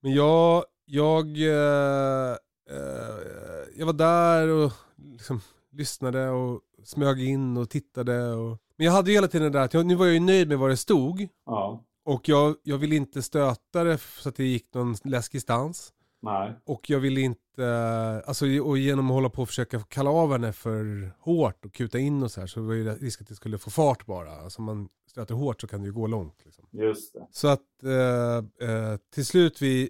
Men 0.01 0.13
jag, 0.13 0.63
jag, 0.85 1.37
eh, 1.37 2.31
eh, 2.69 3.65
jag 3.75 3.85
var 3.85 3.93
där 3.93 4.47
och 4.47 4.71
liksom 5.11 5.41
lyssnade 5.71 6.29
och 6.29 6.61
smög 6.85 7.21
in 7.21 7.57
och 7.57 7.69
tittade. 7.69 8.33
Och... 8.33 8.57
Men 8.77 8.85
jag 8.85 8.93
hade 8.93 9.11
ju 9.11 9.17
hela 9.17 9.27
tiden 9.27 9.51
det 9.51 9.59
där 9.59 9.65
att 9.65 9.73
jag, 9.73 9.85
nu 9.85 9.95
var 9.95 10.05
jag 10.05 10.13
ju 10.13 10.19
nöjd 10.19 10.47
med 10.47 10.59
vad 10.59 10.69
det 10.69 10.77
stod. 10.77 11.27
Ja. 11.45 11.83
Och 12.05 12.29
jag, 12.29 12.55
jag 12.63 12.77
ville 12.77 12.95
inte 12.95 13.21
stöta 13.21 13.83
det 13.83 13.97
så 13.97 14.29
att 14.29 14.35
det 14.35 14.43
gick 14.43 14.73
någon 14.73 14.95
läskig 15.03 15.41
stans. 15.41 15.93
Nej. 16.21 16.53
Och 16.65 16.89
jag 16.89 16.99
ville 16.99 17.21
inte, 17.21 18.23
alltså 18.25 18.45
och 18.45 18.77
genom 18.77 19.05
att 19.05 19.13
hålla 19.13 19.29
på 19.29 19.41
och 19.41 19.47
försöka 19.47 19.79
kalla 19.79 20.09
av 20.09 20.31
henne 20.31 20.53
för 20.53 21.11
hårt 21.19 21.65
och 21.65 21.73
kuta 21.73 21.99
in 21.99 22.23
och 22.23 22.31
så 22.31 22.39
här 22.39 22.47
så 22.47 22.61
var 22.61 22.73
ju 22.73 22.89
risk 22.89 23.21
att 23.21 23.27
det 23.27 23.35
skulle 23.35 23.57
få 23.57 23.69
fart 23.69 24.05
bara. 24.05 24.31
Alltså 24.31 24.59
om 24.59 24.65
man 24.65 24.89
stöter 25.07 25.35
hårt 25.35 25.61
så 25.61 25.67
kan 25.67 25.81
det 25.81 25.85
ju 25.85 25.93
gå 25.93 26.07
långt. 26.07 26.41
Liksom. 26.45 26.65
Just 26.71 27.13
det. 27.13 27.27
Så 27.31 27.47
att 27.47 27.83
eh, 27.83 28.69
eh, 28.69 28.97
till 29.13 29.25
slut 29.25 29.61
vid, 29.61 29.89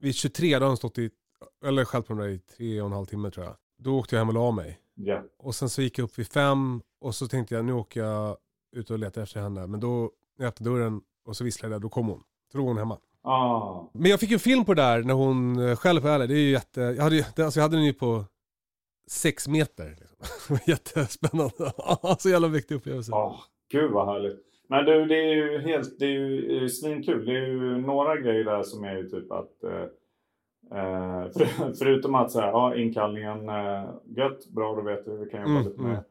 vid 0.00 0.14
23, 0.14 0.58
då 0.58 0.64
har 0.64 0.68
hon 0.68 0.76
stått 0.76 0.98
i, 0.98 1.10
eller 1.64 1.84
skällt 1.84 2.06
på 2.06 2.12
den 2.12 2.22
där 2.22 2.28
i 2.28 2.38
tre 2.38 2.80
och 2.80 2.86
en 2.86 2.92
halv 2.92 3.06
timme 3.06 3.30
tror 3.30 3.46
jag. 3.46 3.56
Då 3.78 3.98
åkte 3.98 4.14
jag 4.14 4.20
hem 4.20 4.28
och 4.28 4.34
la 4.34 4.50
mig. 4.50 4.80
Ja. 5.04 5.22
Och 5.38 5.54
sen 5.54 5.68
så 5.68 5.82
gick 5.82 5.98
jag 5.98 6.04
upp 6.04 6.18
vid 6.18 6.28
fem 6.28 6.82
och 7.00 7.14
så 7.14 7.28
tänkte 7.28 7.54
jag 7.54 7.64
nu 7.64 7.72
åker 7.72 8.00
jag 8.00 8.36
ut 8.76 8.90
och 8.90 8.98
letar 8.98 9.22
efter 9.22 9.40
henne. 9.40 9.66
Men 9.66 9.80
då, 9.80 10.10
när 10.38 10.44
jag 10.44 10.48
öppnade 10.48 10.70
dörren 10.70 11.00
och 11.24 11.36
så 11.36 11.44
visslade 11.44 11.74
jag, 11.74 11.82
då 11.82 11.88
kom 11.88 12.06
hon. 12.06 12.22
Då 12.52 12.58
var 12.58 12.66
hon 12.66 12.78
hemma. 12.78 12.98
Ah. 13.22 13.82
Men 13.92 14.10
jag 14.10 14.20
fick 14.20 14.32
en 14.32 14.38
film 14.38 14.64
på 14.64 14.74
det 14.74 14.82
där 14.82 15.02
när 15.02 15.14
hon 15.14 15.68
eh, 15.68 15.76
skäller 15.76 16.00
på. 16.00 16.06
Det 16.08 16.34
är 16.34 16.38
ju 16.38 16.50
jätte, 16.50 16.80
jag 16.80 17.02
hade, 17.02 17.16
alltså 17.16 17.60
jag 17.60 17.62
hade 17.62 17.76
den 17.76 17.84
ju 17.84 17.92
på 17.92 18.24
sex 19.08 19.48
meter. 19.48 19.96
Liksom. 20.00 20.16
Det 20.48 20.54
var 20.54 20.60
jättespännande. 20.66 21.72
så 22.18 22.28
jävla 22.28 22.48
viktig 22.48 22.74
upplevelse. 22.74 23.12
Ah, 23.12 23.40
gud 23.70 23.90
vad 23.90 24.06
härligt. 24.06 24.38
Men 24.68 24.84
du, 24.84 25.06
det 25.06 25.16
är 25.16 25.34
ju 25.34 25.58
helt, 25.58 25.98
det 25.98 26.04
är 26.04 26.60
ju 26.60 26.68
svinkul. 26.68 27.26
Det 27.26 27.32
är 27.32 27.46
ju 27.46 27.78
några 27.78 28.16
grejer 28.16 28.44
där 28.44 28.62
som 28.62 28.84
är 28.84 28.96
ju 28.96 29.08
typ 29.08 29.32
att 29.32 29.64
eh, 29.64 29.84
för, 31.32 31.72
förutom 31.78 32.14
att 32.14 32.34
här, 32.34 32.46
ja, 32.48 32.74
inkallningen, 32.76 33.48
eh, 33.48 33.84
gött, 34.16 34.46
bra 34.48 34.74
då 34.74 34.82
vet 34.82 35.08
vi, 35.08 35.16
vi 35.24 35.30
kan 35.30 35.40
jobba 35.40 35.52
Mm, 35.52 35.64
lite 35.64 35.82
med. 35.82 35.90
mm. 35.90 36.02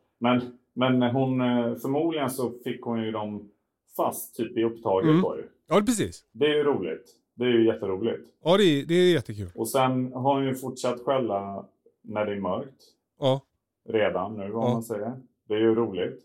Men, 0.73 0.99
men 0.99 1.15
hon, 1.15 1.41
eh, 1.41 1.75
förmodligen 1.75 2.29
så 2.29 2.51
fick 2.63 2.81
hon 2.83 3.03
ju 3.03 3.11
dem 3.11 3.49
fast 3.97 4.35
typ 4.35 4.57
i 4.57 4.63
upptaget 4.63 5.09
Mm. 5.09 5.21
då 5.21 5.37
ju. 5.37 5.43
Ja, 5.69 5.81
precis. 5.85 6.25
Det 6.31 6.45
är 6.45 6.55
ju 6.55 6.63
roligt. 6.63 7.15
Det 7.35 7.43
är 7.45 7.49
ju 7.49 7.65
jätteroligt. 7.65 8.29
Ja, 8.43 8.57
det 8.57 8.63
är, 8.63 8.85
det 8.85 8.93
är 8.93 9.13
jättekul. 9.13 9.49
Och 9.55 9.69
sen 9.69 10.13
har 10.13 10.33
hon 10.35 10.45
ju 10.45 10.55
fortsatt 10.55 10.99
skälla 11.01 11.65
när 12.01 12.25
det 12.25 12.31
är 12.31 12.39
mörkt. 12.39 12.83
Ja. 13.19 13.41
redan 13.89 14.37
nu 14.37 14.43
om 14.43 14.51
Ja. 14.51 14.73
man 14.73 14.83
säger. 14.83 15.13
Det 15.47 15.53
är 15.53 15.59
ju 15.59 15.75
roligt. 15.75 16.19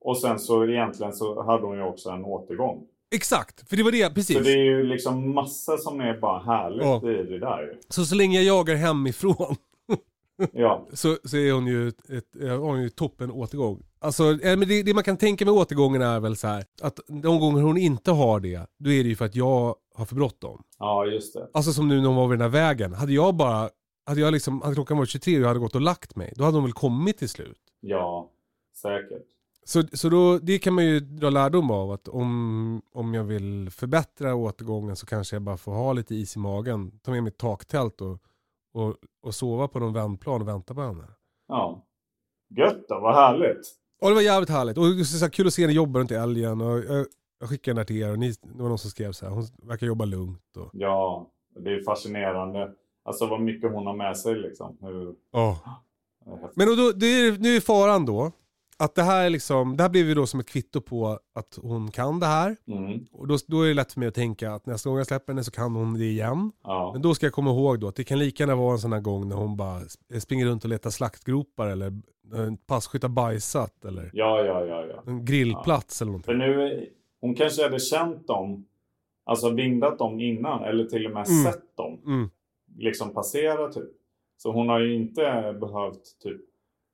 Och 0.00 0.18
sen 0.18 0.38
så 0.38 0.64
egentligen 0.64 1.12
så 1.12 1.42
hade 1.42 1.66
hon 1.66 1.76
ju 1.76 1.82
också 1.82 2.10
en 2.10 2.24
återgång. 2.24 2.86
Exakt, 3.14 3.68
för 3.68 3.76
det 3.76 3.82
var 3.82 3.92
det, 3.92 4.14
precis. 4.14 4.36
Så 4.36 4.42
det 4.42 4.52
är 4.52 4.64
ju 4.64 4.82
liksom 4.82 5.34
massa 5.34 5.76
som 5.76 6.00
är 6.00 6.18
bara 6.20 6.38
härligt 6.42 6.82
Ja. 6.82 7.10
i 7.10 7.22
det 7.22 7.38
där 7.38 7.62
ju. 7.62 7.80
Så 7.88 8.04
så 8.04 8.14
länge 8.14 8.40
jag 8.40 8.44
jagar 8.56 8.74
hemifrån 8.74 9.56
Ja, 10.52 10.86
så, 10.92 11.16
så 11.24 11.36
är 11.36 11.52
hon 11.52 11.66
ju, 11.66 11.88
ett, 11.88 12.10
ett, 12.10 12.28
har 12.40 12.56
hon 12.58 12.82
ju 12.82 12.88
toppen 12.88 13.30
återgång. 13.30 13.82
Alltså, 14.00 14.24
eh, 14.42 14.58
det, 14.58 14.82
det 14.82 14.94
man 14.94 15.04
kan 15.04 15.16
tänka 15.16 15.44
med 15.44 15.54
återgången 15.54 16.02
är 16.02 16.20
väl 16.20 16.36
så 16.36 16.46
här 16.46 16.64
att 16.82 17.00
de 17.06 17.40
gånger 17.40 17.62
hon 17.62 17.76
inte 17.78 18.10
har 18.10 18.40
det, 18.40 18.66
då 18.78 18.90
är 18.92 19.02
det 19.02 19.08
ju 19.08 19.16
för 19.16 19.24
att 19.24 19.34
jag 19.34 19.74
har 19.94 20.04
för 20.04 20.14
bråttom. 20.14 20.62
ja 20.78 21.06
just 21.06 21.34
det. 21.34 21.48
Alltså 21.52 21.72
som 21.72 21.88
nu 21.88 22.00
när 22.00 22.06
hon 22.06 22.16
var 22.16 22.28
vid 22.28 22.38
den 22.38 22.52
här 22.52 22.60
vägen. 22.60 22.92
Hade 22.92 23.12
jag 23.12 23.34
bara, 23.34 23.70
hade 24.06 24.20
jag 24.20 24.32
liksom, 24.32 24.62
hade 24.62 24.74
klockan 24.74 24.96
varit 24.98 25.08
23 25.10 25.36
och 25.36 25.42
jag 25.42 25.48
hade 25.48 25.60
gått 25.60 25.74
och 25.74 25.80
lagt 25.80 26.16
mig, 26.16 26.32
då 26.36 26.44
hade 26.44 26.56
hon 26.56 26.64
väl 26.64 26.72
kommit 26.72 27.18
till 27.18 27.28
slut. 27.28 27.58
Ja, 27.80 28.30
säkert. 28.76 29.22
Så, 29.68 29.82
så 29.92 30.08
då, 30.08 30.38
det 30.38 30.58
kan 30.58 30.74
man 30.74 30.84
ju 30.84 31.00
dra 31.00 31.30
lärdom 31.30 31.70
av 31.70 31.90
att 31.90 32.08
om, 32.08 32.82
om 32.92 33.14
jag 33.14 33.24
vill 33.24 33.70
förbättra 33.70 34.34
återgången 34.34 34.96
så 34.96 35.06
kanske 35.06 35.36
jag 35.36 35.42
bara 35.42 35.56
får 35.56 35.72
ha 35.72 35.92
lite 35.92 36.14
is 36.14 36.36
i 36.36 36.38
magen. 36.38 37.00
Ta 37.02 37.10
med 37.10 37.22
mitt 37.22 37.38
taktält 37.38 38.00
och, 38.00 38.18
och, 38.74 38.94
och 39.22 39.34
sova 39.34 39.68
på 39.68 39.78
någon 39.78 39.92
vändplan 39.92 40.40
och 40.40 40.48
vänta 40.48 40.74
på 40.74 40.80
henne. 40.80 41.04
Ja. 41.48 41.86
Gött 42.56 42.88
då, 42.88 43.00
vad 43.00 43.14
härligt. 43.14 43.60
Ja 44.00 44.08
det 44.08 44.14
var 44.14 44.22
jävligt 44.22 44.50
härligt. 44.50 44.78
Och 44.78 44.84
det 44.84 45.04
så 45.04 45.24
här, 45.24 45.30
kul 45.30 45.46
att 45.46 45.54
se 45.54 45.62
henne 45.62 45.74
jobba 45.74 46.00
runt 46.00 46.10
älgen. 46.10 46.60
Och 46.60 46.78
jag, 46.78 47.06
jag 47.40 47.48
skickade 47.48 47.72
den 47.72 47.76
där 47.76 47.84
till 47.84 47.96
er 47.96 48.10
och 48.10 48.18
ni, 48.18 48.28
det 48.30 48.62
var 48.62 48.68
någon 48.68 48.78
som 48.78 48.90
skrev 48.90 49.12
så 49.12 49.26
här, 49.26 49.32
hon 49.32 49.44
verkar 49.62 49.86
jobba 49.86 50.04
lugnt. 50.04 50.56
Och, 50.56 50.70
Ja, 50.72 51.30
det 51.64 51.70
är 51.70 51.84
fascinerande. 51.84 52.72
Alltså 53.04 53.26
vad 53.26 53.40
mycket 53.40 53.72
hon 53.72 53.86
har 53.86 53.96
med 53.96 54.16
sig 54.16 54.34
liksom. 54.34 54.76
Hur... 54.80 55.14
ja. 55.32 55.58
Men 56.54 56.76
då, 56.76 56.92
det 56.92 57.06
är, 57.06 57.38
nu 57.38 57.56
är 57.56 57.60
faran 57.60 58.06
då, 58.06 58.32
att 58.78 58.94
det 58.94 59.02
här, 59.02 59.26
är 59.26 59.30
liksom, 59.30 59.76
det 59.76 59.82
här 59.82 59.90
blir 59.90 60.04
ju 60.04 60.14
då 60.14 60.26
som 60.26 60.40
ett 60.40 60.48
kvitto 60.48 60.80
på 60.80 61.18
att 61.34 61.58
hon 61.62 61.90
kan 61.90 62.20
det 62.20 62.26
här. 62.26 62.56
Mm. 62.68 63.06
Och 63.12 63.26
då, 63.28 63.36
då 63.46 63.62
är 63.62 63.68
det 63.68 63.74
lätt 63.74 63.92
för 63.92 64.00
mig 64.00 64.08
att 64.08 64.14
tänka 64.14 64.52
att 64.52 64.66
nästa 64.66 64.88
gång 64.90 64.96
jag 64.98 65.06
släpper 65.06 65.32
henne 65.32 65.44
så 65.44 65.50
kan 65.50 65.74
hon 65.76 65.98
det 65.98 66.04
igen. 66.04 66.52
Ja. 66.64 66.90
Men 66.92 67.02
då 67.02 67.14
ska 67.14 67.26
jag 67.26 67.32
komma 67.32 67.50
ihåg 67.50 67.80
då 67.80 67.88
att 67.88 67.96
det 67.96 68.04
kan 68.04 68.18
lika 68.18 68.42
gärna 68.42 68.56
vara 68.56 68.72
en 68.72 68.78
sån 68.78 68.92
här 68.92 69.00
gång 69.00 69.28
när 69.28 69.36
hon 69.36 69.56
bara 69.56 69.78
sp- 69.80 70.20
springer 70.20 70.46
runt 70.46 70.64
och 70.64 70.70
letar 70.70 70.90
slaktgropar 70.90 71.66
eller 71.68 71.92
en 72.34 72.56
passkytt 72.56 73.02
har 73.02 73.08
bajsat 73.10 73.84
eller 73.84 74.10
ja, 74.12 74.44
ja, 74.44 74.64
ja, 74.64 74.84
ja. 74.86 75.02
en 75.06 75.24
grillplats 75.24 76.02
eller 76.02 76.12
För 76.18 76.34
någonting. 76.34 76.38
nu, 76.38 76.88
hon 77.20 77.34
kanske 77.34 77.62
hade 77.62 77.78
känt 77.80 78.26
dem, 78.26 78.64
alltså 79.26 79.50
vindat 79.50 79.98
dem 79.98 80.20
innan 80.20 80.64
eller 80.64 80.84
till 80.84 81.06
och 81.06 81.12
med 81.12 81.26
Mm. 81.28 81.44
sett 81.52 81.76
dem 81.76 82.00
Mm. 82.06 82.30
liksom 82.76 83.14
passera 83.14 83.68
typ. 83.68 83.88
Så 84.36 84.52
hon 84.52 84.68
har 84.68 84.80
ju 84.80 84.94
inte 84.94 85.56
behövt 85.60 86.20
typ, 86.22 86.40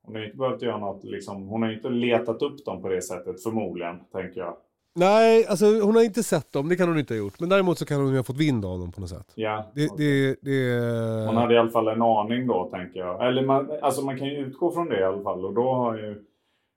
hon 0.06 0.14
har 0.14 0.20
ju 0.20 0.26
inte 0.26 0.38
behövt 0.38 0.62
göra 0.62 0.78
något 0.78 1.04
liksom, 1.04 1.48
hon 1.48 1.62
har 1.62 1.68
ju 1.68 1.76
inte 1.76 1.88
letat 1.88 2.42
upp 2.42 2.64
dem 2.64 2.82
på 2.82 2.88
det 2.88 3.02
sättet 3.02 3.42
förmodligen, 3.42 3.96
tänker 4.12 4.40
jag. 4.40 4.56
Nej, 4.96 5.46
alltså 5.46 5.66
hon 5.66 5.94
har 5.94 6.02
inte 6.02 6.22
sett 6.22 6.52
dem, 6.52 6.68
det 6.68 6.76
kan 6.76 6.88
hon 6.88 6.98
inte 6.98 7.14
ha 7.14 7.18
gjort. 7.18 7.40
Men 7.40 7.48
däremot 7.48 7.78
så 7.78 7.84
kan 7.86 8.00
hon 8.00 8.10
ju 8.10 8.16
ha 8.16 8.24
fått 8.24 8.36
vind 8.40 8.64
av 8.64 8.78
dem 8.78 8.92
på 8.92 9.00
något 9.00 9.10
sätt. 9.10 9.32
Ja. 9.34 9.64
Det, 9.74 9.90
det, 9.96 10.36
det... 10.42 11.26
Hon 11.26 11.36
hade 11.36 11.54
i 11.54 11.58
alla 11.58 11.70
fall 11.70 11.88
en 11.88 12.02
aning 12.02 12.46
då, 12.46 12.64
tänker 12.72 13.00
jag. 13.00 13.26
Eller 13.28 13.46
man, 13.46 13.70
alltså 13.82 14.02
man 14.04 14.18
kan 14.18 14.26
ju 14.28 14.36
utgå 14.36 14.70
från 14.70 14.88
det 14.88 15.00
i 15.00 15.04
alla 15.04 15.22
fall. 15.22 15.44
Och 15.44 15.54
då 15.54 15.72
har 15.72 15.96
ju 15.96 16.24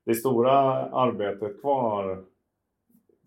det 0.06 0.16
stora 0.16 0.54
arbetet 0.92 1.62
kvar 1.62 2.24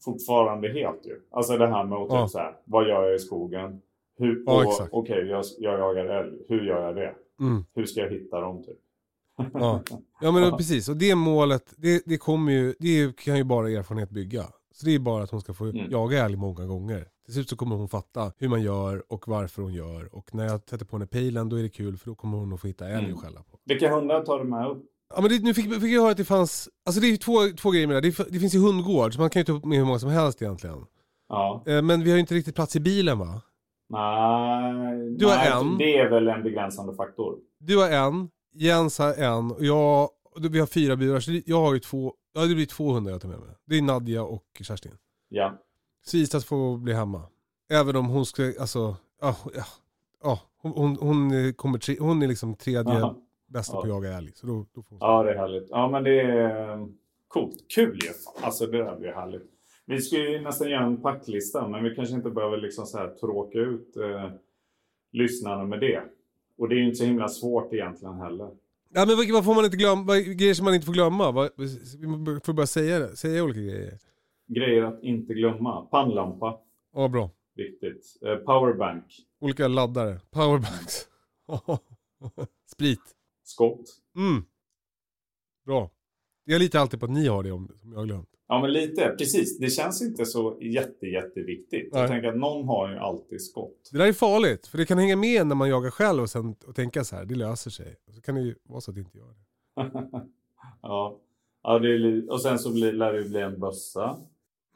fortfarande 0.05 0.69
helt 0.69 1.07
ju. 1.07 1.21
Alltså 1.31 1.57
det 1.57 1.67
här 1.67 1.85
med 1.85 1.99
att 1.99 2.09
typ 2.09 2.15
Ja. 2.19 2.29
så 2.29 2.39
här, 2.39 2.53
vad 2.65 2.89
gör 2.89 3.05
jag 3.07 3.15
i 3.15 3.19
skogen? 3.19 3.81
Hur, 4.19 4.43
Ja. 4.47 4.89
Okej, 4.91 5.27
jag, 5.27 5.45
jag 5.59 5.79
jagar 5.79 6.05
älg. 6.05 6.39
Hur 6.49 6.65
gör 6.65 6.87
jag 6.87 6.97
det? 6.97 7.15
Mm, 7.41 7.65
Hur 7.75 7.85
ska 7.85 8.01
jag 8.01 8.11
hitta 8.11 8.41
dem 8.41 8.63
typ? 8.65 8.79
Ja. 9.55 9.83
ja 10.21 10.31
men 10.33 10.57
precis, 10.57 10.89
och 10.89 10.97
det 10.97 11.15
målet, 11.15 11.75
det, 11.77 12.03
det 12.07 12.19
kommer 12.19 12.53
ju, 12.53 12.75
det 12.79 13.17
kan 13.17 13.37
ju 13.37 13.45
bara 13.45 13.71
erfarenhet 13.71 14.11
bygga. 14.11 14.45
Så 14.75 14.87
det 14.87 14.95
är 14.95 14.99
bara 14.99 15.23
att 15.25 15.31
hon 15.31 15.41
ska 15.41 15.55
få 15.55 15.65
Mm. 15.65 15.91
jaga 15.91 16.25
älg 16.25 16.37
många 16.37 16.67
gånger. 16.67 17.07
Till 17.25 17.35
slut 17.35 17.49
så 17.49 17.57
kommer 17.57 17.77
hon 17.77 17.89
fatta 17.89 18.33
hur 18.39 18.49
man 18.49 18.63
gör 18.63 19.03
och 19.13 19.29
varför 19.29 19.63
hon 19.63 19.73
gör. 19.75 20.15
Och 20.15 20.35
när 20.35 20.45
jag 20.47 20.61
sätter 20.71 20.85
på 20.85 20.97
henne 20.97 21.07
pilen 21.07 21.49
då 21.49 21.57
är 21.59 21.63
det 21.63 21.69
kul 21.69 21.97
för 21.97 22.07
då 22.07 22.15
kommer 22.15 22.39
hon 22.39 22.53
att 22.53 22.61
få 22.61 22.67
hitta 22.67 22.89
älg 22.89 23.05
Mm. 23.05 23.17
att 23.17 23.23
skälla 23.25 23.41
på. 23.43 23.59
Vilka 23.65 23.95
hundar 23.95 24.23
tar 24.25 24.39
du 24.39 24.45
med 24.45 24.67
upp? 24.71 24.83
Ja 25.15 25.21
men 25.21 25.31
det, 25.31 25.43
nu 25.43 25.55
fick, 25.55 25.65
fick 25.75 25.93
jag 25.93 26.01
höra 26.03 26.11
att 26.11 26.17
det 26.17 26.25
fanns, 26.25 26.69
alltså 26.87 27.01
det 27.01 27.07
är 27.07 27.11
ju 27.11 27.17
två, 27.17 27.33
två 27.59 27.71
grejer 27.71 27.87
med 27.87 28.03
det. 28.03 28.11
Det, 28.17 28.27
det 28.31 28.39
finns 28.41 28.55
ju 28.55 28.59
hundgård 28.59 29.15
så 29.15 29.21
man 29.21 29.31
kan 29.31 29.41
ju 29.41 29.45
ta 29.45 29.53
upp 29.53 29.65
med 29.65 29.79
hur 29.79 29.85
många 29.85 29.99
som 29.99 30.11
helst 30.11 30.43
egentligen. 30.43 30.79
Ja. 31.29 31.63
Eh, 31.67 31.83
men 31.83 32.03
vi 32.05 32.11
har 32.11 32.17
ju 32.17 32.21
inte 32.21 32.35
riktigt 32.35 32.55
plats 32.55 32.77
i 32.77 32.81
bilen 32.81 33.19
va? 33.19 33.41
Nej, 33.89 35.17
Du 35.19 35.27
har 35.27 35.37
nej, 35.37 35.53
en. 35.53 35.79
Det 35.79 35.99
är 35.99 36.11
väl 36.11 36.29
en 36.29 36.43
begränsande 36.43 36.95
faktor. 36.95 37.39
Du 37.59 37.77
har 37.79 37.91
en, 37.91 38.29
Jens 38.53 38.99
har 38.99 39.15
en 39.15 39.51
och 39.51 39.65
jag, 39.65 40.09
vi 40.51 40.59
har 40.61 40.67
fyra 40.67 40.97
burar 40.97 41.21
så 41.21 41.41
jag 41.47 41.61
har 41.61 41.75
ju 41.75 41.81
två, 41.81 42.15
ja 42.35 42.41
det 42.41 42.55
blir 42.55 42.67
två 42.67 42.93
hundar 42.93 43.13
jag 43.13 43.21
tar 43.21 43.29
med 43.29 43.39
mig. 43.39 43.49
Det 43.67 43.79
är 43.79 43.83
Nadja 43.83 44.23
och 44.23 44.45
Kerstin. 44.61 44.93
Ja. 45.29 45.59
Så 46.05 46.17
Isas 46.17 46.45
får 46.45 46.79
bli 46.79 46.93
hemma. 46.93 47.23
Även 47.73 47.97
om 47.97 48.07
hon 48.07 48.27
ska, 48.27 48.53
alltså, 48.61 48.97
ja, 49.21 49.37
ja, 49.55 49.65
ja 50.23 50.41
hon, 50.63 50.73
hon, 50.73 50.97
hon, 51.01 51.53
kommer 51.55 51.79
tre, 51.79 51.97
hon 52.01 52.23
är 52.23 52.27
liksom 52.29 52.55
tredje 52.55 52.93
Aha. 52.93 53.17
bästa 53.49 53.77
Ja. 53.77 53.83
på 53.83 53.89
jaga 53.89 54.13
älg. 54.17 54.33
Så 54.35 54.47
då, 54.47 54.67
då 54.75 54.83
får 54.83 54.91
hon 54.91 54.99
Ja, 55.01 55.23
det 55.23 55.31
är 55.31 55.37
härligt. 55.37 55.69
Ja, 55.71 55.89
men 55.89 56.05
det 56.05 56.21
är 56.21 56.79
eh, 56.79 56.87
coolt. 57.29 57.65
Kul 57.75 57.99
ju. 58.03 58.11
Alltså 58.45 58.67
det 58.67 58.79
där 58.85 58.97
blir 58.97 59.13
härligt. 59.13 59.51
Vi 59.87 60.01
ska 60.01 60.17
ju 60.17 60.41
nästan 60.41 60.71
göra 60.71 60.85
en 60.85 61.03
packlista, 61.03 61.69
men 61.69 61.85
vi 61.85 61.95
kanske 61.95 62.15
inte 62.15 62.31
behöver 62.31 62.57
liksom 62.57 62.87
så 62.87 62.99
här 62.99 63.09
tråka 63.09 63.59
ut 63.59 63.97
eh, 63.97 64.31
lyssnarna 65.13 65.65
med 65.65 65.81
det. 65.81 66.03
Och 66.61 66.69
det 66.69 66.75
är 66.75 66.77
ju 66.79 66.85
inte 66.85 66.97
så 66.97 67.05
himla 67.05 67.29
svårt 67.29 67.73
egentligen 67.73 68.15
heller. 68.15 68.51
Ja 68.95 69.07
men 69.07 69.33
vad, 69.33 69.45
får 69.45 69.55
man 69.55 69.65
inte 69.65 69.77
glömma, 69.77 70.03
vad, 70.03 70.25
grejer 70.25 70.55
som 70.55 70.65
man 70.65 70.75
inte 70.75 70.87
får 70.87 70.93
glömma? 70.93 71.31
Vad, 71.31 71.51
vi 71.57 71.69
får 72.45 72.53
bara 72.53 72.67
säga 72.67 72.99
det, 72.99 73.17
säga 73.17 73.45
olika 73.45 73.61
grejer. 73.61 73.99
Grejer 74.49 74.83
att 74.83 75.03
inte 75.03 75.35
glömma. 75.35 75.87
Pannlampa, 75.87 76.61
Ja 76.95 77.09
bra. 77.09 77.31
viktigt. 77.55 78.19
Eh, 78.27 78.35
powerbank, 78.37 79.05
Olika 79.41 79.69
laddare, 79.69 80.21
powerbanks. 80.31 81.09
Sprit. 82.73 83.01
skott. 83.43 83.85
Mm. 84.17 84.45
Bra. 85.67 85.91
Jag 86.45 86.59
litar 86.59 86.79
alltid 86.79 87.01
på 87.01 87.07
att 87.07 87.13
ni 87.13 87.27
har 87.29 87.43
det 87.43 87.53
om, 87.53 87.69
om 87.85 87.93
jag 87.93 87.99
har 87.99 88.07
glömt. 88.07 88.30
Ja, 88.51 88.61
men 88.61 88.73
lite. 88.73 89.15
Precis. 89.19 89.59
Det 89.59 89.71
känns 89.71 90.03
inte 90.03 90.27
så 90.27 90.59
jätte, 90.61 91.07
jätteviktigt. 91.07 91.93
Nej. 91.93 92.01
Jag 92.01 92.11
tänker 92.11 92.29
att 92.29 92.37
någon 92.37 92.69
har 92.69 92.91
ju 92.91 92.99
alltid 92.99 93.43
skott. 93.43 93.89
Det 93.93 93.99
där 93.99 94.07
är 94.07 94.13
farligt, 94.13 94.67
för 94.67 94.79
det 94.79 94.87
kan 94.87 94.99
hänga 94.99 95.17
med 95.17 95.47
när 95.47 95.55
man 95.55 95.69
jagar 95.69 95.91
själv 95.91 96.23
och, 96.23 96.31
sen, 96.31 96.55
och 96.67 96.75
tänka 96.75 97.05
så 97.05 97.17
här, 97.17 97.25
det 97.25 97.35
löser 97.35 97.71
sig. 97.71 97.97
Och 98.09 98.15
så 98.15 98.21
kan 98.21 98.35
det 98.35 98.41
ju 98.41 98.55
vara 98.63 98.81
så 98.81 98.91
att 98.91 98.95
det 98.95 99.01
inte 99.01 99.19
gör 99.19 99.27
det. 99.27 99.91
ja. 100.83 101.17
ja 101.63 101.79
det 101.79 101.89
är 101.89 102.31
och 102.31 102.43
sen 102.43 102.59
så 102.59 102.73
blir, 102.73 102.93
lär 102.93 103.13
det 103.13 103.19
ju 103.19 103.29
bli 103.29 103.41
en 103.41 103.61
bössa. 103.61 104.19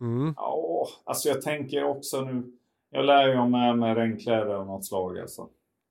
Mm. 0.01 0.35
Ja, 0.37 0.89
alltså 1.05 1.29
jag 1.29 1.43
tänker 1.43 1.85
också 1.85 2.21
nu. 2.21 2.43
Jag 2.91 3.05
lär 3.05 3.29
ju 3.29 3.35
ha 3.35 3.49
med 3.49 3.79
mig 3.79 3.95
regnkläder 3.95 4.55
av 4.55 4.67
något 4.67 4.85
slag 4.85 5.19
alltså. 5.19 5.49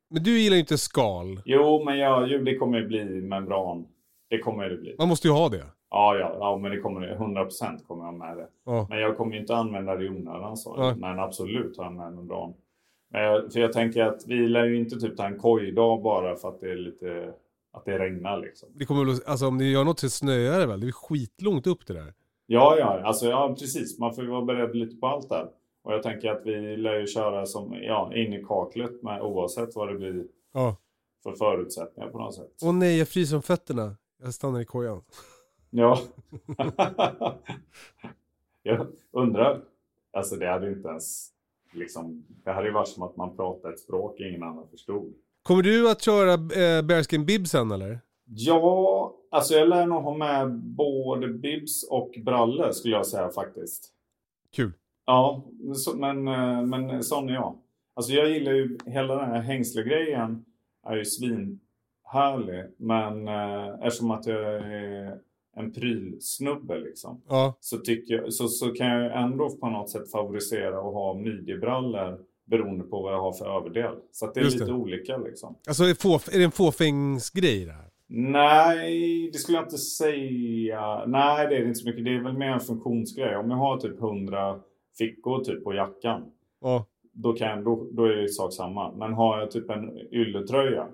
Men 0.10 0.24
du 0.24 0.40
gillar 0.40 0.56
ju 0.56 0.60
inte 0.60 0.78
skal. 0.78 1.42
Jo, 1.46 1.84
men 1.86 1.98
ja, 1.98 2.28
jo, 2.28 2.44
det 2.44 2.56
kommer 2.56 2.78
ju 2.78 2.88
bli 2.88 3.06
membran. 3.06 3.88
Det 4.30 4.40
kommer 4.40 4.70
det 4.70 4.78
bli. 4.78 4.96
Man 4.98 5.08
måste 5.08 5.28
ju 5.28 5.34
ha 5.34 5.50
det. 5.50 5.66
Ja, 5.96 6.16
ja, 6.18 6.36
ja 6.40 6.58
men 6.58 6.72
det 6.72 6.80
kommer 6.80 7.02
det. 7.02 7.16
100% 7.16 7.86
kommer 7.88 8.06
jag 8.06 8.14
med 8.14 8.38
det. 8.38 8.48
Ja. 8.66 8.88
Men 8.90 9.00
jag 9.00 9.18
kommer 9.18 9.36
inte 9.36 9.56
använda 9.56 9.96
det 9.96 10.06
i 10.06 10.10
onödan 10.10 10.58
så. 10.58 10.76
Nej. 10.76 10.96
Men 10.96 11.20
absolut 11.20 11.78
har 11.78 11.84
jag 11.84 11.94
med. 11.94 12.14
Men 13.12 13.22
jag, 13.22 13.54
för 13.54 13.60
jag 13.60 13.74
tänker 13.74 14.04
att 14.04 14.28
vi 14.28 14.48
lär 14.48 14.66
ju 14.66 14.78
inte 14.78 15.00
typ 15.00 15.18
ta 15.18 15.26
en 15.26 15.40
kojdag 15.40 16.02
bara 16.02 16.36
för 16.36 16.50
att 16.50 16.62
det 16.62 16.72
är 16.72 16.76
lite, 16.76 17.34
att 17.74 17.86
det 17.86 18.00
regnar 18.00 18.38
liksom. 18.40 18.70
Det 18.76 18.86
kommer 18.86 19.06
väl, 19.06 19.16
alltså 19.26 19.48
om 19.48 19.58
ni 19.58 19.72
gör 19.72 19.84
något 19.84 20.00
så 20.00 20.10
snöar 20.10 20.60
det 20.60 20.66
väl? 20.66 20.80
Det 20.82 20.88
är 20.88 20.92
skitlångt 20.92 21.68
upp 21.68 21.88
det 21.88 21.94
där. 21.94 22.14
Ja, 22.46 22.76
ja, 22.80 23.02
alltså 23.04 23.26
ja, 23.26 23.56
precis. 23.60 24.00
Man 24.00 24.16
får 24.16 24.24
ju 24.24 24.30
vara 24.30 24.46
beredd 24.46 24.76
lite 24.76 24.96
på 24.96 25.08
allt 25.08 25.30
där. 25.30 25.48
Och 25.84 25.94
jag 25.94 26.04
tänker 26.04 26.32
att 26.32 26.42
vi 26.46 26.78
lär 26.78 27.00
ju 27.00 27.08
köra 27.08 27.46
som, 27.46 27.74
ja, 27.82 28.12
in 28.16 28.34
i 28.34 28.44
kaklet 28.44 29.04
med 29.04 29.22
oavsett 29.22 29.76
vad 29.76 29.88
det 29.88 29.96
blir 29.96 30.26
Ja. 30.54 30.76
för 31.24 31.32
förutsättningar 31.32 32.10
på 32.10 32.18
något 32.18 32.36
sätt. 32.36 32.52
Åh 32.64 32.74
nej, 32.74 32.98
jag 33.00 33.08
fryser 33.08 33.36
om 33.36 33.42
fötterna. 33.42 33.96
Jag 34.24 34.34
stannar 34.34 34.62
i 34.62 34.66
kojan. 34.66 35.02
Ja. 35.76 36.00
jag 38.64 38.88
undrar. 39.12 39.62
Alltså 40.12 40.36
det 40.36 40.48
hade 40.48 40.72
inte 40.72 40.88
ens, 40.88 41.30
liksom, 41.72 42.26
det 42.44 42.52
hade 42.52 42.68
ju 42.68 42.74
varit 42.74 42.88
som 42.88 43.04
att 43.04 43.18
man 43.18 43.36
pratade 43.36 43.74
ett 43.74 43.80
språk 43.80 44.20
ingen 44.20 44.44
annan 44.44 44.68
förstod. 44.68 45.14
Kommer 45.44 45.64
du 45.64 45.90
att 45.92 46.02
köra 46.02 46.34
eh, 46.34 46.82
bearskin 46.82 47.26
bib 47.26 47.48
sen 47.48 47.72
eller? 47.72 48.00
Ja, 48.26 49.14
alltså 49.32 49.54
jag 49.54 49.70
lär 49.70 49.86
nog 49.86 50.04
ha 50.04 50.18
med 50.18 50.54
både 50.54 51.28
bibs 51.28 51.84
och 51.84 52.16
brallor 52.26 52.72
skulle 52.72 52.96
jag 52.96 53.06
säga 53.06 53.30
faktiskt. 53.30 53.92
Kul. 54.52 54.72
Ja, 55.06 55.44
så, 55.76 55.96
men, 55.96 56.28
eh, 56.28 56.62
men 56.62 57.04
sån 57.04 57.30
är 57.30 57.34
jag. 57.34 57.58
Alltså 57.94 58.14
jag 58.14 58.30
gillar 58.30 58.52
ju 58.52 58.78
hela 58.86 59.16
den 59.16 59.30
här 59.30 59.42
hängslegrejen 59.42 60.46
är 60.84 60.96
ju 60.96 61.06
svinhärlig. 61.06 62.66
Men 62.78 63.28
eh, 63.28 63.68
eftersom 63.82 64.12
att 64.12 64.26
jag 64.26 64.42
är 64.44 65.20
en 65.56 65.72
prylsnubbe 65.72 66.80
liksom. 66.80 67.22
Ja. 67.30 67.58
Så, 67.60 67.78
tycker 67.78 68.16
jag, 68.16 68.34
så, 68.34 68.48
så 68.48 68.70
kan 68.70 68.88
jag 68.88 69.24
ändå 69.24 69.50
på 69.50 69.70
något 69.70 69.90
sätt 69.90 70.12
favorisera 70.12 70.78
att 70.78 70.94
ha 70.94 71.14
midjebrallor 71.14 72.20
beroende 72.46 72.84
på 72.84 73.02
vad 73.02 73.14
jag 73.14 73.22
har 73.22 73.34
för 73.34 73.58
överdel. 73.58 73.96
Så 74.12 74.32
det 74.32 74.40
är 74.40 74.44
Just 74.44 74.60
lite 74.60 74.72
det. 74.72 74.78
olika 74.78 75.18
liksom. 75.18 75.56
Alltså 75.68 75.84
är 75.84 75.88
det, 75.88 76.02
få, 76.02 76.16
är 76.16 76.38
det 76.38 76.44
en 76.44 76.52
fåfängsgrej 76.52 77.66
det 77.66 77.72
här? 77.72 77.90
Nej, 78.08 79.30
det 79.34 79.38
skulle 79.38 79.58
jag 79.58 79.66
inte 79.66 79.78
säga. 79.78 81.06
Nej, 81.06 81.48
det 81.48 81.56
är 81.56 81.60
det 81.60 81.68
inte 81.68 81.80
så 81.80 81.88
mycket. 81.88 82.06
Det 82.06 82.16
är 82.16 82.24
väl 82.24 82.38
mer 82.38 82.48
en 82.50 82.60
funktionsgrej. 82.60 83.36
Om 83.36 83.50
jag 83.50 83.58
har 83.58 83.78
typ 83.78 84.00
100 84.02 84.60
fickor 84.98 85.44
typ 85.44 85.64
på 85.64 85.74
jackan. 85.74 86.22
Ja. 86.62 86.86
Då, 87.14 87.34
kan, 87.34 87.64
då, 87.64 87.88
då 87.92 88.06
är 88.06 88.16
det 88.16 88.30
sak 88.30 88.54
samma. 88.54 88.92
Men 88.92 89.14
har 89.14 89.40
jag 89.40 89.52
typ 89.52 89.70
en 89.70 89.98
ylletröja. 90.12 90.88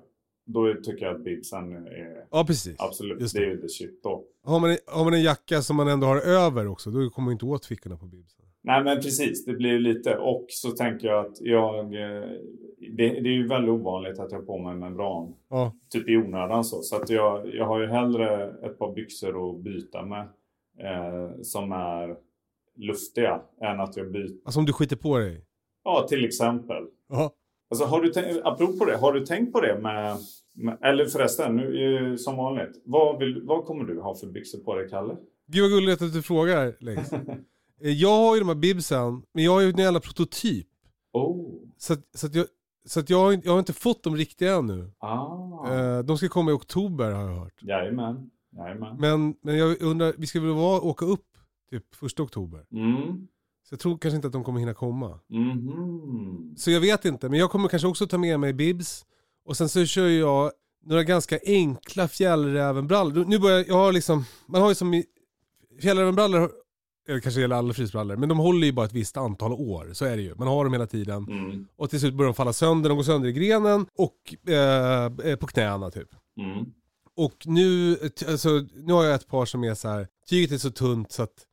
Då 0.54 0.74
tycker 0.84 1.06
jag 1.06 1.16
att 1.16 1.24
bibsen 1.24 1.72
är 1.74 2.26
Ja 2.32 2.44
precis. 2.48 2.76
absolut, 2.80 3.22
Just 3.22 3.34
det 3.36 3.40
det. 3.40 3.46
är 3.46 3.50
ju 3.50 3.62
the 3.62 3.68
shit 3.70 4.04
då. 4.04 4.24
Har 4.44 4.60
man, 4.60 4.78
har 4.88 5.04
man 5.04 5.14
en 5.14 5.22
jacka 5.24 5.62
som 5.62 5.76
man 5.76 5.88
ändå 5.88 6.08
har 6.08 6.18
över 6.22 6.68
också, 6.68 6.90
då 6.92 7.10
kommer 7.10 7.26
man 7.26 7.32
inte 7.34 7.46
åt 7.46 7.66
fickorna 7.66 7.98
på 7.98 8.06
bibsen. 8.06 8.46
Nej 8.62 8.84
men 8.84 8.98
precis, 8.98 9.46
det 9.46 9.54
blir 9.54 9.80
lite. 9.80 10.18
Och 10.18 10.46
så 10.50 10.72
tänker 10.72 11.08
jag 11.08 11.26
att 11.26 11.42
jag... 11.42 11.86
eh, 11.86 12.30
Det, 12.98 13.08
det 13.10 13.30
är 13.30 13.34
ju 13.34 13.48
väldigt 13.48 13.70
ovanligt 13.70 14.20
att 14.20 14.32
jag 14.32 14.40
har 14.40 14.46
på 14.46 14.58
mig 14.58 14.76
membran. 14.76 15.34
Ja. 15.50 15.74
Typ 15.90 16.10
i 16.10 16.18
onödan 16.18 16.64
så. 16.64 16.82
Så 16.82 16.96
att 16.96 17.10
jag, 17.10 17.56
jag 17.56 17.66
har 17.66 17.80
ju 17.80 17.88
hellre 17.88 18.50
ett 18.66 18.80
par 18.80 18.94
byxor 18.94 19.50
att 19.50 19.60
byta 19.64 20.06
med. 20.06 20.28
eh, 20.80 21.32
som 21.42 21.72
är 21.72 22.16
luftiga 22.76 23.42
än 23.62 23.80
att 23.80 23.98
jag 23.98 24.12
byter. 24.12 24.38
Alltså 24.46 24.60
om 24.60 24.66
du 24.66 24.74
skiter 24.74 24.96
på 24.96 25.18
dig? 25.18 25.46
Ja, 25.84 26.06
till 26.10 26.26
exempel. 26.26 26.84
Ja. 27.10 27.32
Alltså, 27.70 27.86
har 27.86 28.02
du 28.02 28.10
tänkt, 28.10 28.40
apropå 28.44 28.86
det, 28.86 28.98
har 28.98 29.14
du 29.14 29.26
tänkt 29.26 29.54
på 29.54 29.62
det 29.62 29.80
med, 29.82 30.18
med 30.56 30.78
eller 30.82 31.06
förresten, 31.06 31.56
nu, 31.56 31.96
eh, 32.12 32.16
som 32.16 32.36
vanligt. 32.38 32.82
Vad, 32.86 33.20
vill, 33.20 33.42
vad 33.46 33.66
kommer 33.66 33.84
du 33.84 34.02
ha 34.02 34.16
för 34.16 34.28
byxor 34.28 34.60
på 34.60 34.76
dig, 34.76 34.90
Kalle? 34.90 35.18
Gud 35.48 35.62
vad 35.62 35.72
gulligt 35.72 36.02
att 36.02 36.14
du 36.14 36.22
frågar 36.22 36.76
längst. 36.80 37.14
Eh, 37.82 37.92
jag 37.92 38.10
har 38.18 38.36
ju 38.36 38.40
de 38.40 38.48
här 38.48 38.56
bibsen, 38.56 39.22
men 39.34 39.44
jag 39.44 39.52
har 39.52 39.62
ju 39.62 39.70
en 39.70 39.78
jävla 39.78 40.00
prototyp. 40.00 40.68
Oh, 41.14 41.54
Så, 41.78 41.96
så, 42.14 42.28
att 42.28 42.36
jag, 42.36 42.46
så 42.86 43.00
att 43.00 43.10
jag, 43.10 43.18
har 43.20 43.32
inte- 43.34 43.48
jag 43.48 43.54
har 43.54 43.60
inte 43.60 43.74
fått 43.74 44.04
de 44.04 44.16
riktiga 44.16 44.56
ännu. 44.56 44.92
ah, 45.00 45.74
Eh, 45.74 46.00
de 46.04 46.18
ska 46.18 46.28
komma 46.30 46.52
i 46.52 46.54
oktober 46.54 47.12
har 47.12 47.22
jag 47.30 47.36
hört. 47.40 47.54
jajamän, 47.64 48.30
jajamän. 48.58 48.96
Men, 49.00 49.36
men 49.42 49.58
jag 49.58 49.82
undrar, 49.82 50.14
vi 50.18 50.28
ska 50.28 50.40
väl 50.42 50.50
vara, 50.54 50.82
åka 50.82 51.06
upp 51.06 51.26
typ 51.72 51.96
första 51.96 52.24
oktober. 52.24 52.66
Mm, 52.72 53.28
Så 53.70 53.74
jag 53.74 53.80
tror 53.80 53.98
kanske 53.98 54.16
inte 54.16 54.28
att 54.28 54.34
de 54.34 54.44
kommer 54.44 54.60
hinna 54.60 54.74
komma. 54.74 55.20
mhm. 55.30 56.56
Så 56.58 56.72
jag 56.72 56.80
vet 56.82 57.06
inte, 57.06 57.30
men 57.30 57.40
jag 57.40 57.52
kommer 57.52 57.68
kanske 57.68 57.88
också 57.88 58.08
ta 58.08 58.18
med 58.18 58.40
mig 58.40 58.54
bibs. 58.54 59.06
Och 59.46 59.58
sen 59.58 59.70
så 59.70 59.86
kör 59.86 60.08
jag 60.08 60.52
några 60.86 61.04
ganska 61.04 61.40
enkla 61.46 62.08
fjällrävenbrallor. 62.08 63.26
Nu 63.26 63.40
börjar 63.40 63.66
jag 63.68 63.76
har 63.76 63.92
liksom, 63.94 64.26
man 64.46 64.62
har 64.62 64.70
ju 64.70 64.76
som 64.76 64.94
i, 64.94 65.06
fjällrävenbrallor, 65.82 66.52
eller 67.08 67.20
kanske 67.20 67.42
gäller 67.42 67.56
alla 67.56 67.74
frysbrallor, 67.74 68.16
men 68.16 68.30
de 68.30 68.38
håller 68.38 68.66
ju 68.68 68.74
bara 68.74 68.86
ett 68.86 68.94
visst 68.94 69.18
antal 69.18 69.52
år. 69.54 69.90
Så 69.94 70.06
är 70.06 70.16
det 70.18 70.22
ju. 70.24 70.36
Man 70.36 70.48
har 70.48 70.64
dem 70.64 70.74
hela 70.74 70.88
tiden. 70.88 71.28
Mm, 71.30 71.68
Och 71.76 71.90
till 71.90 72.00
slut 72.00 72.14
börjar 72.14 72.28
de 72.30 72.36
falla 72.36 72.54
sönder, 72.54 72.90
de 72.90 72.96
går 72.98 73.04
sönder 73.04 73.30
i 73.30 73.34
grenen 73.34 73.86
och 73.98 74.36
eh, 74.54 75.06
eh, 75.06 75.36
på 75.36 75.48
knäna 75.48 75.92
typ. 75.92 76.10
mm. 76.38 76.66
Och 77.16 77.36
nu, 77.46 77.98
alltså, 78.28 78.50
nu 78.76 78.94
har 78.94 79.04
jag 79.04 79.16
ett 79.16 79.28
par 79.28 79.46
som 79.46 79.64
är 79.64 79.74
så 79.76 79.88
här. 79.90 80.08
tyget 80.30 80.52
är 80.52 80.58
så 80.58 80.72
tunt 80.72 81.12
så 81.12 81.24
att 81.24 81.46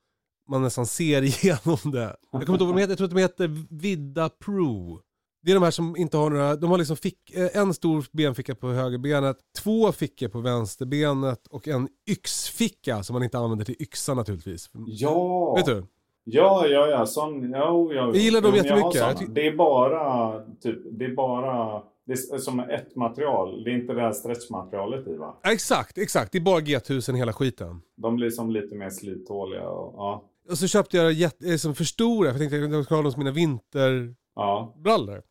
man 0.48 0.62
nästan 0.62 0.86
ser 0.86 1.22
igenom 1.44 1.92
det. 1.92 2.16
Jag 2.30 2.30
kommer 2.30 2.52
inte 2.52 2.64
ihåg 2.64 2.68
vad 2.68 2.76
de 2.76 2.80
heter, 2.80 2.90
jag 2.90 2.98
tror 2.98 3.08
att 3.08 3.14
de 3.14 3.20
heter 3.20 3.64
Vidda 3.70 4.28
Pro. 4.28 5.00
Det 5.42 5.52
är 5.52 5.54
de 5.54 5.62
här 5.62 5.70
som 5.70 5.96
inte 5.96 6.16
har 6.16 6.30
några, 6.30 6.56
de 6.56 6.70
har 6.70 6.78
liksom 6.78 6.96
fick, 6.96 7.30
eh, 7.36 7.56
en 7.60 7.74
stor 7.74 8.06
benficka 8.12 8.54
på 8.54 8.68
högerbenet, 8.68 9.36
två 9.58 9.92
fickor 9.92 10.28
på 10.28 10.40
vänsterbenet 10.40 11.46
och 11.46 11.68
en 11.68 11.88
yxficka 12.10 13.02
som 13.02 13.14
man 13.14 13.22
inte 13.22 13.38
använder 13.38 13.64
till 13.64 13.76
yxa 13.82 14.14
naturligtvis. 14.14 14.70
Ja! 14.86 15.54
Vet 15.56 15.66
du? 15.66 15.86
Ja, 16.28 16.66
ja, 16.66 16.86
ja. 16.86 17.06
Sån, 17.06 17.50
ja, 17.50 17.88
ja. 17.92 17.94
Jag 17.94 18.16
gillar 18.16 18.40
dem 18.40 18.52
Jo, 18.56 18.64
jättemycket. 18.64 18.94
Jag 18.94 19.34
Det 19.34 19.46
är 19.46 19.56
bara, 19.56 20.40
typ, 20.60 20.78
det 20.90 21.04
är 21.04 21.14
bara, 21.14 21.82
det 22.06 22.12
är 22.12 22.38
som 22.38 22.60
ett 22.60 22.96
material. 22.96 23.64
Det 23.64 23.70
är 23.70 23.74
inte 23.74 23.92
det 23.92 24.00
här 24.00 24.12
stretchmaterialet 24.12 25.06
i 25.06 25.16
va? 25.16 25.36
Exakt, 25.44 25.98
exakt. 25.98 26.32
Det 26.32 26.38
är 26.38 26.42
bara 26.42 26.60
G1000 26.60 27.14
hela 27.14 27.32
skiten. 27.32 27.80
De 27.96 28.16
blir 28.16 28.30
som 28.30 28.50
lite 28.50 28.74
mer 28.74 28.90
slittåliga 28.90 29.68
och, 29.68 29.94
ja. 29.96 30.24
Och 30.50 30.58
så 30.58 30.66
köpte 30.66 30.96
jag 30.96 31.12
jätte, 31.12 31.50
eh, 31.50 31.56
som 31.56 31.74
för 31.74 31.84
stora, 31.84 32.32
för 32.32 32.40
jag 32.40 32.50
tänkte 32.50 32.66
att 32.66 32.72
jag 32.72 32.84
skulle 32.84 32.98
ha 32.98 33.02
dem 33.02 33.12
som 33.12 33.18
mina 33.18 33.30
vinterbrallor. 33.30 35.22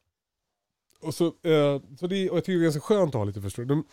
Och, 1.02 1.14
så, 1.14 1.26
eh, 1.26 1.82
så 2.00 2.08
det, 2.08 2.30
och 2.30 2.38
jag 2.38 2.44
tycker 2.46 2.54
det 2.54 2.62
är 2.62 2.64
ganska 2.64 2.82
skönt 2.82 3.16
att 3.16 3.20
ha 3.20 3.26
lite 3.26 3.42
för 3.42 3.50
stora. 3.50 3.66
De, 3.66 3.84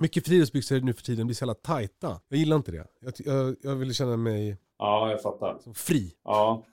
mycket 0.00 0.26
friluftsbyxor 0.26 0.80
nu 0.80 0.92
för 0.92 1.02
tiden 1.02 1.26
blir 1.26 1.34
så 1.34 1.42
jävla 1.42 1.54
tajta. 1.54 2.20
Jag 2.28 2.38
gillar 2.38 2.56
inte 2.56 2.72
det. 2.72 2.86
Jag, 3.00 3.14
jag, 3.18 3.56
jag 3.62 3.74
vill 3.76 3.94
känna 3.94 4.16
mig 4.16 4.56
Ja, 4.78 5.10
jag 5.10 5.22
fattar. 5.22 5.58
som 5.58 5.74
fri. 5.74 6.14
Ja. 6.24 6.64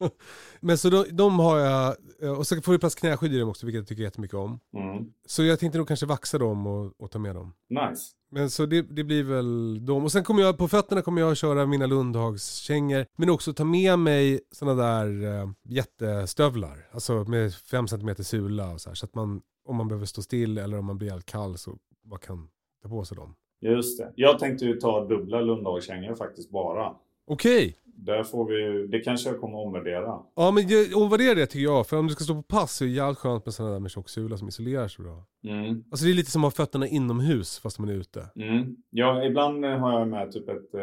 Men 0.60 0.78
så 0.78 0.90
de, 0.90 1.04
de 1.10 1.38
har 1.38 1.58
jag, 1.58 1.96
eh, 2.22 2.38
och 2.38 2.46
så 2.46 2.62
får 2.62 2.72
vi 2.72 2.78
plats 2.78 2.94
knäskydd 2.94 3.34
i 3.34 3.38
dem 3.38 3.48
också, 3.48 3.66
vilket 3.66 3.78
jag 3.78 3.88
tycker 3.88 4.02
jättemycket 4.02 4.34
om. 4.34 4.60
Mm. 4.74 5.12
Så 5.26 5.44
jag 5.44 5.58
tänkte 5.58 5.78
nog 5.78 5.88
kanske 5.88 6.06
vaxa 6.06 6.38
dem 6.38 6.66
och, 6.66 6.92
och 6.98 7.10
ta 7.10 7.18
med 7.18 7.34
dem. 7.34 7.54
Nice. 7.68 8.12
Men 8.30 8.50
så 8.50 8.66
det, 8.66 8.82
det 8.82 9.04
blir 9.04 9.22
väl 9.22 9.86
dem. 9.86 10.04
Och 10.04 10.12
sen 10.12 10.24
kommer 10.24 10.42
jag, 10.42 10.58
på 10.58 10.68
fötterna 10.68 11.02
kommer 11.02 11.20
jag 11.20 11.32
att 11.32 11.38
köra 11.38 11.66
mina 11.66 11.86
Lundhagskängor. 11.86 13.06
Men 13.16 13.30
också 13.30 13.52
ta 13.52 13.64
med 13.64 13.98
mig 13.98 14.40
sådana 14.50 14.82
där 14.82 15.24
eh, 15.40 15.50
jättestövlar. 15.68 16.88
Alltså 16.90 17.12
med 17.12 17.54
5 17.54 17.88
cm 17.88 18.14
sula 18.14 18.72
och 18.72 18.80
så 18.80 18.90
här. 18.90 18.94
Så 18.94 19.06
att 19.06 19.14
man, 19.14 19.40
om 19.64 19.76
man 19.76 19.88
behöver 19.88 20.06
stå 20.06 20.22
still 20.22 20.58
eller 20.58 20.78
om 20.78 20.84
man 20.86 20.98
blir 20.98 21.20
kall 21.20 21.58
så 21.58 21.76
bara 22.04 22.20
kan 22.20 22.48
ta 22.82 22.88
på 22.88 23.04
sig 23.04 23.16
dem. 23.16 23.34
Just 23.60 23.98
det. 23.98 24.12
Jag 24.14 24.38
tänkte 24.38 24.64
ju 24.64 24.74
ta 24.74 25.04
dubbla 25.04 25.40
Lundhagskängor 25.40 26.14
faktiskt 26.14 26.50
bara. 26.50 26.94
Okej. 27.26 27.76
Där 28.00 28.24
får 28.24 28.44
vi 28.44 28.86
det 28.86 29.00
kanske 29.00 29.30
jag 29.30 29.40
kommer 29.40 29.60
att 29.60 29.66
omvärdera. 29.66 30.18
Ja 30.34 30.50
men 30.50 30.64
omvärdera 30.94 31.34
det 31.34 31.46
tycker 31.46 31.64
jag. 31.64 31.86
För 31.86 31.98
om 31.98 32.06
du 32.06 32.12
ska 32.12 32.24
stå 32.24 32.34
på 32.34 32.42
pass 32.42 32.76
så 32.76 32.84
är 32.84 32.88
det 32.88 32.94
jävligt 32.94 33.18
skönt 33.18 33.44
med 33.46 33.54
sådana 33.54 33.72
där 33.72 33.80
med 33.80 33.90
tjock 33.90 34.08
sula 34.08 34.36
som 34.36 34.48
isolerar 34.48 34.88
så 34.88 35.02
bra. 35.02 35.24
Mm. 35.44 35.84
Alltså 35.90 36.06
det 36.06 36.12
är 36.12 36.14
lite 36.14 36.30
som 36.30 36.44
att 36.44 36.56
ha 36.58 36.64
fötterna 36.64 36.86
inomhus 36.88 37.58
fast 37.58 37.78
man 37.78 37.88
är 37.88 37.92
ute. 37.94 38.26
Mm. 38.36 38.76
Ja, 38.90 39.24
ibland 39.24 39.64
har 39.64 39.98
jag 39.98 40.08
med 40.08 40.32
typ 40.32 40.48
ett 40.48 40.74
eh, 40.74 40.80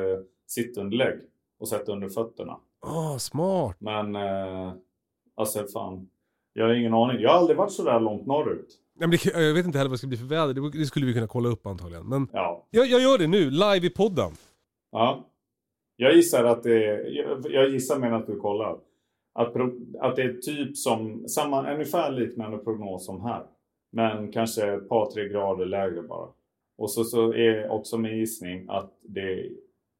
sittunderlägg 0.47 1.20
och 1.59 1.68
sätter 1.68 1.93
under 1.93 2.09
fötterna. 2.09 2.57
Ah, 2.82 3.20
smart. 3.20 3.76
Men 3.80 4.16
eh, 4.16 4.74
alltså 5.36 5.68
fan, 5.74 6.07
jag 6.53 6.66
har 6.66 6.74
ingen 6.74 6.93
aning. 6.93 7.22
Jag 7.22 7.30
har 7.30 7.38
aldrig 7.38 7.57
varit 7.57 7.72
så 7.72 7.84
där 7.84 7.99
långt 7.99 8.26
norrut. 8.26 8.68
Nej, 8.99 9.07
men 9.09 9.18
det, 9.24 9.47
jag 9.47 9.53
vet 9.53 9.66
inte 9.66 9.78
heller 9.78 9.89
vad 9.89 9.93
det 9.93 9.97
ska 9.97 10.07
bli 10.07 10.18
för 10.18 10.26
väder. 10.26 10.53
Det, 10.53 10.70
det 10.80 10.86
skulle 10.86 11.05
vi 11.05 11.13
kunna 11.13 11.28
kolla 11.28 11.49
upp 11.49 11.68
antagligen. 11.68 12.05
Men 12.09 12.28
Ja. 12.34 12.66
jag, 12.72 12.88
jag 12.88 13.01
gör 13.01 13.18
det 13.18 13.28
nu, 13.28 13.49
live 13.51 13.88
i 13.88 13.89
podden. 13.89 14.32
ja. 14.91 15.26
Jag 15.96 16.16
gissar 16.16 16.43
att 16.43 16.64
det 16.64 16.86
är, 16.86 17.10
jag, 17.50 17.70
gissar 17.70 18.00
medan 18.00 18.22
att 18.22 18.28
du 18.28 18.39
kollar. 18.39 18.80
Att, 19.34 19.56
att 20.00 20.16
det 20.16 20.22
är 20.22 20.34
typ 20.34 20.78
som, 20.78 21.28
samma, 21.28 21.74
ungefär 21.74 22.12
liknande 22.12 22.58
prognos 22.58 23.06
som 23.06 23.22
här. 23.22 23.43
Men 23.91 24.32
kanske 24.32 24.74
ett 24.74 24.89
par, 24.89 25.12
tre 25.12 25.30
grader 25.30 25.66
lägre 25.66 26.02
bara. 26.02 26.28
Och 26.78 26.91
så, 26.91 27.04
så 27.04 27.34
är 27.34 27.70
också 27.70 27.98
min 27.98 28.18
gissning 28.18 28.66
att 28.70 28.93
det 29.02 29.50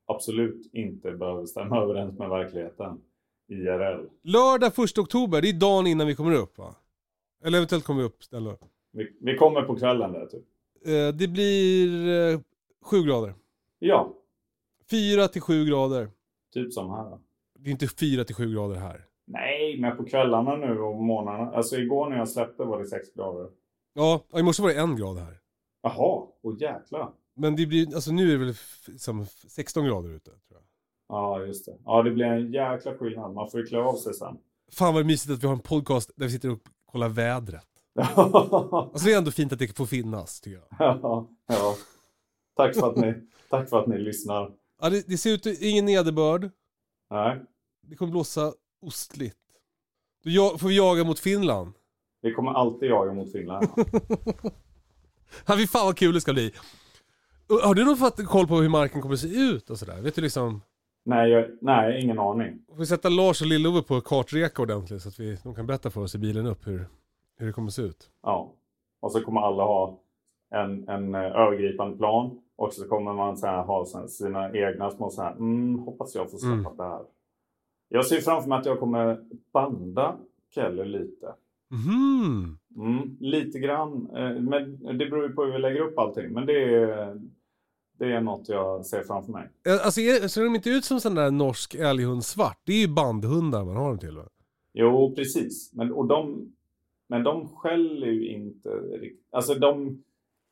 absolut 0.06 0.70
inte 0.74 1.12
behöver 1.12 1.46
stämma 1.46 1.82
överens 1.84 2.20
med 2.20 2.30
verkligheten. 2.30 3.02
IRL. 3.48 4.10
Lördag 4.24 4.72
1 4.80 4.98
oktober, 4.98 5.41
det 5.41 5.50
är 5.50 5.60
dagen 5.60 5.88
innan 5.88 6.08
vi 6.08 6.16
kommer 6.16 6.36
upp 6.36 6.58
va? 6.58 6.76
Eller 7.43 7.58
eventuellt 7.58 7.86
kommer 7.86 8.02
vi 8.02 8.08
upp 8.08 8.24
snälla. 8.24 8.56
Vi, 8.91 9.18
vi 9.22 9.38
kommer 9.38 9.62
på 9.62 9.76
kvällen 9.76 10.12
där 10.12 10.26
typ. 10.26 10.46
Eh, 10.86 11.16
det 11.18 11.28
blir 11.28 12.10
eh, 12.34 12.39
7 12.82 13.04
grader. 13.04 13.34
Ja, 13.80 14.14
4 14.92 15.28
till 15.28 15.42
7 15.42 15.66
grader. 15.66 16.10
typ 16.54 16.74
som 16.74 16.90
här. 16.90 17.04
Då. 17.10 17.20
Det 17.60 17.70
är 17.70 17.72
inte 17.72 17.88
4 17.88 18.24
till 18.24 18.36
7 18.36 18.54
grader 18.54 18.76
här. 18.76 19.06
Nej, 19.28 19.80
men 19.80 19.98
på 19.98 20.06
kvällarna 20.06 20.56
nu 20.56 20.80
och 20.80 20.96
morgnarna. 21.04 21.52
Alltså 21.52 21.76
igår 21.78 22.10
när 22.10 22.18
jag 22.18 22.30
släppte 22.30 22.64
var 22.64 22.80
det 22.80 22.86
6 22.86 23.14
grader. 23.14 23.50
Ja, 23.94 24.24
i 24.34 24.44
morse 24.44 24.62
var 24.64 24.70
det 24.70 24.80
en 24.80 24.96
grad 24.96 25.18
här. 25.18 25.40
Jaha, 25.84 26.28
och 26.44 26.62
jäklar. 26.62 27.12
Men 27.36 27.56
det 27.56 27.66
blir, 27.66 27.96
alltså 27.96 28.12
nu 28.12 28.34
är 28.34 28.38
det 28.38 28.46
väl 28.46 28.56
som 29.00 29.26
16 29.26 29.86
grader 29.86 30.10
ute 30.10 30.32
tror 30.32 30.40
jag. 30.50 30.62
Ja, 31.08 31.42
just 31.42 31.66
det. 31.66 31.78
Ja, 31.86 32.04
det 32.04 32.12
blir 32.12 32.26
en 32.26 32.52
jäkla 32.52 32.94
skillnad. 32.98 33.34
Man 33.34 33.50
får 33.52 33.60
ju 33.60 33.66
klä 33.66 33.80
av 33.80 33.96
sig 33.96 34.14
sen. 34.14 34.38
Fan 34.72 34.94
vad 34.94 35.06
mysigt 35.06 35.34
att 35.34 35.44
vi 35.44 35.48
har 35.48 35.54
en 35.54 35.60
podcast 35.60 36.12
där 36.16 36.26
vi 36.26 36.32
sitter 36.32 36.52
och 36.52 36.60
kollar 36.92 37.10
vädret. 37.10 37.66
Alltså 38.16 39.06
det 39.08 39.14
är 39.14 39.18
ändå 39.18 39.32
fint 39.32 39.54
att 39.54 39.60
det 39.60 39.78
får 39.78 39.86
finnas 39.86 40.42
tycker 40.42 40.58
jag. 40.58 40.68
ja, 40.80 41.28
ja. 41.48 41.76
Tack 42.56 42.76
för 42.76 42.90
att 42.90 42.96
ni, 42.96 43.14
tack 43.50 43.70
för 43.70 43.80
att 43.80 43.88
ni 43.88 43.98
lyssnar. 43.98 44.52
Ja, 44.86 44.90
det, 44.90 45.08
det 45.08 45.18
ser 45.18 45.34
ut, 45.34 45.46
ingen 45.46 45.86
nederbörd. 45.86 46.50
Nej, 47.10 47.42
Det 47.82 47.96
kommer 47.96 48.12
blåsa 48.12 48.54
ostligt. 48.82 49.38
Då 50.24 50.30
ja, 50.30 50.58
får 50.58 50.68
vi 50.68 50.78
jaga 50.78 51.04
mot 51.04 51.20
Finland. 51.20 51.74
vi 52.22 52.34
kommer 52.34 52.52
alltid 52.52 52.90
jaga 52.90 53.14
mot 53.14 53.32
Finland. 53.32 53.68
Ja, 55.46 55.56
fy 55.58 55.68
fan 55.68 55.86
vad 55.86 55.98
kul 55.98 56.14
det 56.14 56.22
ska 56.22 56.34
bli. 56.34 56.52
Har 57.64 57.76
du 57.76 57.86
någon 57.86 57.98
fått 57.98 58.26
koll 58.26 58.48
på 58.48 58.56
hur 58.56 58.70
marken 58.70 59.02
kommer 59.02 59.14
att 59.14 59.20
se 59.20 59.36
ut 59.36 59.70
och 59.70 59.80
sådär? 59.80 60.02
Vet 60.02 60.16
du 60.16 60.22
liksom? 60.22 60.62
nej, 61.06 61.30
jag, 61.30 61.46
nej, 61.62 62.04
ingen 62.04 62.20
aning. 62.20 62.66
Får 62.68 62.76
vi 62.76 62.86
sätta 62.86 63.10
Lars 63.10 63.42
och 63.42 63.48
Lill-Ove 63.48 63.82
på 63.82 64.02
kartreka 64.02 64.62
ordentligt 64.62 65.02
så 65.02 65.10
att 65.10 65.20
vi, 65.20 65.38
de 65.44 65.56
kan 65.56 65.68
berätta 65.68 65.90
för 65.90 66.02
oss 66.02 66.16
i 66.16 66.18
bilen 66.18 66.46
upp 66.46 66.68
hur, 66.68 66.86
hur 67.38 67.48
det 67.48 67.54
kommer 67.54 67.68
att 67.68 67.74
se 67.74 67.82
ut. 67.82 68.10
Ja. 68.24 68.52
Och 69.00 69.12
så 69.12 69.22
kommer 69.22 69.42
alla 69.42 69.64
ha 69.64 70.00
en, 70.50 70.90
en 70.90 71.16
eh, 71.16 71.22
övergripande 71.22 71.98
plan. 71.98 72.42
Och 72.58 72.74
så 72.74 72.88
kommer 72.88 73.14
man 73.14 73.38
så 73.38 73.47
här 73.47 73.64
ha 73.64 73.86
här 73.93 74.08
sina 74.08 74.53
egna 74.53 74.91
små 74.91 75.10
så 75.10 75.22
här, 75.22 75.32
mm, 75.32 75.80
hoppas 75.80 76.16
jag 76.16 76.32
får 76.32 76.38
släppa 76.38 76.56
Mm. 76.56 76.78
där. 76.78 76.99
Jag 77.89 78.06
ser 78.06 78.18
framför 78.22 78.49
mig 78.49 78.58
att 78.60 78.66
jag 78.66 78.80
kommer 78.80 79.24
banda 79.53 80.16
Keller 80.56 80.86
lite. 80.86 81.34
Mhm. 81.72 82.58
Mm, 82.76 83.18
lite 83.20 83.60
grann. 83.60 84.10
Eh, 84.16 84.41
men 84.41 84.84
det 84.97 85.06
beror 85.06 85.28
ju 85.28 85.34
på 85.34 85.43
hur 85.43 85.51
vi 85.51 85.60
lägger 85.60 85.80
upp 85.82 85.97
allting. 85.99 86.34
Men 86.34 86.45
det 86.45 86.64
är, 86.74 87.22
det 87.99 88.06
är 88.12 88.22
något 88.22 88.49
jag 88.49 88.86
ser 88.86 89.03
framför 89.03 89.32
mig. 89.32 89.49
Alltså 89.84 90.01
ser 90.30 90.43
de 90.43 90.56
inte 90.56 90.70
ut 90.70 90.86
som 90.86 90.99
sån 90.99 91.16
där 91.16 91.32
norsk 91.32 91.76
älghund 91.76 92.26
svart? 92.26 92.60
Det 92.66 92.74
är 92.74 92.88
ju 92.88 92.93
bandhundar 92.93 93.66
man 93.66 93.76
har 93.76 93.89
dem 93.89 93.99
till 93.99 94.16
va? 94.16 94.26
Jo, 94.74 95.14
precis. 95.16 95.74
Men, 95.74 95.91
och 95.91 96.08
de, 96.08 96.51
men 97.10 97.24
de 97.24 97.47
skäller 97.47 98.08
ju 98.08 98.28
inte 98.28 98.70
riktigt. 98.70 99.28
Alltså 99.32 99.53
de 99.53 100.03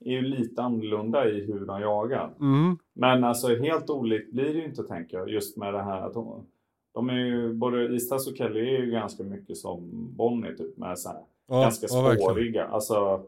är 0.06 0.12
ju 0.12 0.22
lite 0.22 0.62
annorlunda 0.62 1.30
i 1.30 1.45
hur 1.45 1.66
de 1.66 1.82
jagar. 1.82 2.34
Mm. 2.39 2.78
Men 2.93 3.24
alltså 3.24 3.47
helt 3.47 3.89
olikt 3.89 4.32
blir 4.32 4.45
det 4.45 4.60
ju 4.60 4.66
inte 4.66 4.84
tänker 4.84 5.18
jag. 5.18 5.30
Just 5.30 5.58
med 5.58 5.74
det 5.74 5.84
här 5.84 6.01
att 6.01 6.14
de, 6.14 6.45
de 6.93 7.10
är 7.10 7.26
ju, 7.26 7.54
både 7.54 7.95
Istas 7.95 8.28
och 8.28 8.38
Kelly 8.38 8.60
är 8.60 8.80
ju 8.80 8.91
ganska 8.91 9.24
mycket 9.24 9.58
som 9.58 9.89
Bonnie 10.16 10.58
typ 10.58 10.78
med 10.78 10.99
så 10.99 11.10
här, 11.10 11.18
Ja, 11.47 11.62
ganska 11.62 11.88
ja, 11.89 12.16
spåriga. 12.16 12.66
Alltså 12.66 13.26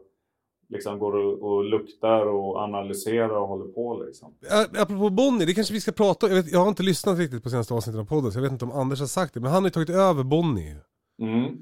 liksom 0.68 0.98
går 0.98 1.16
och, 1.16 1.42
och 1.42 1.64
luktar 1.64 2.26
och 2.26 2.56
analyserar 2.56 3.30
och 3.30 3.48
håller 3.48 3.72
på 3.72 4.02
liksom. 4.06 4.34
Apropå 4.78 5.10
Bonnie, 5.10 5.44
det 5.44 5.54
kanske 5.54 5.74
vi 5.74 5.80
ska 5.80 5.92
prata 5.92 6.26
om. 6.26 6.32
Jag, 6.32 6.42
vet, 6.42 6.52
jag 6.52 6.58
har 6.58 6.68
inte 6.68 6.82
lyssnat 6.82 7.18
riktigt 7.18 7.42
på 7.42 7.50
senaste 7.50 7.74
avsnittet 7.74 8.00
av 8.00 8.04
podden 8.04 8.32
så 8.32 8.38
jag 8.38 8.42
vet 8.42 8.52
inte 8.52 8.64
om 8.64 8.72
Anders 8.72 9.00
har 9.00 9.06
sagt 9.06 9.34
det. 9.34 9.40
Men 9.40 9.52
han 9.52 9.62
har 9.62 9.68
ju 9.68 9.72
tagit 9.72 9.90
över 9.90 10.22
Bonnie. 10.22 10.76
Mm. 11.22 11.56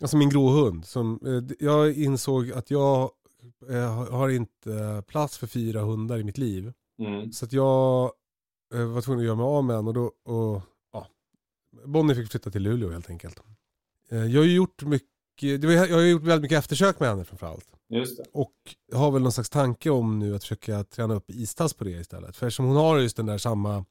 Alltså 0.00 0.16
min 0.16 0.30
grå 0.30 0.48
hund. 0.48 0.84
Som, 0.84 1.20
eh, 1.26 1.66
jag 1.66 1.98
insåg 1.98 2.52
att 2.52 2.70
jag 2.70 3.10
eh, 3.68 3.94
har- 4.10 4.28
inte 4.28 4.74
eh, 4.74 5.00
plats 5.00 5.38
för 5.38 5.46
fyra 5.46 5.80
hundar 5.82 6.18
i 6.18 6.24
mitt 6.24 6.38
liv. 6.38 6.72
Mm. 6.98 7.32
Så 7.32 7.44
att 7.44 7.52
jag 7.52 8.12
eh, 8.74 8.84
var 8.84 9.00
tvungen 9.00 9.20
att 9.20 9.26
göra 9.26 9.36
mig 9.36 9.44
av 9.44 9.64
med 9.64 9.76
en 9.76 9.86
och 9.88 9.94
då, 9.94 10.12
och, 10.24 10.62
ja. 10.92 11.06
Bonnie 11.84 12.14
fick 12.14 12.30
flytta 12.30 12.50
till 12.50 12.62
Luleå 12.62 12.90
helt 12.90 13.10
enkelt. 13.10 13.40
Jag 14.08 14.18
har 14.18 14.44
ju 14.44 14.54
gjort 14.54 14.82
mycket, 14.82 15.62
jag 15.62 15.88
har 15.96 16.00
gjort 16.00 16.22
väldigt 16.22 16.42
mycket 16.42 16.58
eftersök 16.58 17.00
med 17.00 17.08
henne 17.08 17.24
framförallt. 17.24 17.66
Just 17.88 18.16
det. 18.16 18.24
Och 18.32 18.52
jag 18.90 18.98
har 18.98 19.10
väl 19.10 19.22
någon 19.22 19.32
slags 19.32 19.50
tanke 19.50 19.90
om 19.90 20.18
nu 20.18 20.34
att 20.34 20.42
försöka 20.42 20.84
träna 20.84 21.14
upp 21.14 21.30
istass 21.30 21.74
på 21.74 21.84
det 21.84 21.90
istället. 21.90 22.36
För 22.36 22.46
eftersom 22.46 22.66
hon 22.66 22.76
har 22.76 22.98
just 22.98 23.16
den 23.16 23.26
där 23.26 23.38
samma, 23.38 23.84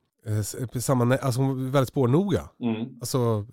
samma 0.79 1.17
alltså 1.17 1.41
hon 1.41 1.67
är 1.67 1.71
väldigt 1.71 1.89
spårnoga. 1.89 2.49
Mm. 2.59 2.99
Alltså 2.99 3.45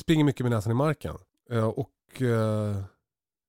springer 0.00 0.24
mycket 0.24 0.44
med 0.44 0.50
näsan 0.50 0.72
i 0.72 0.74
marken. 0.74 1.14
Och 1.74 2.22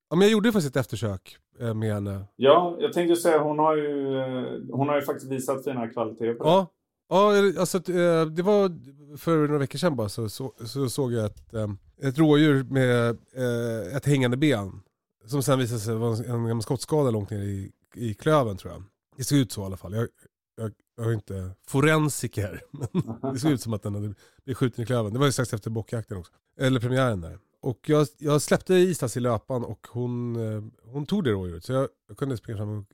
ja, 0.10 0.16
men 0.16 0.22
jag 0.22 0.32
gjorde 0.32 0.52
faktiskt 0.52 0.76
ett 0.76 0.80
eftersök 0.80 1.38
eh, 1.60 1.74
med 1.74 1.94
henne. 1.94 2.26
Ja, 2.36 2.78
jag 2.80 2.94
tänkte 2.94 3.16
säga 3.16 3.40
hon 3.40 3.60
har 3.60 3.76
ju, 3.78 4.18
eh, 4.20 4.76
hon 4.76 4.90
har 4.90 4.96
ju 4.96 5.02
faktiskt 5.02 5.32
visat 5.32 5.64
fina 5.64 5.88
kvaliteter 5.88 6.34
på 6.34 6.44
det. 6.44 6.50
Ja, 6.50 6.68
ja 7.10 7.60
alltså 7.60 7.78
eh, 7.78 8.26
det 8.26 8.42
var 8.42 8.72
för 9.18 9.38
några 9.38 9.58
veckor 9.58 9.80
sedan 9.80 9.96
bara 9.96 10.10
så, 10.10 10.30
så, 10.30 10.54
så 10.66 10.90
såg 10.90 11.14
jag 11.14 11.26
ett, 11.26 11.54
ett 12.02 12.18
rådjur 12.18 12.64
med 12.64 13.18
ett 13.98 14.06
hängande 14.06 14.38
ben. 14.38 14.82
Som 15.26 15.44
sen 15.44 15.60
visade 15.60 15.80
sig 15.80 15.96
vara 15.96 16.18
en, 16.18 16.26
en 16.26 16.48
gammal 16.48 16.64
skottskada 16.64 17.12
långt 17.12 17.30
ner 17.30 17.42
i, 17.42 17.72
i 17.96 18.14
klöven 18.14 18.58
tror 18.58 18.74
jag. 18.74 18.84
Det 19.18 19.24
såg 19.24 19.38
ut 19.38 19.52
så 19.52 19.62
i 19.62 19.66
alla 19.66 19.78
fall. 19.78 19.94
Jag, 19.94 20.08
jag, 20.58 20.72
jag 20.98 21.08
är 21.08 21.14
inte 21.14 21.52
forensiker, 21.68 22.62
men 22.72 23.34
det 23.34 23.40
såg 23.40 23.52
ut 23.52 23.62
som 23.62 23.74
att 23.74 23.84
den 23.84 23.96
hade 23.96 24.14
blivit 24.44 24.58
skjuten 24.58 24.84
i 24.84 24.86
klöven. 24.86 25.14
Det 25.14 25.20
var 25.20 25.26
ju 25.26 25.32
strax 25.32 25.54
efter 25.54 25.70
bockjakten 25.70 26.18
också. 26.18 26.34
Eller 26.60 26.80
premiären 26.80 27.22
där. 27.22 27.40
Och 27.66 27.90
jag, 27.90 28.08
jag 28.18 28.42
släppte 28.42 28.74
Isas 28.74 29.18
i 29.18 29.20
löpan 29.20 29.64
och 29.64 29.88
hon, 29.90 30.36
eh, 30.36 30.64
hon 30.84 31.06
tog 31.06 31.24
det 31.24 31.32
rådjuret. 31.32 31.64
Så 31.64 31.74
jag, 31.74 31.90
jag 32.08 32.18
kunde 32.18 32.38
springa 32.38 32.58
fram 32.58 32.78
och, 32.78 32.86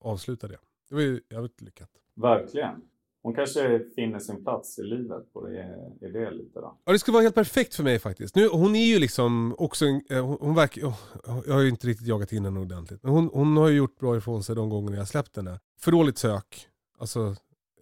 och 0.00 0.12
avsluta 0.12 0.48
det. 0.48 0.58
Det 0.88 0.94
var 0.94 1.02
ju 1.02 1.20
jävligt 1.30 1.60
lyckat. 1.60 1.90
Verkligen. 2.14 2.82
Hon 3.22 3.34
kanske 3.34 3.80
finner 3.94 4.18
sin 4.18 4.44
plats 4.44 4.78
i 4.78 4.82
livet 4.82 5.32
på 5.32 5.46
det, 5.46 5.90
i 6.00 6.08
det 6.08 6.30
lite 6.30 6.60
då. 6.60 6.78
Ja 6.84 6.92
det 6.92 6.98
skulle 6.98 7.12
vara 7.12 7.22
helt 7.22 7.34
perfekt 7.34 7.74
för 7.74 7.82
mig 7.82 7.98
faktiskt. 7.98 8.36
Nu, 8.36 8.48
hon 8.48 8.76
är 8.76 8.84
ju 8.84 8.98
liksom 8.98 9.54
också, 9.58 9.84
en, 9.84 10.02
eh, 10.10 10.26
hon, 10.26 10.38
hon 10.40 10.54
verkar, 10.54 10.82
oh, 10.82 10.98
jag 11.46 11.54
har 11.54 11.60
ju 11.60 11.68
inte 11.68 11.86
riktigt 11.86 12.06
jagat 12.06 12.32
in 12.32 12.44
henne 12.44 12.60
ordentligt. 12.60 13.02
Men 13.02 13.12
hon, 13.12 13.30
hon 13.32 13.56
har 13.56 13.68
ju 13.68 13.76
gjort 13.76 13.98
bra 13.98 14.16
ifrån 14.16 14.42
sig 14.42 14.56
de 14.56 14.68
gångerna 14.68 14.96
jag 14.96 15.08
släppt 15.08 15.36
henne. 15.36 15.60
För 15.80 15.92
dåligt 15.92 16.18
sök, 16.18 16.68
alltså 16.98 17.36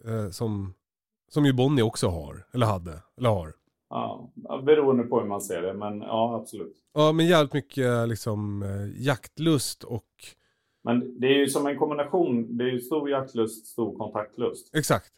eh, 0.05 0.29
som, 0.29 0.73
som 1.29 1.45
ju 1.45 1.53
Bonnie 1.53 1.81
också 1.81 2.07
har, 2.07 2.47
eller 2.53 2.65
hade, 2.65 3.01
eller 3.17 3.29
har. 3.29 3.53
Ja, 3.89 4.31
ja, 4.51 4.61
beroende 4.61 5.03
på 5.03 5.19
hur 5.19 5.27
man 5.27 5.41
ser 5.41 5.61
det, 5.61 5.73
men 5.73 6.01
ja 6.01 6.35
absolut. 6.41 6.77
Ja 6.93 7.11
men 7.11 7.27
jävligt 7.27 7.53
mycket 7.53 8.09
liksom 8.09 8.63
eh, 8.63 9.03
jaktlust 9.05 9.83
och, 9.83 10.05
Men 10.83 11.19
det 11.19 11.27
är 11.27 11.37
ju 11.37 11.47
som 11.47 11.67
en 11.67 11.77
kombination. 11.77 12.57
Det 12.57 12.63
är 12.63 12.67
ju 12.67 12.79
stor 12.79 13.09
jaktlust, 13.09 13.65
stor 13.65 13.97
kontaktlust. 13.97 14.75
exakt. 14.75 15.11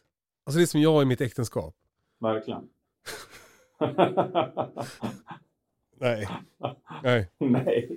Alltså 0.46 0.58
det 0.58 0.64
är 0.64 0.66
som 0.66 0.80
jag 0.80 1.02
i 1.02 1.04
mitt 1.04 1.20
äktenskap. 1.20 1.74
Verkligen. 2.20 2.68
Nej. 6.00 6.28
Nej. 7.02 7.30
nej, 7.38 7.88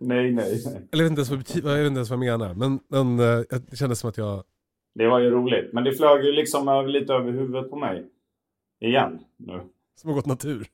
nej, 0.00 0.32
nej. 0.32 0.52
Eller 0.92 1.04
jag 1.04 1.10
vet 1.10 1.10
inte 1.10 1.20
ens 1.20 1.30
vad, 1.30 1.38
jag 1.64 1.78
vet 1.78 1.86
inte 1.86 1.98
ens 1.98 2.10
vad 2.10 2.24
jag 2.24 2.38
menar. 2.38 2.54
Men, 2.54 2.80
men 2.88 3.18
eh, 3.20 3.44
det 3.70 3.76
kändes 3.76 3.98
som 3.98 4.10
att 4.10 4.18
jag, 4.18 4.44
Det 4.94 5.08
var 5.08 5.18
ju 5.18 5.30
roligt. 5.30 5.72
Men 5.72 5.84
det 5.84 5.92
flög 5.92 6.24
ju 6.24 6.32
liksom 6.32 6.86
lite 6.86 7.12
över 7.14 7.32
huvudet 7.32 7.70
på 7.70 7.76
mig. 7.76 8.06
Igen 8.80 9.18
nu. 9.36 9.60
som 9.96 10.10
har 10.10 10.14
gått 10.14 10.26
natur. 10.26 10.66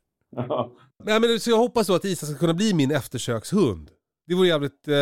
Nej, 1.04 1.20
men, 1.20 1.40
så 1.40 1.50
jag 1.50 1.56
hoppas 1.58 1.86
då 1.86 1.94
att 1.94 2.04
Isa 2.04 2.26
ska 2.26 2.38
kunna 2.38 2.54
bli 2.54 2.74
min 2.74 2.90
eftersökshund. 2.90 3.90
Det 4.26 4.34
vore 4.34 4.48
jävligt, 4.48 4.88
eh, 4.88 4.94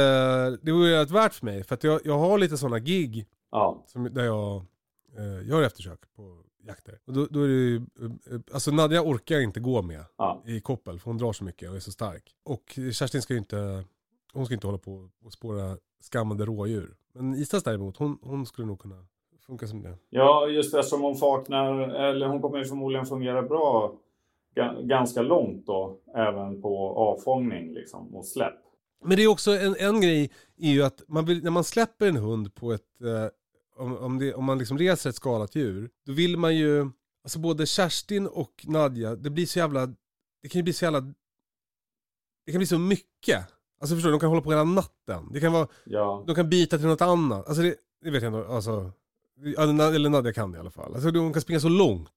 det 0.63 0.73
vore 0.73 0.91
jävligt 0.91 1.11
värt 1.15 1.35
för 1.35 1.47
mig. 1.47 1.65
För 1.65 1.75
att 1.75 1.85
jag, 1.85 2.01
jag 2.05 2.19
har 2.19 2.39
lite 2.39 2.57
sådana 2.57 2.79
gig 2.79 3.27
ja, 3.51 3.83
som, 3.87 4.05
där 4.15 4.25
jag 4.25 4.57
eh, 5.19 5.49
gör 5.49 5.63
eftersök 5.63 6.01
på 6.17 6.43
jakter. 6.67 6.99
Och 7.07 7.13
då, 7.13 7.27
då 7.31 7.43
är 7.43 7.49
det 7.49 7.55
ju, 7.55 7.77
eh, 7.77 8.41
alltså 8.53 8.71
Nadja 8.71 9.03
orkar 9.03 9.35
jag 9.35 9.45
inte 9.45 9.61
gå 9.61 9.83
med 9.83 10.05
ja, 10.19 10.43
i 10.47 10.61
koppel 10.61 10.99
för 10.99 11.11
hon 11.11 11.19
drar 11.19 11.33
så 11.33 11.45
mycket 11.45 11.71
och 11.71 11.77
är 11.77 11.81
så 11.81 11.93
stark. 11.93 12.23
Och 12.45 12.79
Kerstin 12.93 13.23
ska 13.23 13.35
ju 13.35 13.39
inte, 13.39 13.85
hon 14.33 14.47
ska 14.47 14.55
inte 14.55 14.67
hålla 14.67 14.79
på 14.79 15.09
och 15.25 15.33
spåra 15.33 15.77
skammande 16.13 16.45
rådjur. 16.45 16.95
Men 17.15 17.35
Isas 17.35 17.63
däremot, 17.63 17.97
hon, 17.97 18.19
hon 18.23 18.47
skulle 18.47 18.67
nog 18.67 18.79
kunna 18.79 19.05
funka 19.47 19.67
som 19.67 19.83
det. 19.83 19.97
ja, 20.11 20.47
just 20.47 20.75
eftersom 20.75 21.03
hon 21.03 21.19
vaknar, 21.19 21.79
eller 21.79 22.27
hon 22.27 22.43
kommer 22.43 22.59
ju 22.59 22.65
förmodligen 22.65 23.07
fungera 23.07 23.43
bra 23.43 23.95
ganska 24.83 25.23
långt 25.23 25.67
då, 25.67 25.99
även 26.17 26.63
på 26.63 26.89
avfångning 26.97 27.75
liksom 27.75 28.15
och 28.15 28.27
släpp. 28.27 28.55
Men 29.05 29.17
det 29.17 29.23
är 29.23 29.29
också 29.29 29.51
en, 29.51 29.77
en 29.79 30.01
grej 30.01 30.31
är 30.59 30.71
ju 30.71 30.83
att 30.83 31.03
man 31.09 31.25
vill, 31.25 31.45
när 31.45 31.51
man 31.51 31.65
släpper 31.65 32.09
en 32.09 32.17
hund 32.17 32.55
på 32.55 32.73
ett, 32.73 33.01
eh, 33.01 33.29
om, 33.77 33.97
om, 33.97 34.19
det, 34.19 34.35
om 34.35 34.45
man 34.45 34.59
liksom 34.59 34.79
reser 34.79 35.11
ett 35.11 35.17
skalat 35.17 35.55
djur, 35.55 35.91
då 36.07 36.13
vill 36.13 36.37
man 36.37 36.57
ju, 36.57 36.91
alltså 37.25 37.39
både 37.39 37.67
Kerstin 37.67 38.27
och 38.27 38.65
Nadja, 38.69 39.17
det 39.17 39.31
blir 39.31 39.47
så 39.47 39.59
jävla, 39.59 39.87
det 40.43 40.49
kan 40.49 40.59
ju 40.59 40.63
bli 40.63 40.73
så 40.73 40.85
jävla, 40.85 41.01
det 42.47 42.53
kan 42.53 42.59
bli 42.59 42.67
så 42.67 42.79
mycket. 42.79 43.47
Alltså 43.81 43.97
förstår 43.97 44.09
du, 44.09 44.13
de 44.13 44.21
kan 44.21 44.29
hålla 44.29 44.43
på 44.43 44.51
hela 44.51 44.65
natten. 44.65 45.29
Det 45.33 45.41
kan 45.41 45.53
vara, 45.53 45.69
Ja, 45.85 46.25
de 46.27 46.35
kan 46.35 46.49
byta 46.51 46.79
till 46.79 46.87
något 46.87 47.01
annat. 47.01 47.49
Alltså 47.49 47.63
det, 47.63 47.75
det 48.03 48.11
vet 48.11 48.23
jag 48.23 48.39
inte, 48.39 48.53
alltså, 48.55 48.91
eller 49.59 50.09
Nadja 50.09 50.33
kan 50.33 50.53
det 50.53 50.57
i 50.57 50.61
alla 50.61 50.71
fall. 50.71 50.95
Alltså 50.95 51.11
de 51.11 51.33
kan 51.33 51.43
springa 51.43 51.61
så 51.61 51.69
långt. 51.69 52.11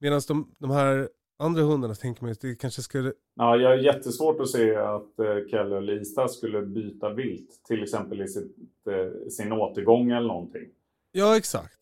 Medan 0.00 0.20
de, 0.28 0.54
de 0.58 0.70
här 0.70 1.08
andra 1.42 1.62
hundarna 1.62 1.94
tänker 1.94 2.22
man 2.22 2.32
att 2.32 2.40
det 2.40 2.54
kanske 2.54 2.82
skulle, 2.82 3.12
ja 3.34 3.56
jag 3.56 3.68
har 3.68 3.76
jättesvårt 3.76 4.40
att 4.40 4.48
se 4.48 4.76
att 4.76 5.18
eh, 5.18 5.36
Kalle 5.50 5.76
och 5.76 5.82
Lisa 5.82 6.28
skulle 6.28 6.62
byta 6.62 7.10
vilt, 7.10 7.64
till 7.68 7.82
exempel 7.82 8.22
i 8.22 8.28
sitt, 8.28 8.56
eh, 8.90 9.28
sin 9.28 9.52
återgång 9.52 10.10
eller 10.10 10.28
någonting. 10.28 10.68
Ja, 11.12 11.36
exakt. 11.36 11.78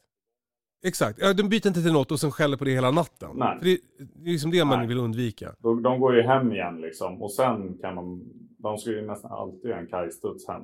Exakt. 0.84 1.18
Ja, 1.22 1.32
de 1.32 1.48
byter 1.48 1.66
inte 1.66 1.82
till 1.82 1.92
något 1.92 2.10
och 2.10 2.20
sen 2.20 2.30
skäller 2.30 2.56
på 2.56 2.64
det 2.64 2.70
hela 2.70 2.90
natten. 2.90 3.30
Nej. 3.34 3.58
För 3.58 3.64
det, 3.64 3.78
det 3.98 4.28
är 4.28 4.32
liksom 4.32 4.50
det 4.50 4.64
man 4.64 4.78
Nej. 4.78 4.88
vill 4.88 4.98
undvika. 4.98 5.54
De, 5.58 5.82
de 5.82 6.00
går 6.00 6.16
ju 6.16 6.22
hem 6.22 6.52
igen 6.52 6.80
liksom 6.80 7.22
och 7.22 7.32
sen 7.32 7.78
kan 7.78 7.96
de, 7.96 8.22
de 8.58 8.78
ska 8.78 8.90
ju 8.90 9.06
nästan 9.06 9.32
alltid 9.32 9.70
göra 9.70 9.80
en 9.80 9.86
kajstuds 9.86 10.48
hem. 10.48 10.62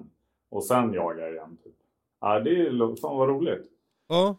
Och 0.51 0.65
sen 0.65 0.93
jaga 0.93 1.31
igen. 1.31 1.57
Typ. 1.65 1.75
Ja, 2.21 2.41
det 2.41 2.51
är 2.51 2.55
ju, 2.55 2.97
fan 2.97 3.17
vad 3.17 3.29
roligt. 3.29 3.67
Ja. 4.09 4.37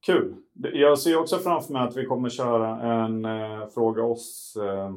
Kul! 0.00 0.34
Jag 0.72 0.98
ser 0.98 1.18
också 1.18 1.38
framför 1.38 1.72
mig 1.72 1.82
att 1.82 1.96
vi 1.96 2.04
kommer 2.04 2.28
köra 2.28 2.80
en 2.80 3.24
eh, 3.24 3.68
Fråga 3.74 4.02
oss 4.02 4.56
eh, 4.56 4.96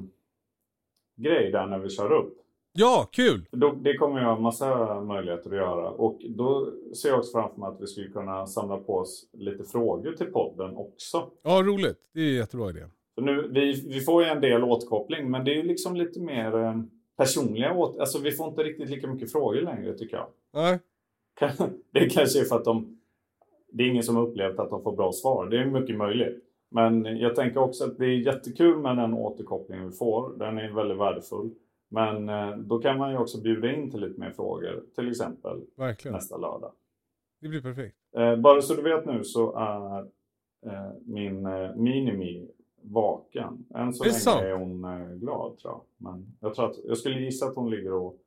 grej 1.16 1.52
där 1.52 1.66
när 1.68 1.80
vi 1.80 1.90
kör 1.90 2.12
upp. 2.12 2.36
Ja, 2.74 3.10
kul! 3.12 3.46
Då, 3.52 3.72
det 3.72 3.98
kommer 3.98 4.20
jag 4.22 4.36
ha 4.36 4.40
massa 4.40 5.02
möjligheter 5.02 5.50
att 5.50 5.56
göra. 5.56 5.90
Och 5.90 6.22
då 6.30 6.74
ser 6.96 7.10
jag 7.10 7.20
också 7.20 7.32
framför 7.32 7.60
mig 7.60 7.70
att 7.70 7.82
vi 7.82 7.88
skulle 7.88 8.08
kunna 8.08 8.48
samla 8.48 8.78
på 8.78 8.96
oss 8.96 9.26
lite 9.34 9.64
frågor 9.64 10.12
till 10.12 10.26
podden 10.26 10.76
också. 10.76 11.30
Ja, 11.44 11.62
roligt. 11.66 12.10
Det 12.14 12.22
är 12.22 12.30
en 12.30 12.36
jättebra 12.36 12.70
idé. 12.70 12.86
Nu, 13.22 13.48
vi, 13.52 13.84
vi 13.88 14.02
får 14.02 14.24
ju 14.24 14.30
en 14.30 14.42
del 14.42 14.64
återkoppling, 14.64 15.32
men 15.32 15.46
det 15.46 15.52
är 15.52 15.56
ju 15.56 15.64
liksom 15.64 15.96
lite 15.96 16.20
mer 16.20 16.58
eh, 16.58 16.82
personliga 17.18 17.74
åt... 17.74 18.00
Alltså 18.00 18.20
vi 18.20 18.32
får 18.32 18.48
inte 18.48 18.64
riktigt 18.64 18.90
lika 18.90 19.08
mycket 19.08 19.32
frågor 19.32 19.62
längre 19.62 19.94
tycker 19.98 20.18
jag. 20.18 20.28
Nej. 20.54 20.80
Det 21.94 22.10
kanske 22.10 22.40
är 22.40 22.44
för 22.44 22.56
att 22.56 22.66
de... 22.66 22.99
Det 23.72 23.84
är 23.84 23.88
ingen 23.88 24.04
som 24.04 24.16
har 24.16 24.28
upplevt 24.28 24.60
att 24.60 24.70
de 24.70 24.84
får 24.84 24.96
bra 24.96 25.12
svar. 25.12 25.46
Det 25.46 25.58
är 25.58 25.66
mycket 25.66 25.98
möjligt. 25.98 26.44
Men 26.70 27.18
jag 27.18 27.36
tänker 27.36 27.60
också 27.60 27.86
att 27.86 27.98
det 27.98 28.06
är 28.06 28.18
jättekul 28.18 28.78
med 28.78 28.98
den 28.98 29.14
återkoppling 29.14 29.86
vi 29.86 29.92
får. 29.92 30.38
Den 30.38 30.58
är 30.58 30.72
väldigt 30.72 30.98
värdefull. 30.98 31.52
Men 31.90 32.30
eh, 32.30 32.58
då 32.58 32.80
kan 32.80 32.98
man 32.98 33.12
ju 33.12 33.18
också 33.18 33.42
bjuda 33.42 33.72
in 33.74 33.92
till 33.92 34.00
lite 34.00 34.20
mer 34.20 34.32
frågor. 34.32 34.84
Till 34.96 35.10
exempel 35.10 35.62
Verkligen. 35.76 36.16
nästa 36.16 36.38
lördag. 36.38 36.72
Det 37.42 37.48
blir 37.48 37.62
perfekt. 37.62 37.96
Eh, 38.16 38.36
bara 38.36 38.62
så 38.62 38.74
du 38.74 38.82
vet 38.82 39.06
nu 39.06 39.24
så 39.24 39.56
är 39.56 40.00
eh, 40.66 40.92
min 41.06 41.44
Minimi 41.76 42.48
vaken. 42.82 43.66
Än 43.76 43.94
så 43.94 44.04
länge 44.04 44.14
sant? 44.14 44.42
är 44.42 44.54
hon 44.54 44.82
glad 45.20 45.58
tror 45.58 45.74
jag. 45.74 45.82
Men 45.98 46.38
jag, 46.40 46.56
tror 46.56 46.70
att, 46.70 46.78
jag 46.84 46.98
skulle 46.98 47.20
gissa 47.20 47.46
att 47.46 47.56
hon 47.56 47.70
ligger 47.70 47.94
och 47.94 48.18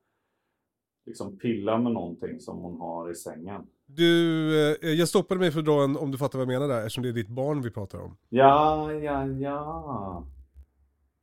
liksom 1.07 1.39
pillar 1.39 1.79
med 1.79 1.93
någonting 1.93 2.41
som 2.41 2.59
hon 2.59 2.81
har 2.81 3.11
i 3.11 3.15
sängen. 3.15 3.67
Du, 3.97 4.77
eh, 4.83 4.91
jag 4.91 5.09
stoppade 5.09 5.41
mig 5.41 5.51
för 5.51 5.59
att 5.59 5.65
dra 5.65 5.85
en, 5.85 5.97
om 5.97 6.11
du 6.11 6.19
fattar 6.19 6.39
vad 6.39 6.53
jag 6.53 6.61
menar 6.61 6.75
där, 6.75 6.79
eftersom 6.79 7.03
det 7.03 7.09
är 7.09 7.13
ditt 7.13 7.29
barn 7.29 7.63
vi 7.63 7.71
pratar 7.71 7.99
om. 7.99 8.17
Ja, 8.29 8.93
ja, 8.93 9.27
ja. 9.27 10.27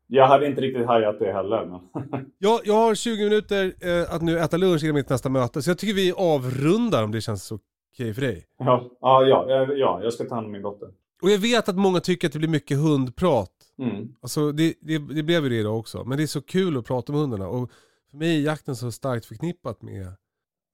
Jag 0.07 0.27
hade 0.27 0.47
inte 0.47 0.61
riktigt 0.61 0.85
hajat 0.87 1.19
det 1.19 1.33
heller. 1.33 1.65
Men 1.65 2.25
Ja, 2.37 2.61
jag 2.63 2.73
har 2.73 2.95
20 2.95 3.23
minuter 3.23 3.73
eh, 3.81 4.15
att 4.15 4.21
nu 4.21 4.39
äta 4.39 4.57
lunch 4.57 4.83
innan 4.83 4.95
mitt 4.95 5.09
nästa 5.09 5.29
möte, 5.29 5.61
så 5.61 5.69
jag 5.69 5.77
tycker 5.77 5.93
vi 5.93 6.13
avrundar 6.17 7.03
om 7.03 7.11
det 7.11 7.21
känns 7.21 7.51
okej 7.51 8.13
för 8.13 8.21
dig. 8.21 8.45
ja, 8.59 8.89
ja, 9.01 9.23
ja, 9.25 9.45
ja, 9.49 9.73
ja, 9.73 9.99
jag 10.03 10.13
ska 10.13 10.23
ta 10.23 10.35
hand 10.35 10.45
om 10.45 10.51
min 10.51 10.61
dotter. 10.61 10.89
Och 11.21 11.29
jag 11.29 11.37
vet 11.37 11.69
att 11.69 11.75
många 11.75 11.99
tycker 11.99 12.27
att 12.27 12.33
det 12.33 12.39
blir 12.39 12.49
mycket 12.49 12.77
hundprat. 12.77 13.51
Mm. 13.79 14.07
Alltså 14.21 14.51
det, 14.51 14.73
det, 14.81 14.97
det 14.97 15.23
blev 15.23 15.43
ju 15.43 15.49
det 15.49 15.55
idag 15.55 15.79
också. 15.79 16.03
Men 16.03 16.17
det 16.17 16.23
är 16.23 16.27
så 16.27 16.41
kul 16.41 16.77
att 16.77 16.85
prata 16.85 17.11
med 17.11 17.21
hundarna. 17.21 17.47
Och 17.47 17.71
för 18.11 18.17
mig 18.17 18.37
är 18.37 18.41
jakten 18.41 18.75
så 18.75 18.91
starkt 18.91 19.25
förknippat 19.25 19.81
med, 19.81 20.07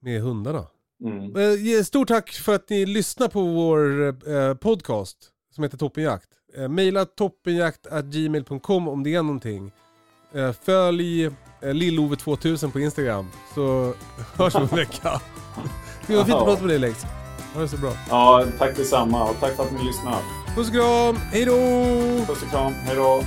med 0.01 0.21
hundarna. 0.21 0.65
Mm. 1.05 1.35
Eh, 1.77 1.83
Stort 1.83 2.07
tack 2.07 2.31
för 2.31 2.55
att 2.55 2.69
ni 2.69 2.85
lyssnar 2.85 3.27
på 3.27 3.41
vår 3.41 4.07
eh, 4.07 4.53
podcast 4.53 5.17
som 5.55 5.63
heter 5.63 5.77
Toppenjakt. 5.77 6.29
Eh, 6.57 6.67
maila 6.67 7.05
toppenjakt.gmail.com 7.05 8.87
om 8.87 9.03
det 9.03 9.15
är 9.15 9.23
någonting. 9.23 9.71
Följ 10.65 11.25
eh, 11.25 11.31
Lillove2000 11.61 12.71
på 12.71 12.79
Instagram 12.79 13.27
så 13.55 13.93
hörs 14.35 14.55
vi 14.55 14.59
om 14.59 14.67
en 14.71 14.77
vecka. 14.77 15.21
Det 16.07 16.15
var 16.15 16.23
fint 16.23 16.37
att 16.37 16.45
prata 16.45 16.61
med 16.61 16.69
dig 16.69 16.79
Lex. 16.79 17.03
Ha 17.53 17.61
det 17.61 17.67
så 17.67 17.77
bra. 17.77 17.91
Ja, 18.09 18.45
tack 18.57 18.75
detsamma 18.77 19.29
och 19.29 19.35
tack 19.39 19.55
för 19.55 19.63
att 19.63 19.71
ni 19.71 19.83
lyssnar. 19.83 20.19
Puss 20.55 20.67
och 20.67 20.73
kram, 20.73 21.15
hejdå! 21.15 21.55
Puss 22.27 22.43
och 22.43 22.49
kram, 22.49 22.73
hejdå! 22.73 23.23